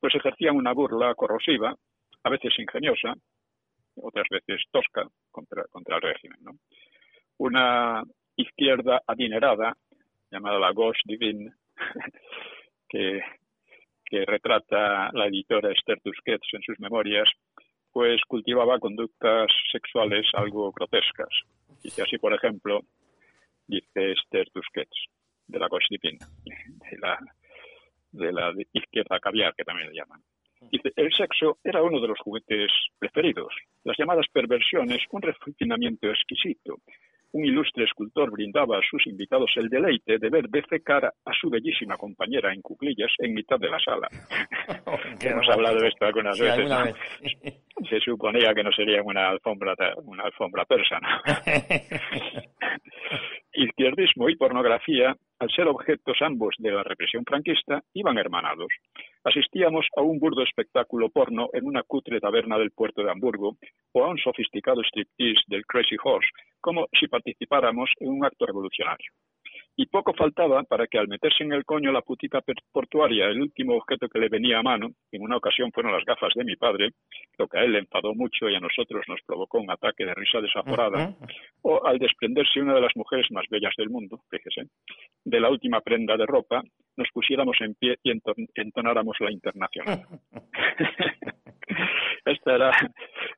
pues 0.00 0.14
ejercían 0.14 0.56
una 0.56 0.72
burla 0.72 1.14
corrosiva, 1.14 1.74
a 2.24 2.30
veces 2.30 2.58
ingeniosa, 2.58 3.14
otras 3.96 4.26
veces 4.30 4.62
tosca 4.70 5.06
contra, 5.30 5.64
contra 5.70 5.96
el 5.96 6.02
régimen. 6.02 6.38
¿no? 6.42 6.52
Una 7.38 8.02
izquierda 8.36 9.02
adinerada, 9.06 9.76
llamada 10.30 10.58
la 10.58 10.72
Gauche 10.72 11.02
Divine, 11.04 11.52
que, 12.88 13.20
que 14.12 14.26
retrata 14.26 15.10
la 15.14 15.26
editora 15.26 15.72
Esther 15.72 15.98
Tusquets 16.02 16.46
en 16.52 16.60
sus 16.60 16.78
memorias, 16.78 17.26
pues 17.90 18.20
cultivaba 18.28 18.78
conductas 18.78 19.50
sexuales 19.72 20.26
algo 20.34 20.70
grotescas. 20.70 21.30
Y 21.82 21.98
así, 21.98 22.18
por 22.18 22.34
ejemplo, 22.34 22.80
dice 23.66 24.12
Esther 24.12 24.50
Tusquets, 24.50 25.06
de 25.46 25.58
la 25.58 25.68
Divine, 25.88 26.18
de 26.44 26.98
la, 26.98 27.18
de 28.12 28.32
la 28.32 28.52
izquierda 28.74 29.18
caviar, 29.18 29.54
que 29.56 29.64
también 29.64 29.88
le 29.88 29.94
llaman. 29.94 30.20
Dice, 30.70 30.92
el 30.94 31.10
sexo 31.14 31.56
era 31.64 31.82
uno 31.82 31.98
de 31.98 32.08
los 32.08 32.18
juguetes 32.20 32.70
preferidos. 32.98 33.54
Las 33.82 33.96
llamadas 33.96 34.26
perversiones, 34.30 34.98
un 35.10 35.22
refinamiento 35.22 36.10
exquisito. 36.10 36.80
Un 37.32 37.44
ilustre 37.44 37.84
escultor 37.84 38.30
brindaba 38.30 38.78
a 38.78 38.82
sus 38.88 39.06
invitados 39.06 39.50
el 39.56 39.68
deleite 39.68 40.18
de 40.18 40.28
ver 40.28 40.48
defecar 40.48 41.04
a 41.06 41.32
su 41.40 41.48
bellísima 41.48 41.96
compañera 41.96 42.52
en 42.52 42.60
cuclillas 42.60 43.10
en 43.18 43.34
mitad 43.34 43.58
de 43.58 43.70
la 43.70 43.78
sala. 43.78 44.08
Hemos 45.20 45.48
hablado 45.48 45.78
de 45.78 45.88
esto 45.88 46.04
algunas 46.04 46.38
veces. 46.38 46.70
Se 47.88 48.00
suponía 48.00 48.52
que 48.54 48.62
no 48.62 48.70
sería 48.72 49.02
una 49.02 49.28
alfombra, 49.30 49.74
una 50.04 50.24
alfombra 50.24 50.64
persa. 50.64 51.00
Izquierdismo 53.54 54.28
y 54.28 54.36
pornografía, 54.36 55.16
al 55.42 55.50
ser 55.50 55.66
objetos 55.66 56.18
ambos 56.20 56.54
de 56.58 56.70
la 56.70 56.84
represión 56.84 57.24
franquista, 57.24 57.82
iban 57.94 58.16
hermanados. 58.16 58.68
Asistíamos 59.24 59.84
a 59.96 60.00
un 60.00 60.20
burdo 60.20 60.44
espectáculo 60.44 61.08
porno 61.08 61.48
en 61.52 61.66
una 61.66 61.82
cutre 61.82 62.20
taberna 62.20 62.56
del 62.58 62.70
puerto 62.70 63.02
de 63.02 63.10
Hamburgo 63.10 63.56
o 63.90 64.04
a 64.04 64.08
un 64.08 64.18
sofisticado 64.18 64.82
striptease 64.82 65.42
del 65.48 65.66
Crazy 65.66 65.96
Horse, 66.00 66.28
como 66.60 66.86
si 66.92 67.08
participáramos 67.08 67.90
en 67.98 68.10
un 68.10 68.24
acto 68.24 68.46
revolucionario. 68.46 69.10
Y 69.74 69.86
poco 69.86 70.12
faltaba 70.12 70.62
para 70.64 70.86
que 70.86 70.98
al 70.98 71.08
meterse 71.08 71.44
en 71.44 71.52
el 71.52 71.64
coño 71.64 71.92
la 71.92 72.02
putita 72.02 72.40
portuaria, 72.72 73.26
el 73.26 73.40
último 73.40 73.76
objeto 73.76 74.08
que 74.08 74.18
le 74.18 74.28
venía 74.28 74.58
a 74.58 74.62
mano, 74.62 74.90
en 75.10 75.22
una 75.22 75.38
ocasión 75.38 75.72
fueron 75.72 75.92
las 75.92 76.04
gafas 76.04 76.32
de 76.34 76.44
mi 76.44 76.56
padre, 76.56 76.90
lo 77.38 77.48
que 77.48 77.58
a 77.58 77.62
él 77.62 77.72
le 77.72 77.78
enfadó 77.78 78.14
mucho 78.14 78.50
y 78.50 78.54
a 78.54 78.60
nosotros 78.60 79.02
nos 79.08 79.20
provocó 79.26 79.58
un 79.58 79.70
ataque 79.70 80.04
de 80.04 80.14
risa 80.14 80.40
desaforada, 80.40 81.16
o 81.62 81.86
al 81.86 81.98
desprenderse 81.98 82.60
una 82.60 82.74
de 82.74 82.82
las 82.82 82.94
mujeres 82.96 83.26
más 83.30 83.46
bellas 83.50 83.72
del 83.78 83.88
mundo, 83.88 84.20
fíjese, 84.30 84.68
de 85.24 85.40
la 85.40 85.48
última 85.48 85.80
prenda 85.80 86.16
de 86.18 86.26
ropa, 86.26 86.62
nos 86.96 87.08
pusiéramos 87.12 87.56
en 87.60 87.74
pie 87.74 87.96
y 88.02 88.12
entonáramos 88.56 89.16
la 89.20 89.32
internacional. 89.32 90.02
este 92.26 92.52
era, 92.52 92.70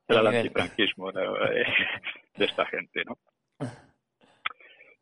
el 0.09 0.26
antifranquismo 0.26 1.12
de 1.12 2.45
esta 2.45 2.66
gente, 2.66 3.05
¿no? 3.05 3.16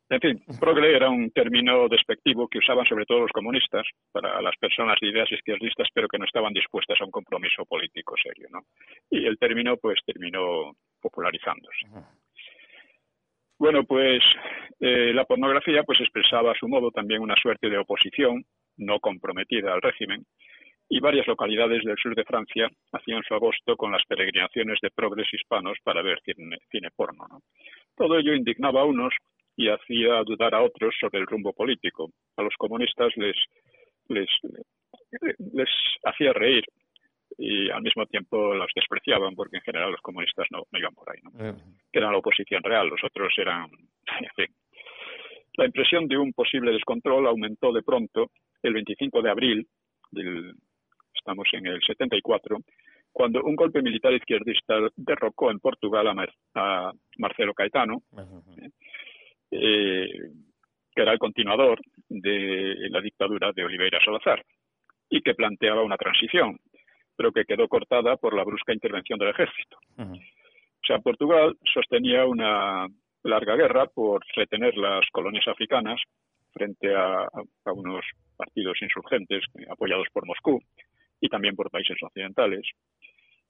En 0.09 0.19
fin, 0.19 0.43
progre 0.59 0.95
era 0.95 1.09
un 1.09 1.31
término 1.31 1.87
despectivo 1.87 2.47
que 2.47 2.59
usaban 2.59 2.85
sobre 2.85 3.05
todo 3.05 3.21
los 3.21 3.31
comunistas 3.31 3.83
para 4.11 4.41
las 4.41 4.55
personas 4.57 4.97
de 5.01 5.07
ideas 5.07 5.31
izquierdistas, 5.31 5.87
pero 5.93 6.07
que 6.07 6.19
no 6.19 6.25
estaban 6.25 6.53
dispuestas 6.53 6.99
a 7.01 7.05
un 7.05 7.11
compromiso 7.11 7.65
político 7.65 8.13
serio, 8.21 8.47
¿no? 8.51 8.61
Y 9.09 9.25
el 9.25 9.37
término, 9.37 9.77
pues, 9.77 9.99
terminó 10.05 10.73
popularizándose. 11.01 11.87
Bueno, 13.57 13.85
pues 13.85 14.21
eh, 14.79 15.13
la 15.13 15.25
pornografía, 15.25 15.83
pues, 15.83 15.99
expresaba 16.01 16.51
a 16.51 16.59
su 16.59 16.67
modo 16.67 16.91
también 16.91 17.21
una 17.21 17.35
suerte 17.41 17.69
de 17.69 17.77
oposición 17.77 18.43
no 18.77 18.99
comprometida 18.99 19.73
al 19.73 19.81
régimen, 19.81 20.25
y 20.89 20.99
varias 20.99 21.25
localidades 21.25 21.83
del 21.83 21.97
sur 21.97 22.13
de 22.15 22.23
Francia 22.23 22.69
hacían 22.91 23.23
su 23.23 23.33
agosto 23.33 23.75
con 23.75 23.91
las 23.91 24.03
peregrinaciones 24.07 24.77
de 24.81 24.91
progres 24.91 25.27
hispanos 25.33 25.77
para 25.83 26.01
ver 26.01 26.19
cine, 26.23 26.57
cine 26.69 26.89
porno. 26.95 27.25
¿no? 27.29 27.39
Todo 27.95 28.17
ello 28.17 28.33
indignaba 28.33 28.81
a 28.81 28.85
unos 28.85 29.13
y 29.55 29.69
hacía 29.69 30.23
dudar 30.23 30.55
a 30.55 30.63
otros 30.63 30.95
sobre 30.99 31.19
el 31.19 31.27
rumbo 31.27 31.53
político. 31.53 32.11
A 32.37 32.43
los 32.43 32.53
comunistas 32.57 33.11
les, 33.17 33.35
les, 34.09 34.29
les 35.53 35.69
hacía 36.03 36.33
reír 36.33 36.63
y 37.37 37.69
al 37.69 37.81
mismo 37.81 38.05
tiempo 38.05 38.53
los 38.53 38.69
despreciaban 38.75 39.35
porque 39.35 39.57
en 39.57 39.63
general 39.63 39.91
los 39.91 40.01
comunistas 40.01 40.47
no, 40.51 40.63
iban 40.73 40.93
por 40.93 41.09
ahí, 41.11 41.19
¿no? 41.23 41.31
Que 41.91 41.99
eran 41.99 42.11
la 42.11 42.19
oposición 42.19 42.61
real, 42.63 42.87
los 42.87 43.03
otros 43.03 43.33
eran, 43.37 43.69
en 44.19 44.29
fin. 44.35 44.55
La 45.55 45.65
impresión 45.65 46.07
de 46.07 46.17
un 46.17 46.33
posible 46.33 46.71
descontrol 46.71 47.27
aumentó 47.27 47.71
de 47.71 47.83
pronto 47.83 48.31
el 48.61 48.73
25 48.73 49.21
de 49.21 49.29
abril, 49.29 49.67
del, 50.11 50.53
estamos 51.13 51.47
en 51.53 51.67
el 51.67 51.81
74, 51.81 52.57
cuando 53.11 53.43
un 53.43 53.55
golpe 53.55 53.81
militar 53.81 54.13
izquierdista 54.13 54.75
derrocó 54.95 55.51
en 55.51 55.59
Portugal 55.59 56.07
a, 56.55 56.91
Marcelo 57.17 57.53
Caetano, 57.53 58.01
eh, 58.57 58.69
que 59.59 61.01
era 61.01 61.13
el 61.13 61.19
continuador 61.19 61.79
de 62.09 62.75
la 62.89 63.01
dictadura 63.01 63.51
de 63.51 63.63
Oliveira 63.63 63.99
Salazar 64.03 64.43
y 65.09 65.21
que 65.21 65.35
planteaba 65.35 65.83
una 65.83 65.97
transición, 65.97 66.57
pero 67.15 67.31
que 67.31 67.45
quedó 67.45 67.67
cortada 67.67 68.17
por 68.17 68.35
la 68.35 68.43
brusca 68.43 68.73
intervención 68.73 69.19
del 69.19 69.29
ejército. 69.29 69.77
O 69.97 70.85
sea, 70.85 70.99
Portugal 70.99 71.55
sostenía 71.73 72.25
una 72.25 72.87
larga 73.23 73.55
guerra 73.55 73.87
por 73.87 74.21
retener 74.35 74.75
las 74.75 75.05
colonias 75.11 75.47
africanas 75.47 76.01
frente 76.51 76.93
a, 76.95 77.27
unos 77.73 78.05
partidos 78.35 78.77
insurgentes 78.81 79.43
apoyados 79.69 80.07
por 80.13 80.25
Moscú 80.25 80.59
y 81.19 81.29
también 81.29 81.55
por 81.55 81.71
países 81.71 81.97
occidentales. 82.01 82.67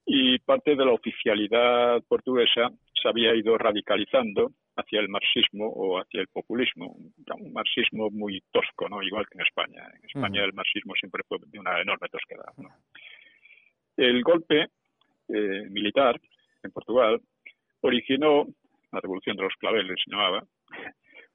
Y 0.05 0.37
parte 0.39 0.75
de 0.75 0.85
la 0.85 0.91
oficialidad 0.91 2.01
portuguesa 2.07 2.69
se 3.03 3.09
había 3.09 3.35
ido 3.35 3.57
radicalizando 3.57 4.51
hacia 4.77 5.01
el 5.01 5.09
marxismo 5.09 5.67
o 5.67 5.99
hacia 5.99 6.21
el 6.21 6.27
populismo, 6.29 6.95
un 7.37 7.53
marxismo 7.53 8.09
muy 8.09 8.41
tosco, 8.51 8.87
¿no? 8.89 9.03
igual 9.03 9.25
que 9.29 9.37
en 9.37 9.45
España. 9.45 9.83
En 9.99 10.05
España 10.05 10.43
el 10.43 10.53
marxismo 10.53 10.93
siempre 10.95 11.23
fue 11.27 11.37
de 11.45 11.59
una 11.59 11.81
enorme 11.81 12.07
tosquedad. 12.09 12.53
El 13.97 14.23
golpe 14.23 14.69
eh, 15.27 15.67
militar 15.69 16.19
en 16.63 16.71
Portugal 16.71 17.21
originó, 17.81 18.47
la 18.91 18.99
revolución 19.01 19.35
de 19.35 19.43
los 19.43 19.53
claveles 19.55 19.99
se 20.03 20.11
llamaba, 20.11 20.43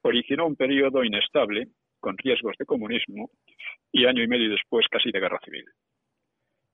originó 0.03 0.47
un 0.47 0.57
periodo 0.57 1.05
inestable 1.05 1.69
con 2.01 2.17
riesgos 2.17 2.57
de 2.59 2.65
comunismo 2.65 3.31
y 3.93 4.07
año 4.07 4.23
y 4.23 4.29
medio 4.29 4.51
después 4.51 4.87
casi 4.89 5.11
de 5.13 5.21
guerra 5.21 5.39
civil. 5.45 5.65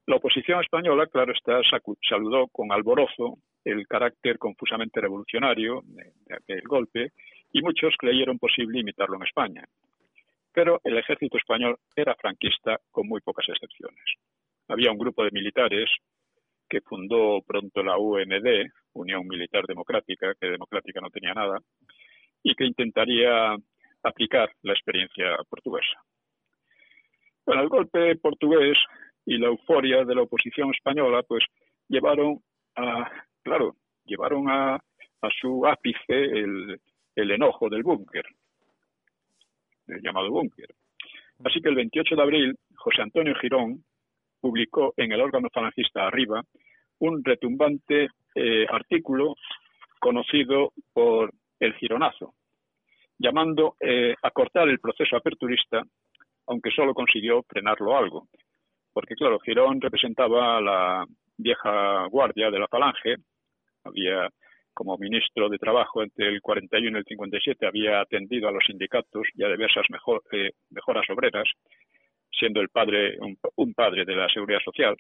La 0.07 0.17
oposición 0.17 0.61
española, 0.61 1.07
claro 1.07 1.33
está, 1.33 1.61
saludó 2.09 2.47
con 2.49 2.73
alborozo 2.73 3.39
el 3.65 3.87
carácter 3.87 4.39
confusamente 4.39 5.01
revolucionario 5.01 5.83
de, 5.85 6.13
aquel 6.35 6.63
golpe 6.63 7.13
y 7.53 7.63
muchos 7.63 7.95
creyeron 7.99 8.39
posible 8.39 8.81
imitarlo 8.81 9.17
en 9.17 9.23
España. 9.23 9.65
Pero 10.53 10.81
el 10.85 10.99
ejército 10.99 11.39
español 11.39 11.77
era 11.97 12.15
franquista 12.15 12.79
con 12.91 13.09
muy 13.09 13.21
pocas 13.21 13.49
excepciones. 13.49 14.05
Había 14.69 14.93
un 14.93 14.99
grupo 14.99 15.25
de 15.25 15.31
militares 15.31 15.91
que 16.69 16.81
fundó 16.81 17.43
pronto 17.47 17.83
la 17.83 17.99
UMD, 17.99 18.71
Unión 18.95 19.27
Militar 19.27 19.65
Democrática, 19.67 20.35
que 20.41 20.47
democrática 20.47 21.01
no 21.01 21.11
tenía 21.11 21.35
nada, 21.35 21.59
y 22.43 22.55
que 22.55 22.65
intentaría 22.65 23.57
aplicar 24.03 24.51
la 24.63 24.73
experiencia 24.73 25.37
portuguesa. 25.49 26.03
Bueno, 27.47 27.63
el 27.63 27.69
golpe 27.69 28.17
portugués 28.17 28.79
y 29.27 29.39
la 29.39 29.49
euforia 29.49 30.05
de 30.05 30.15
la 30.15 30.23
oposición 30.23 30.71
española, 30.71 31.23
pues 31.23 31.45
llevaron 31.89 32.41
a 32.77 33.11
claro, 33.45 33.77
llevaron 34.05 34.49
a, 34.49 34.81
su 35.41 35.67
ápice 35.67 36.03
el, 36.09 36.81
enojo 37.17 37.71
del 37.71 37.83
búnker, 37.83 38.25
el 39.87 40.03
llamado 40.03 40.31
búnker. 40.31 40.75
Así 41.45 41.63
que 41.63 41.71
el 41.71 41.77
28 41.77 42.17
de 42.17 42.23
abril, 42.23 42.59
José 42.77 43.03
Antonio 43.03 43.35
Girón 43.37 43.85
publicó 44.41 44.93
en 44.99 45.13
el 45.13 45.21
órgano 45.23 45.49
falangista 45.51 46.07
Arriba 46.07 46.43
un 46.99 47.25
retumbante 47.25 48.09
eh, 48.35 48.67
artículo 48.69 49.35
conocido 49.99 50.73
por 50.93 51.33
el 51.59 51.75
gironazo, 51.75 52.35
llamando 53.19 53.77
eh, 53.81 54.15
a 54.23 54.31
cortar 54.31 54.69
el 54.69 54.81
proceso 54.81 55.17
aperturista, 55.17 55.83
aunque 56.47 56.71
solo 56.71 56.93
consiguió 56.93 57.43
frenarlo 57.49 57.97
algo. 57.97 58.29
Porque, 58.93 59.15
claro, 59.15 59.41
Girón 59.41 59.81
representaba 59.81 60.59
a 60.59 60.61
la 60.61 61.07
vieja 61.37 62.07
guardia 62.11 62.51
de 62.51 62.59
la 62.59 62.69
Falange, 62.69 63.17
había 63.85 64.29
como 64.75 64.99
ministro 64.99 65.49
de 65.49 65.59
Trabajo 65.59 66.03
entre 66.03 66.29
el 66.29 66.43
41 66.43 66.99
y 66.99 67.01
el 67.01 67.05
57 67.07 67.67
había 67.67 68.01
atendido 68.01 68.49
a 68.49 68.53
los 68.53 68.65
sindicatos 68.67 69.27
y 69.35 69.45
a 69.45 69.49
diversas 69.49 69.87
eh, 70.33 70.51
mejoras 70.71 71.09
obreras, 71.09 71.49
siendo 72.31 72.61
el 72.61 72.69
padre 72.69 73.17
un, 73.21 73.75
padre 73.75 74.05
de 74.05 74.17
la 74.17 74.29
seguridad 74.29 74.61
social. 74.65 74.97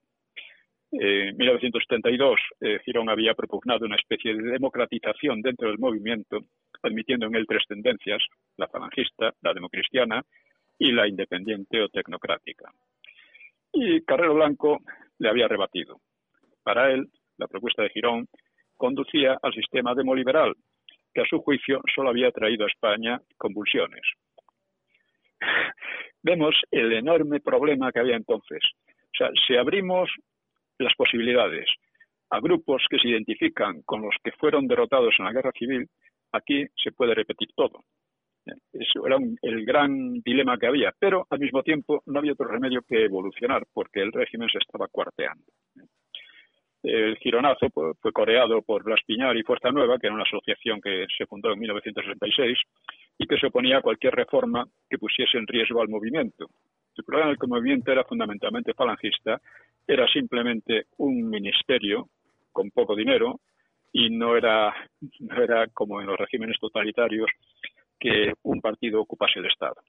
en 0.92 1.36
1972, 1.36 2.40
eh, 2.60 2.78
Girón 2.84 3.10
había 3.10 3.34
propugnado 3.34 3.84
una 3.84 3.96
especie 3.96 4.34
de 4.34 4.52
democratización 4.52 5.42
dentro 5.42 5.68
del 5.68 5.78
movimiento, 5.78 6.38
admitiendo 6.82 7.26
en 7.26 7.34
él 7.34 7.46
tres 7.46 7.64
tendencias, 7.66 8.22
la 8.56 8.68
falangista, 8.68 9.34
la 9.42 9.52
democristiana 9.52 10.22
y 10.78 10.92
la 10.92 11.08
independiente 11.08 11.82
o 11.82 11.88
tecnocrática. 11.88 12.70
Y 13.72 14.02
Carrero 14.02 14.34
Blanco 14.34 14.80
le 15.18 15.28
había 15.28 15.48
rebatido. 15.48 16.00
Para 16.62 16.92
él, 16.92 17.08
la 17.38 17.48
propuesta 17.48 17.82
de 17.82 17.90
Girón 17.90 18.28
conducía 18.76 19.38
al 19.42 19.52
sistema 19.52 19.94
demoliberal, 19.94 20.54
que 21.12 21.22
a 21.22 21.26
su 21.26 21.40
juicio 21.40 21.80
solo 21.94 22.10
había 22.10 22.30
traído 22.30 22.64
a 22.64 22.68
España 22.68 23.20
convulsiones. 23.36 24.02
Vemos 26.22 26.54
el 26.70 26.92
enorme 26.92 27.40
problema 27.40 27.92
que 27.92 28.00
había 28.00 28.16
entonces. 28.16 28.60
O 28.88 29.16
sea, 29.16 29.30
si 29.46 29.56
abrimos 29.56 30.10
las 30.78 30.94
posibilidades 30.94 31.66
a 32.30 32.40
grupos 32.40 32.84
que 32.90 32.98
se 32.98 33.08
identifican 33.08 33.82
con 33.82 34.02
los 34.02 34.14
que 34.22 34.32
fueron 34.32 34.66
derrotados 34.66 35.14
en 35.18 35.26
la 35.26 35.32
guerra 35.32 35.52
civil, 35.56 35.86
aquí 36.32 36.64
se 36.82 36.92
puede 36.92 37.14
repetir 37.14 37.48
todo. 37.54 37.84
Eso 38.72 39.06
era 39.06 39.16
el 39.42 39.64
gran 39.64 40.20
dilema 40.20 40.58
que 40.58 40.66
había, 40.66 40.92
pero 40.98 41.26
al 41.30 41.38
mismo 41.38 41.62
tiempo 41.62 42.02
no 42.06 42.18
había 42.18 42.32
otro 42.32 42.46
remedio 42.46 42.82
que 42.82 43.04
evolucionar 43.04 43.64
porque 43.72 44.00
el 44.00 44.12
régimen 44.12 44.48
se 44.50 44.58
estaba 44.58 44.88
cuarteando. 44.88 45.44
El 46.84 47.16
gironazo 47.16 47.68
fue 47.70 48.12
coreado 48.12 48.60
por 48.60 48.84
Blas 48.84 49.00
Piñar 49.06 49.34
y 49.38 49.42
Fuerza 49.42 49.70
Nueva, 49.70 49.98
que 49.98 50.06
era 50.06 50.14
una 50.14 50.24
asociación 50.24 50.82
que 50.82 51.06
se 51.16 51.24
fundó 51.24 51.50
en 51.50 51.58
1966 51.58 52.58
y 53.16 53.26
que 53.26 53.38
se 53.38 53.46
oponía 53.46 53.78
a 53.78 53.80
cualquier 53.80 54.14
reforma 54.14 54.66
que 54.90 54.98
pusiese 54.98 55.38
en 55.38 55.46
riesgo 55.46 55.80
al 55.80 55.88
movimiento. 55.88 56.46
El 56.94 57.04
problema 57.04 57.30
del 57.30 57.48
movimiento 57.48 57.90
era 57.90 58.04
fundamentalmente 58.04 58.74
falangista, 58.74 59.40
era 59.86 60.06
simplemente 60.08 60.84
un 60.98 61.26
ministerio 61.30 62.10
con 62.52 62.70
poco 62.70 62.94
dinero 62.94 63.40
y 63.90 64.10
no 64.10 64.36
era, 64.36 64.74
no 65.20 65.42
era 65.42 65.66
como 65.68 66.02
en 66.02 66.06
los 66.06 66.18
regímenes 66.18 66.58
totalitarios 66.60 67.30
que 67.98 68.34
un 68.42 68.60
partido 68.60 69.00
ocupase 69.00 69.38
el 69.38 69.46
Estado. 69.46 69.80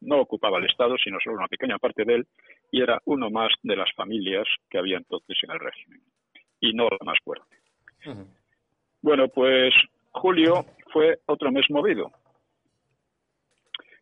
No 0.00 0.18
ocupaba 0.18 0.58
el 0.58 0.66
Estado, 0.66 0.96
sino 0.98 1.18
solo 1.22 1.36
una 1.36 1.46
pequeña 1.46 1.78
parte 1.78 2.04
de 2.04 2.14
él, 2.16 2.26
y 2.72 2.82
era 2.82 3.00
uno 3.04 3.30
más 3.30 3.52
de 3.62 3.76
las 3.76 3.92
familias 3.94 4.48
que 4.68 4.78
había 4.78 4.96
entonces 4.96 5.38
en 5.44 5.52
el 5.52 5.60
régimen 5.60 6.00
y 6.62 6.72
no 6.72 6.84
la 6.84 6.98
más 7.04 7.18
fuerte. 7.22 7.56
Bueno, 9.02 9.28
pues 9.28 9.74
julio 10.12 10.64
fue 10.92 11.18
otro 11.26 11.50
mes 11.50 11.66
movido, 11.68 12.10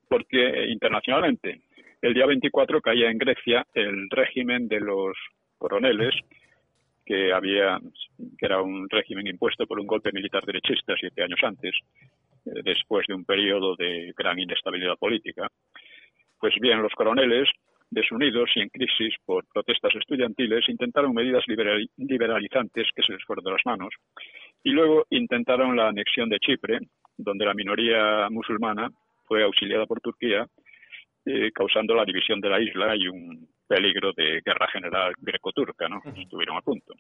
porque 0.09 0.67
internacionalmente 0.69 1.63
el 2.03 2.15
día 2.15 2.27
24 2.27 2.81
caía 2.81 3.11
en 3.11 3.19
Grecia 3.19 3.67
el 3.75 4.09
régimen 4.11 4.69
de 4.69 4.81
los 4.81 5.17
coroneles, 5.59 6.15
que 7.05 7.33
había 7.33 7.79
que 8.39 8.47
era 8.47 8.63
un 8.63 8.89
régimen 8.89 9.27
impuesto 9.27 9.67
por 9.67 9.81
un 9.81 9.87
golpe 9.87 10.13
militar 10.13 10.45
derechista 10.45 10.95
siete 10.99 11.23
años 11.23 11.41
antes, 11.43 11.75
eh, 12.45 12.61
después 12.63 13.07
de 13.09 13.15
un 13.15 13.25
periodo 13.25 13.75
de 13.77 14.13
gran 14.17 14.39
inestabilidad 14.39 14.97
política. 14.99 15.49
Pues 16.39 16.55
bien, 16.61 16.83
los 16.83 16.93
coroneles 16.93 17.49
desunidos 17.91 18.51
y 18.55 18.61
en 18.61 18.69
crisis 18.69 19.15
por 19.25 19.45
protestas 19.53 19.95
estudiantiles, 19.97 20.69
intentaron 20.69 21.13
medidas 21.13 21.45
liberalizantes 21.47 22.89
que 22.95 23.03
se 23.03 23.13
les 23.13 23.25
fueron 23.25 23.45
de 23.45 23.51
las 23.51 23.67
manos 23.67 23.91
y 24.63 24.71
luego 24.71 25.07
intentaron 25.11 25.77
la 25.77 25.89
anexión 25.89 26.29
de 26.29 26.39
Chipre, 26.39 26.79
donde 27.17 27.45
la 27.45 27.55
minoría 27.55 28.29
musulmana 28.31 28.89
fue 29.27 29.43
auxiliada 29.43 29.87
por 29.87 30.01
Turquía, 30.01 30.47
eh, 31.27 31.51
causando 31.53 31.95
la 31.95 32.05
división 32.05 32.41
de 32.41 32.49
la 32.49 32.61
isla 32.61 32.97
y 32.97 33.09
un 33.09 33.49
peligro 33.67 34.13
de 34.13 34.41
guerra 34.45 34.69
general 34.69 35.13
greco-turca, 35.19 35.89
¿no? 35.89 36.03
Estuvieron 36.17 36.57
a 36.57 36.63
punto. 36.63 36.95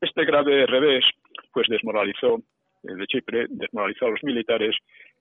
Este 0.00 0.24
grave 0.24 0.66
revés, 0.66 1.04
pues 1.52 1.68
desmoralizó 1.68 2.42
el 2.82 2.94
eh, 2.94 2.96
de 2.96 3.06
Chipre, 3.06 3.46
desmoralizó 3.48 4.06
a 4.06 4.10
los 4.10 4.22
militares 4.24 4.76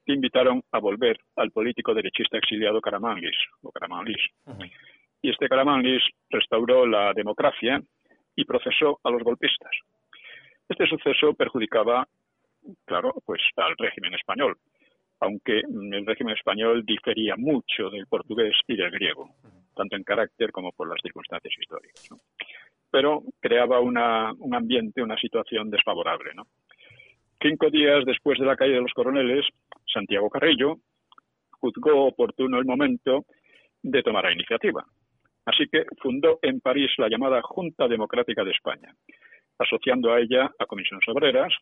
que 0.06 0.14
invitaron 0.14 0.62
a 0.72 0.80
volver 0.80 1.18
al 1.36 1.52
político 1.52 1.94
derechista 1.94 2.38
exiliado 2.38 2.80
Karamanlis, 2.80 3.36
o 3.62 3.72
Karamanlis. 3.72 4.22
Y 5.22 5.32
este 5.32 5.50
Karamanlis 5.50 6.04
restauró 6.30 6.86
la 6.86 7.14
democracia 7.14 7.82
y 8.36 8.46
procesó 8.46 9.00
a 9.04 9.10
los 9.10 9.24
golpistas. 9.24 9.72
Este 10.70 10.86
suceso 10.88 11.34
perjudicaba, 11.34 12.08
claro, 12.86 13.14
pues 13.26 13.42
al 13.56 13.76
régimen 13.78 14.14
español, 14.14 14.58
aunque 15.20 15.60
el 15.60 16.06
régimen 16.06 16.36
español 16.36 16.84
difería 16.86 17.36
mucho 17.38 17.90
del 17.90 18.06
portugués 18.08 18.56
y 18.68 18.76
del 18.76 18.92
griego, 18.92 19.30
tanto 19.76 19.96
en 19.96 20.04
carácter 20.04 20.52
como 20.52 20.72
por 20.72 20.88
las 20.88 21.02
circunstancias 21.02 21.54
históricas. 21.60 22.10
Pero 22.92 23.24
creaba 23.40 23.80
una, 23.80 24.32
un 24.34 24.54
ambiente, 24.54 25.02
una 25.02 25.18
situación 25.18 25.70
desfavorable. 25.70 26.34
¿no? 26.36 26.48
Cinco 27.42 27.70
días 27.70 28.06
después 28.06 28.40
de 28.40 28.46
la 28.46 28.56
caída 28.56 28.76
de 28.76 28.82
los 28.82 28.94
coroneles, 28.94 29.46
Santiago 29.86 30.30
Carrillo 30.30 30.78
juzgó 31.52 32.06
oportuno 32.06 32.58
el 32.60 32.66
momento 32.66 33.26
de 33.82 34.04
tomar 34.04 34.26
la 34.26 34.34
iniciativa. 34.34 34.84
Así 35.46 35.68
que 35.72 35.86
fundó 36.02 36.40
en 36.42 36.60
París 36.60 36.92
la 36.98 37.08
llamada 37.08 37.42
Junta 37.44 37.88
Democrática 37.88 38.44
de 38.44 38.52
España, 38.52 38.94
asociando 39.60 40.12
a 40.12 40.20
ella 40.20 40.50
a 40.58 40.66
Comisiones 40.66 41.08
Obreras, 41.08 41.54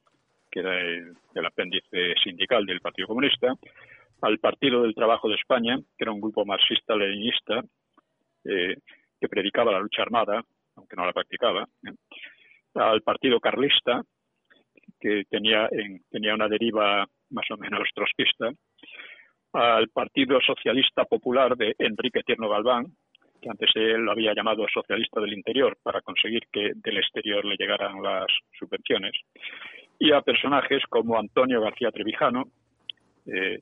que 0.49 0.59
era 0.61 0.80
el, 0.80 1.45
apéndice 1.45 2.13
sindical 2.24 2.65
del 2.65 2.80
Partido 2.80 3.07
Comunista, 3.07 3.53
al 4.21 4.39
Partido 4.39 4.84
del 4.84 4.95
Trabajo 4.95 5.28
de 5.28 5.36
España, 5.36 5.78
que 5.97 6.03
era 6.03 6.11
un 6.11 6.21
grupo 6.21 6.45
marxista-leninista 6.45 7.61
eh, 8.45 8.78
que 9.19 9.28
predicaba 9.28 9.71
la 9.71 9.80
lucha 9.80 10.03
armada, 10.03 10.41
aunque 10.76 10.95
no 10.95 11.05
la 11.05 11.13
practicaba, 11.13 11.67
¿eh? 11.86 11.91
al 12.76 13.01
Partido 13.01 13.39
Carlista, 13.39 14.01
que 15.04 15.26
tenía, 15.30 15.68
tenía 16.10 16.34
una 16.34 16.47
deriva 16.47 17.06
más 17.32 17.51
o 17.51 17.58
menos 17.58 17.89
trotskista, 17.93 18.51
al 19.51 19.89
Partido 19.89 20.39
Socialista 20.39 21.04
Popular 21.04 21.58
de 21.58 21.76
Enrique 21.78 22.24
Tierno 22.24 22.47
Galván, 22.47 22.86
que 23.41 23.49
antes 23.49 23.70
él 23.76 23.99
lo 24.06 24.14
había 24.14 24.34
llamado 24.34 24.66
Socialista 24.74 25.20
del 25.20 25.34
Interior 25.34 25.78
para 25.84 25.99
conseguir 25.99 26.43
que 26.49 26.72
del 26.76 26.97
exterior 26.99 27.43
le 27.43 27.58
llegaran 27.58 28.01
las 28.01 28.28
subvenciones, 28.58 29.12
y 29.99 30.14
a 30.14 30.22
personajes 30.22 30.82
como 30.89 31.20
Antonio 31.20 31.60
García 31.60 31.91
Trevijano, 31.91 32.45
eh, 33.26 33.60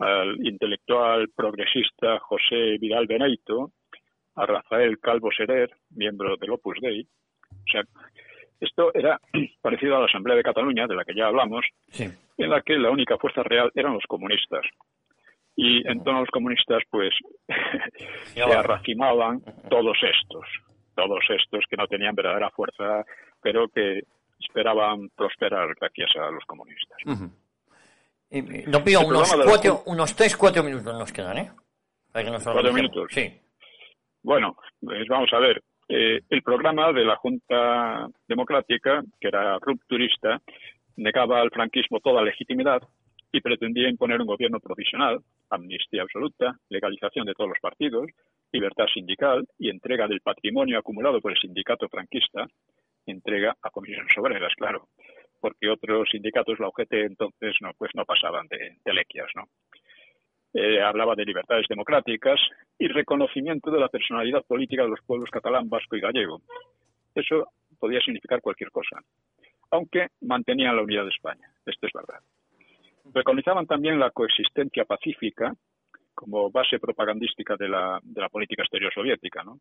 al 0.00 0.44
intelectual 0.44 1.28
progresista 1.36 2.18
José 2.18 2.78
Vidal 2.80 3.06
Beneito, 3.06 3.70
a 4.34 4.44
Rafael 4.44 4.98
Calvo 4.98 5.30
Serer, 5.30 5.70
miembro 5.90 6.36
del 6.36 6.50
Opus 6.50 6.78
Dei. 6.80 7.06
O 7.52 7.70
sea, 7.70 7.84
esto 8.60 8.92
era 8.92 9.20
parecido 9.60 9.96
a 9.96 10.00
la 10.00 10.06
Asamblea 10.06 10.36
de 10.36 10.42
Cataluña, 10.42 10.86
de 10.86 10.94
la 10.94 11.04
que 11.04 11.14
ya 11.14 11.26
hablamos, 11.26 11.64
en 11.98 12.50
la 12.50 12.62
que 12.62 12.78
la 12.78 12.90
única 12.90 13.16
fuerza 13.18 13.42
real 13.42 13.70
eran 13.74 13.94
los 13.94 14.04
comunistas. 14.08 14.64
Y 15.56 15.86
en 15.86 16.02
torno 16.02 16.18
a 16.18 16.22
los 16.22 16.30
comunistas, 16.30 16.82
pues, 16.90 17.10
se 18.34 18.42
arracimaban 18.42 19.42
todos 19.68 19.98
estos, 20.02 20.46
todos 20.94 21.20
estos 21.28 21.64
que 21.68 21.76
no 21.76 21.86
tenían 21.86 22.14
verdadera 22.14 22.50
fuerza, 22.50 23.04
pero 23.42 23.68
que 23.68 24.00
esperaban 24.38 25.10
prosperar 25.14 25.74
gracias 25.78 26.10
a 26.16 26.30
los 26.30 26.44
comunistas. 26.44 26.98
No 28.66 28.84
pido 28.84 29.06
unos, 29.06 29.34
cuatro, 29.44 29.82
unos 29.86 30.14
tres, 30.14 30.36
cuatro 30.36 30.62
minutos 30.62 30.96
nos 30.96 31.12
quedan, 31.12 31.38
¿eh? 31.38 31.50
cuatro 32.12 32.72
minutos. 32.72 33.08
Sí. 33.10 33.40
Bueno, 34.22 34.56
pues 34.80 35.06
vamos 35.08 35.30
a 35.32 35.38
ver. 35.38 35.62
Eh, 35.92 36.20
el 36.30 36.42
programa 36.44 36.92
de 36.92 37.04
la 37.04 37.16
Junta 37.16 38.06
Democrática, 38.28 39.02
que 39.20 39.26
era 39.26 39.58
rupturista, 39.58 40.40
negaba 40.96 41.40
al 41.40 41.50
franquismo 41.50 41.98
toda 41.98 42.22
legitimidad 42.22 42.80
y 43.32 43.40
pretendía 43.40 43.88
imponer 43.88 44.20
un 44.20 44.28
gobierno 44.28 44.60
provisional, 44.60 45.18
amnistía 45.50 46.02
absoluta, 46.02 46.54
legalización 46.68 47.26
de 47.26 47.34
todos 47.34 47.50
los 47.50 47.58
partidos, 47.60 48.06
libertad 48.52 48.86
sindical 48.94 49.44
y 49.58 49.68
entrega 49.68 50.06
del 50.06 50.20
patrimonio 50.20 50.78
acumulado 50.78 51.20
por 51.20 51.32
el 51.32 51.38
sindicato 51.38 51.88
franquista, 51.88 52.46
entrega 53.04 53.56
a 53.60 53.70
comisiones 53.70 54.16
obreras, 54.16 54.54
claro, 54.54 54.86
porque 55.40 55.68
otros 55.68 56.08
sindicatos, 56.08 56.60
la 56.60 56.68
UGT, 56.68 56.92
entonces 56.92 57.56
no, 57.62 57.72
pues 57.76 57.90
no 57.94 58.04
pasaban 58.04 58.46
de, 58.46 58.76
de 58.84 58.94
lequias, 58.94 59.30
¿no? 59.34 59.48
Eh, 60.52 60.82
hablaba 60.82 61.14
de 61.14 61.24
libertades 61.24 61.66
democráticas 61.68 62.40
y 62.78 62.88
reconocimiento 62.88 63.70
de 63.70 63.78
la 63.78 63.88
personalidad 63.88 64.44
política 64.44 64.82
de 64.82 64.88
los 64.88 65.00
pueblos 65.06 65.30
catalán, 65.30 65.68
vasco 65.68 65.96
y 65.96 66.00
gallego. 66.00 66.40
Eso 67.14 67.52
podía 67.78 68.00
significar 68.00 68.40
cualquier 68.40 68.70
cosa, 68.70 69.00
aunque 69.70 70.08
mantenían 70.22 70.74
la 70.74 70.82
unidad 70.82 71.04
de 71.04 71.10
España. 71.10 71.48
Esto 71.64 71.86
es 71.86 71.92
verdad. 71.92 72.20
Preconizaban 73.12 73.66
también 73.66 73.98
la 73.98 74.10
coexistencia 74.10 74.84
pacífica 74.84 75.54
como 76.14 76.50
base 76.50 76.78
propagandística 76.78 77.56
de 77.56 77.68
la, 77.68 77.98
de 78.02 78.20
la 78.20 78.28
política 78.28 78.62
exterior 78.62 78.92
soviética. 78.92 79.42
¿no? 79.44 79.60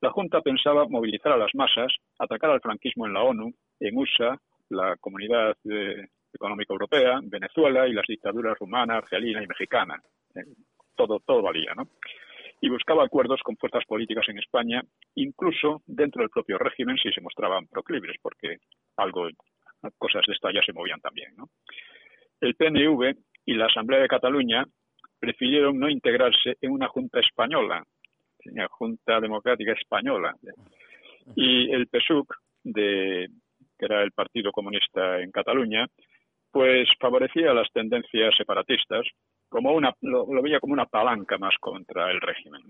La 0.00 0.10
Junta 0.10 0.40
pensaba 0.40 0.86
movilizar 0.88 1.32
a 1.32 1.36
las 1.36 1.54
masas, 1.54 1.92
atacar 2.18 2.50
al 2.50 2.60
franquismo 2.60 3.06
en 3.06 3.14
la 3.14 3.22
ONU, 3.22 3.52
en 3.80 3.96
USA, 3.96 4.38
la 4.70 4.96
Comunidad 4.96 5.56
eh, 5.64 6.06
Económica 6.34 6.72
Europea, 6.72 7.20
Venezuela 7.22 7.86
y 7.88 7.92
las 7.92 8.06
dictaduras 8.06 8.58
rumana, 8.58 8.96
argelina 8.96 9.42
y 9.42 9.46
mexicana. 9.46 10.00
Eh, 10.34 10.44
todo, 10.96 11.20
todo 11.20 11.42
valía, 11.42 11.74
¿no? 11.74 11.88
Y 12.60 12.68
buscaba 12.68 13.04
acuerdos 13.04 13.40
con 13.42 13.56
fuerzas 13.56 13.84
políticas 13.86 14.28
en 14.28 14.38
España, 14.38 14.82
incluso 15.16 15.82
dentro 15.86 16.22
del 16.22 16.30
propio 16.30 16.58
régimen 16.58 16.96
si 16.96 17.10
se 17.12 17.20
mostraban 17.20 17.66
proclives, 17.66 18.16
porque 18.22 18.58
algo, 18.96 19.28
cosas 19.98 20.22
de 20.26 20.32
esta 20.32 20.52
ya 20.52 20.62
se 20.64 20.72
movían 20.72 21.00
también, 21.00 21.34
¿no? 21.36 21.48
El 22.40 22.54
PNV 22.54 23.14
y 23.46 23.54
la 23.54 23.66
Asamblea 23.66 24.00
de 24.00 24.08
Cataluña 24.08 24.64
prefirieron 25.18 25.78
no 25.78 25.88
integrarse 25.88 26.56
en 26.60 26.70
una 26.70 26.88
junta 26.88 27.20
española, 27.20 27.82
una 28.46 28.68
Junta 28.68 29.20
Democrática 29.20 29.72
Española. 29.72 30.34
Y 31.34 31.72
el 31.72 31.86
PSUC, 31.86 32.34
de, 32.62 33.28
que 33.78 33.86
era 33.86 34.02
el 34.02 34.12
Partido 34.12 34.52
Comunista 34.52 35.20
en 35.20 35.30
Cataluña, 35.30 35.86
pues 36.54 36.88
favorecía 37.00 37.52
las 37.52 37.68
tendencias 37.72 38.32
separatistas, 38.36 39.04
como 39.48 39.72
una, 39.72 39.92
lo, 40.02 40.24
veía 40.40 40.60
como 40.60 40.72
una 40.72 40.86
palanca 40.86 41.36
más 41.36 41.56
contra 41.58 42.12
el 42.12 42.20
régimen. 42.20 42.62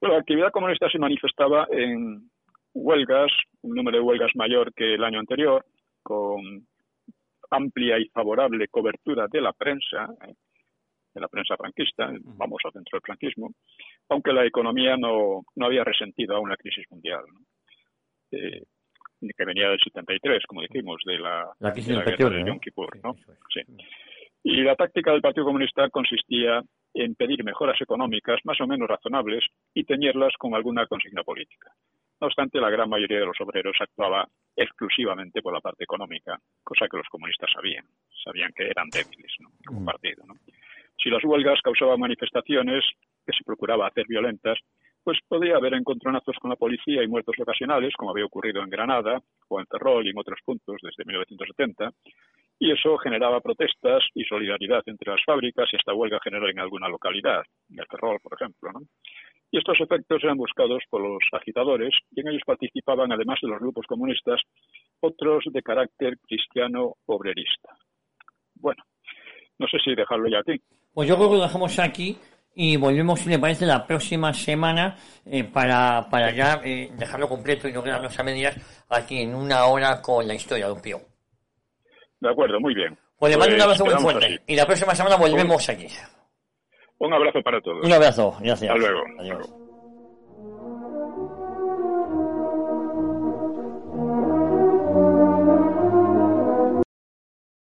la 0.00 0.16
actividad 0.18 0.50
comunista 0.50 0.90
se 0.90 0.98
manifestaba 0.98 1.68
en 1.70 2.28
huelgas, 2.74 3.30
un 3.62 3.76
número 3.76 3.98
de 3.98 4.02
huelgas 4.02 4.32
mayor 4.34 4.74
que 4.74 4.94
el 4.94 5.04
año 5.04 5.20
anterior, 5.20 5.64
con 6.02 6.66
amplia 7.52 8.00
y 8.00 8.08
favorable 8.08 8.66
cobertura 8.66 9.28
de 9.30 9.40
la 9.42 9.52
prensa, 9.52 10.08
eh, 10.26 10.34
de 11.14 11.20
la 11.20 11.28
prensa 11.28 11.56
franquista, 11.56 12.10
vamos 12.20 12.62
a 12.64 12.70
dentro 12.74 12.96
del 12.96 13.02
franquismo, 13.02 13.52
aunque 14.08 14.32
la 14.32 14.44
economía 14.44 14.96
no, 14.96 15.42
no 15.54 15.66
había 15.66 15.84
resentido 15.84 16.34
a 16.34 16.40
una 16.40 16.56
crisis 16.56 16.84
mundial. 16.90 17.22
Eh, 18.32 18.64
que 19.20 19.44
venía 19.44 19.68
del 19.68 19.80
73, 19.80 20.44
como 20.46 20.62
dijimos, 20.62 21.02
de 21.04 21.18
la, 21.18 21.50
la, 21.58 21.70
de 21.70 21.92
la 21.92 22.04
guerra 22.04 22.30
de 22.30 22.44
Yom 22.46 22.60
Kippur. 22.60 22.98
¿no? 23.02 23.14
Sí. 23.52 23.60
Y 24.42 24.62
la 24.62 24.74
táctica 24.74 25.12
del 25.12 25.20
Partido 25.20 25.44
Comunista 25.44 25.88
consistía 25.90 26.62
en 26.94 27.14
pedir 27.14 27.44
mejoras 27.44 27.80
económicas 27.80 28.40
más 28.44 28.60
o 28.60 28.66
menos 28.66 28.88
razonables 28.88 29.44
y 29.74 29.84
teñirlas 29.84 30.32
con 30.38 30.54
alguna 30.54 30.86
consigna 30.86 31.22
política. 31.22 31.70
No 32.20 32.26
obstante, 32.26 32.60
la 32.60 32.70
gran 32.70 32.88
mayoría 32.88 33.20
de 33.20 33.26
los 33.26 33.40
obreros 33.40 33.76
actuaba 33.80 34.26
exclusivamente 34.56 35.40
por 35.40 35.54
la 35.54 35.60
parte 35.60 35.84
económica, 35.84 36.38
cosa 36.62 36.86
que 36.90 36.98
los 36.98 37.08
comunistas 37.08 37.50
sabían. 37.54 37.84
Sabían 38.24 38.52
que 38.54 38.68
eran 38.68 38.88
débiles 38.90 39.32
¿no? 39.40 39.50
como 39.66 39.80
mm. 39.80 39.84
partido. 39.84 40.24
¿no? 40.26 40.34
Si 41.02 41.08
las 41.08 41.24
huelgas 41.24 41.60
causaban 41.62 41.98
manifestaciones 41.98 42.84
que 43.24 43.32
se 43.32 43.44
procuraba 43.44 43.86
hacer 43.86 44.06
violentas, 44.06 44.58
pues 45.02 45.18
podía 45.26 45.56
haber 45.56 45.74
encontronazos 45.74 46.36
con 46.40 46.50
la 46.50 46.56
policía 46.56 47.02
y 47.02 47.08
muertos 47.08 47.34
ocasionales, 47.40 47.94
como 47.96 48.10
había 48.10 48.26
ocurrido 48.26 48.62
en 48.62 48.70
Granada 48.70 49.20
o 49.48 49.60
en 49.60 49.66
Ferrol 49.66 50.06
y 50.06 50.10
en 50.10 50.18
otros 50.18 50.38
puntos 50.44 50.76
desde 50.82 51.04
1970, 51.04 51.90
y 52.58 52.72
eso 52.72 52.98
generaba 52.98 53.40
protestas 53.40 54.04
y 54.14 54.24
solidaridad 54.24 54.82
entre 54.86 55.12
las 55.12 55.24
fábricas 55.24 55.68
y 55.72 55.76
esta 55.76 55.94
huelga 55.94 56.18
general 56.22 56.50
en 56.50 56.60
alguna 56.60 56.88
localidad, 56.88 57.42
en 57.70 57.86
Ferrol, 57.90 58.18
por 58.22 58.34
ejemplo. 58.34 58.70
¿no? 58.72 58.80
Y 59.50 59.58
estos 59.58 59.80
efectos 59.80 60.22
eran 60.22 60.36
buscados 60.36 60.82
por 60.90 61.00
los 61.00 61.22
agitadores 61.32 61.94
y 62.12 62.20
en 62.20 62.28
ellos 62.28 62.42
participaban, 62.44 63.10
además 63.12 63.38
de 63.42 63.48
los 63.48 63.58
grupos 63.58 63.86
comunistas, 63.86 64.40
otros 65.00 65.44
de 65.50 65.62
carácter 65.62 66.18
cristiano 66.18 66.94
obrerista. 67.06 67.76
Bueno, 68.54 68.84
no 69.58 69.66
sé 69.66 69.78
si 69.82 69.94
dejarlo 69.94 70.28
ya 70.28 70.40
aquí. 70.40 70.60
Pues 70.92 71.08
yo 71.08 71.16
creo 71.16 71.30
que 71.30 71.36
lo 71.36 71.42
dejamos 71.42 71.78
aquí 71.78 72.16
y 72.62 72.76
volvemos, 72.76 73.20
si 73.20 73.30
le 73.30 73.38
parece, 73.38 73.64
la 73.64 73.86
próxima 73.86 74.34
semana 74.34 74.94
eh, 75.24 75.44
para, 75.44 76.06
para 76.10 76.30
ya 76.30 76.60
eh, 76.62 76.90
dejarlo 76.92 77.26
completo 77.26 77.66
y 77.66 77.72
no 77.72 77.82
quedarnos 77.82 78.18
a 78.18 78.22
medias 78.22 78.84
aquí 78.90 79.22
en 79.22 79.34
una 79.34 79.64
hora 79.64 80.02
con 80.02 80.28
la 80.28 80.34
historia 80.34 80.66
de 80.66 80.72
un 80.72 80.82
pío. 80.82 81.00
De 82.20 82.30
acuerdo, 82.30 82.60
muy 82.60 82.74
bien. 82.74 82.98
Pues 83.18 83.32
le 83.32 83.38
mando 83.38 83.54
un 83.54 83.62
abrazo 83.62 83.84
muy 83.86 83.94
pues 83.94 84.02
fuerte 84.02 84.42
y 84.46 84.56
la 84.56 84.66
próxima 84.66 84.94
semana 84.94 85.16
volvemos 85.16 85.66
aquí. 85.70 85.86
Un 86.98 87.14
abrazo 87.14 87.40
para 87.42 87.62
todos. 87.62 87.82
Un 87.82 87.92
abrazo, 87.94 88.36
gracias. 88.40 88.70
Hasta 88.70 88.76
luego. 88.76 89.00
Adiós. 89.18 89.59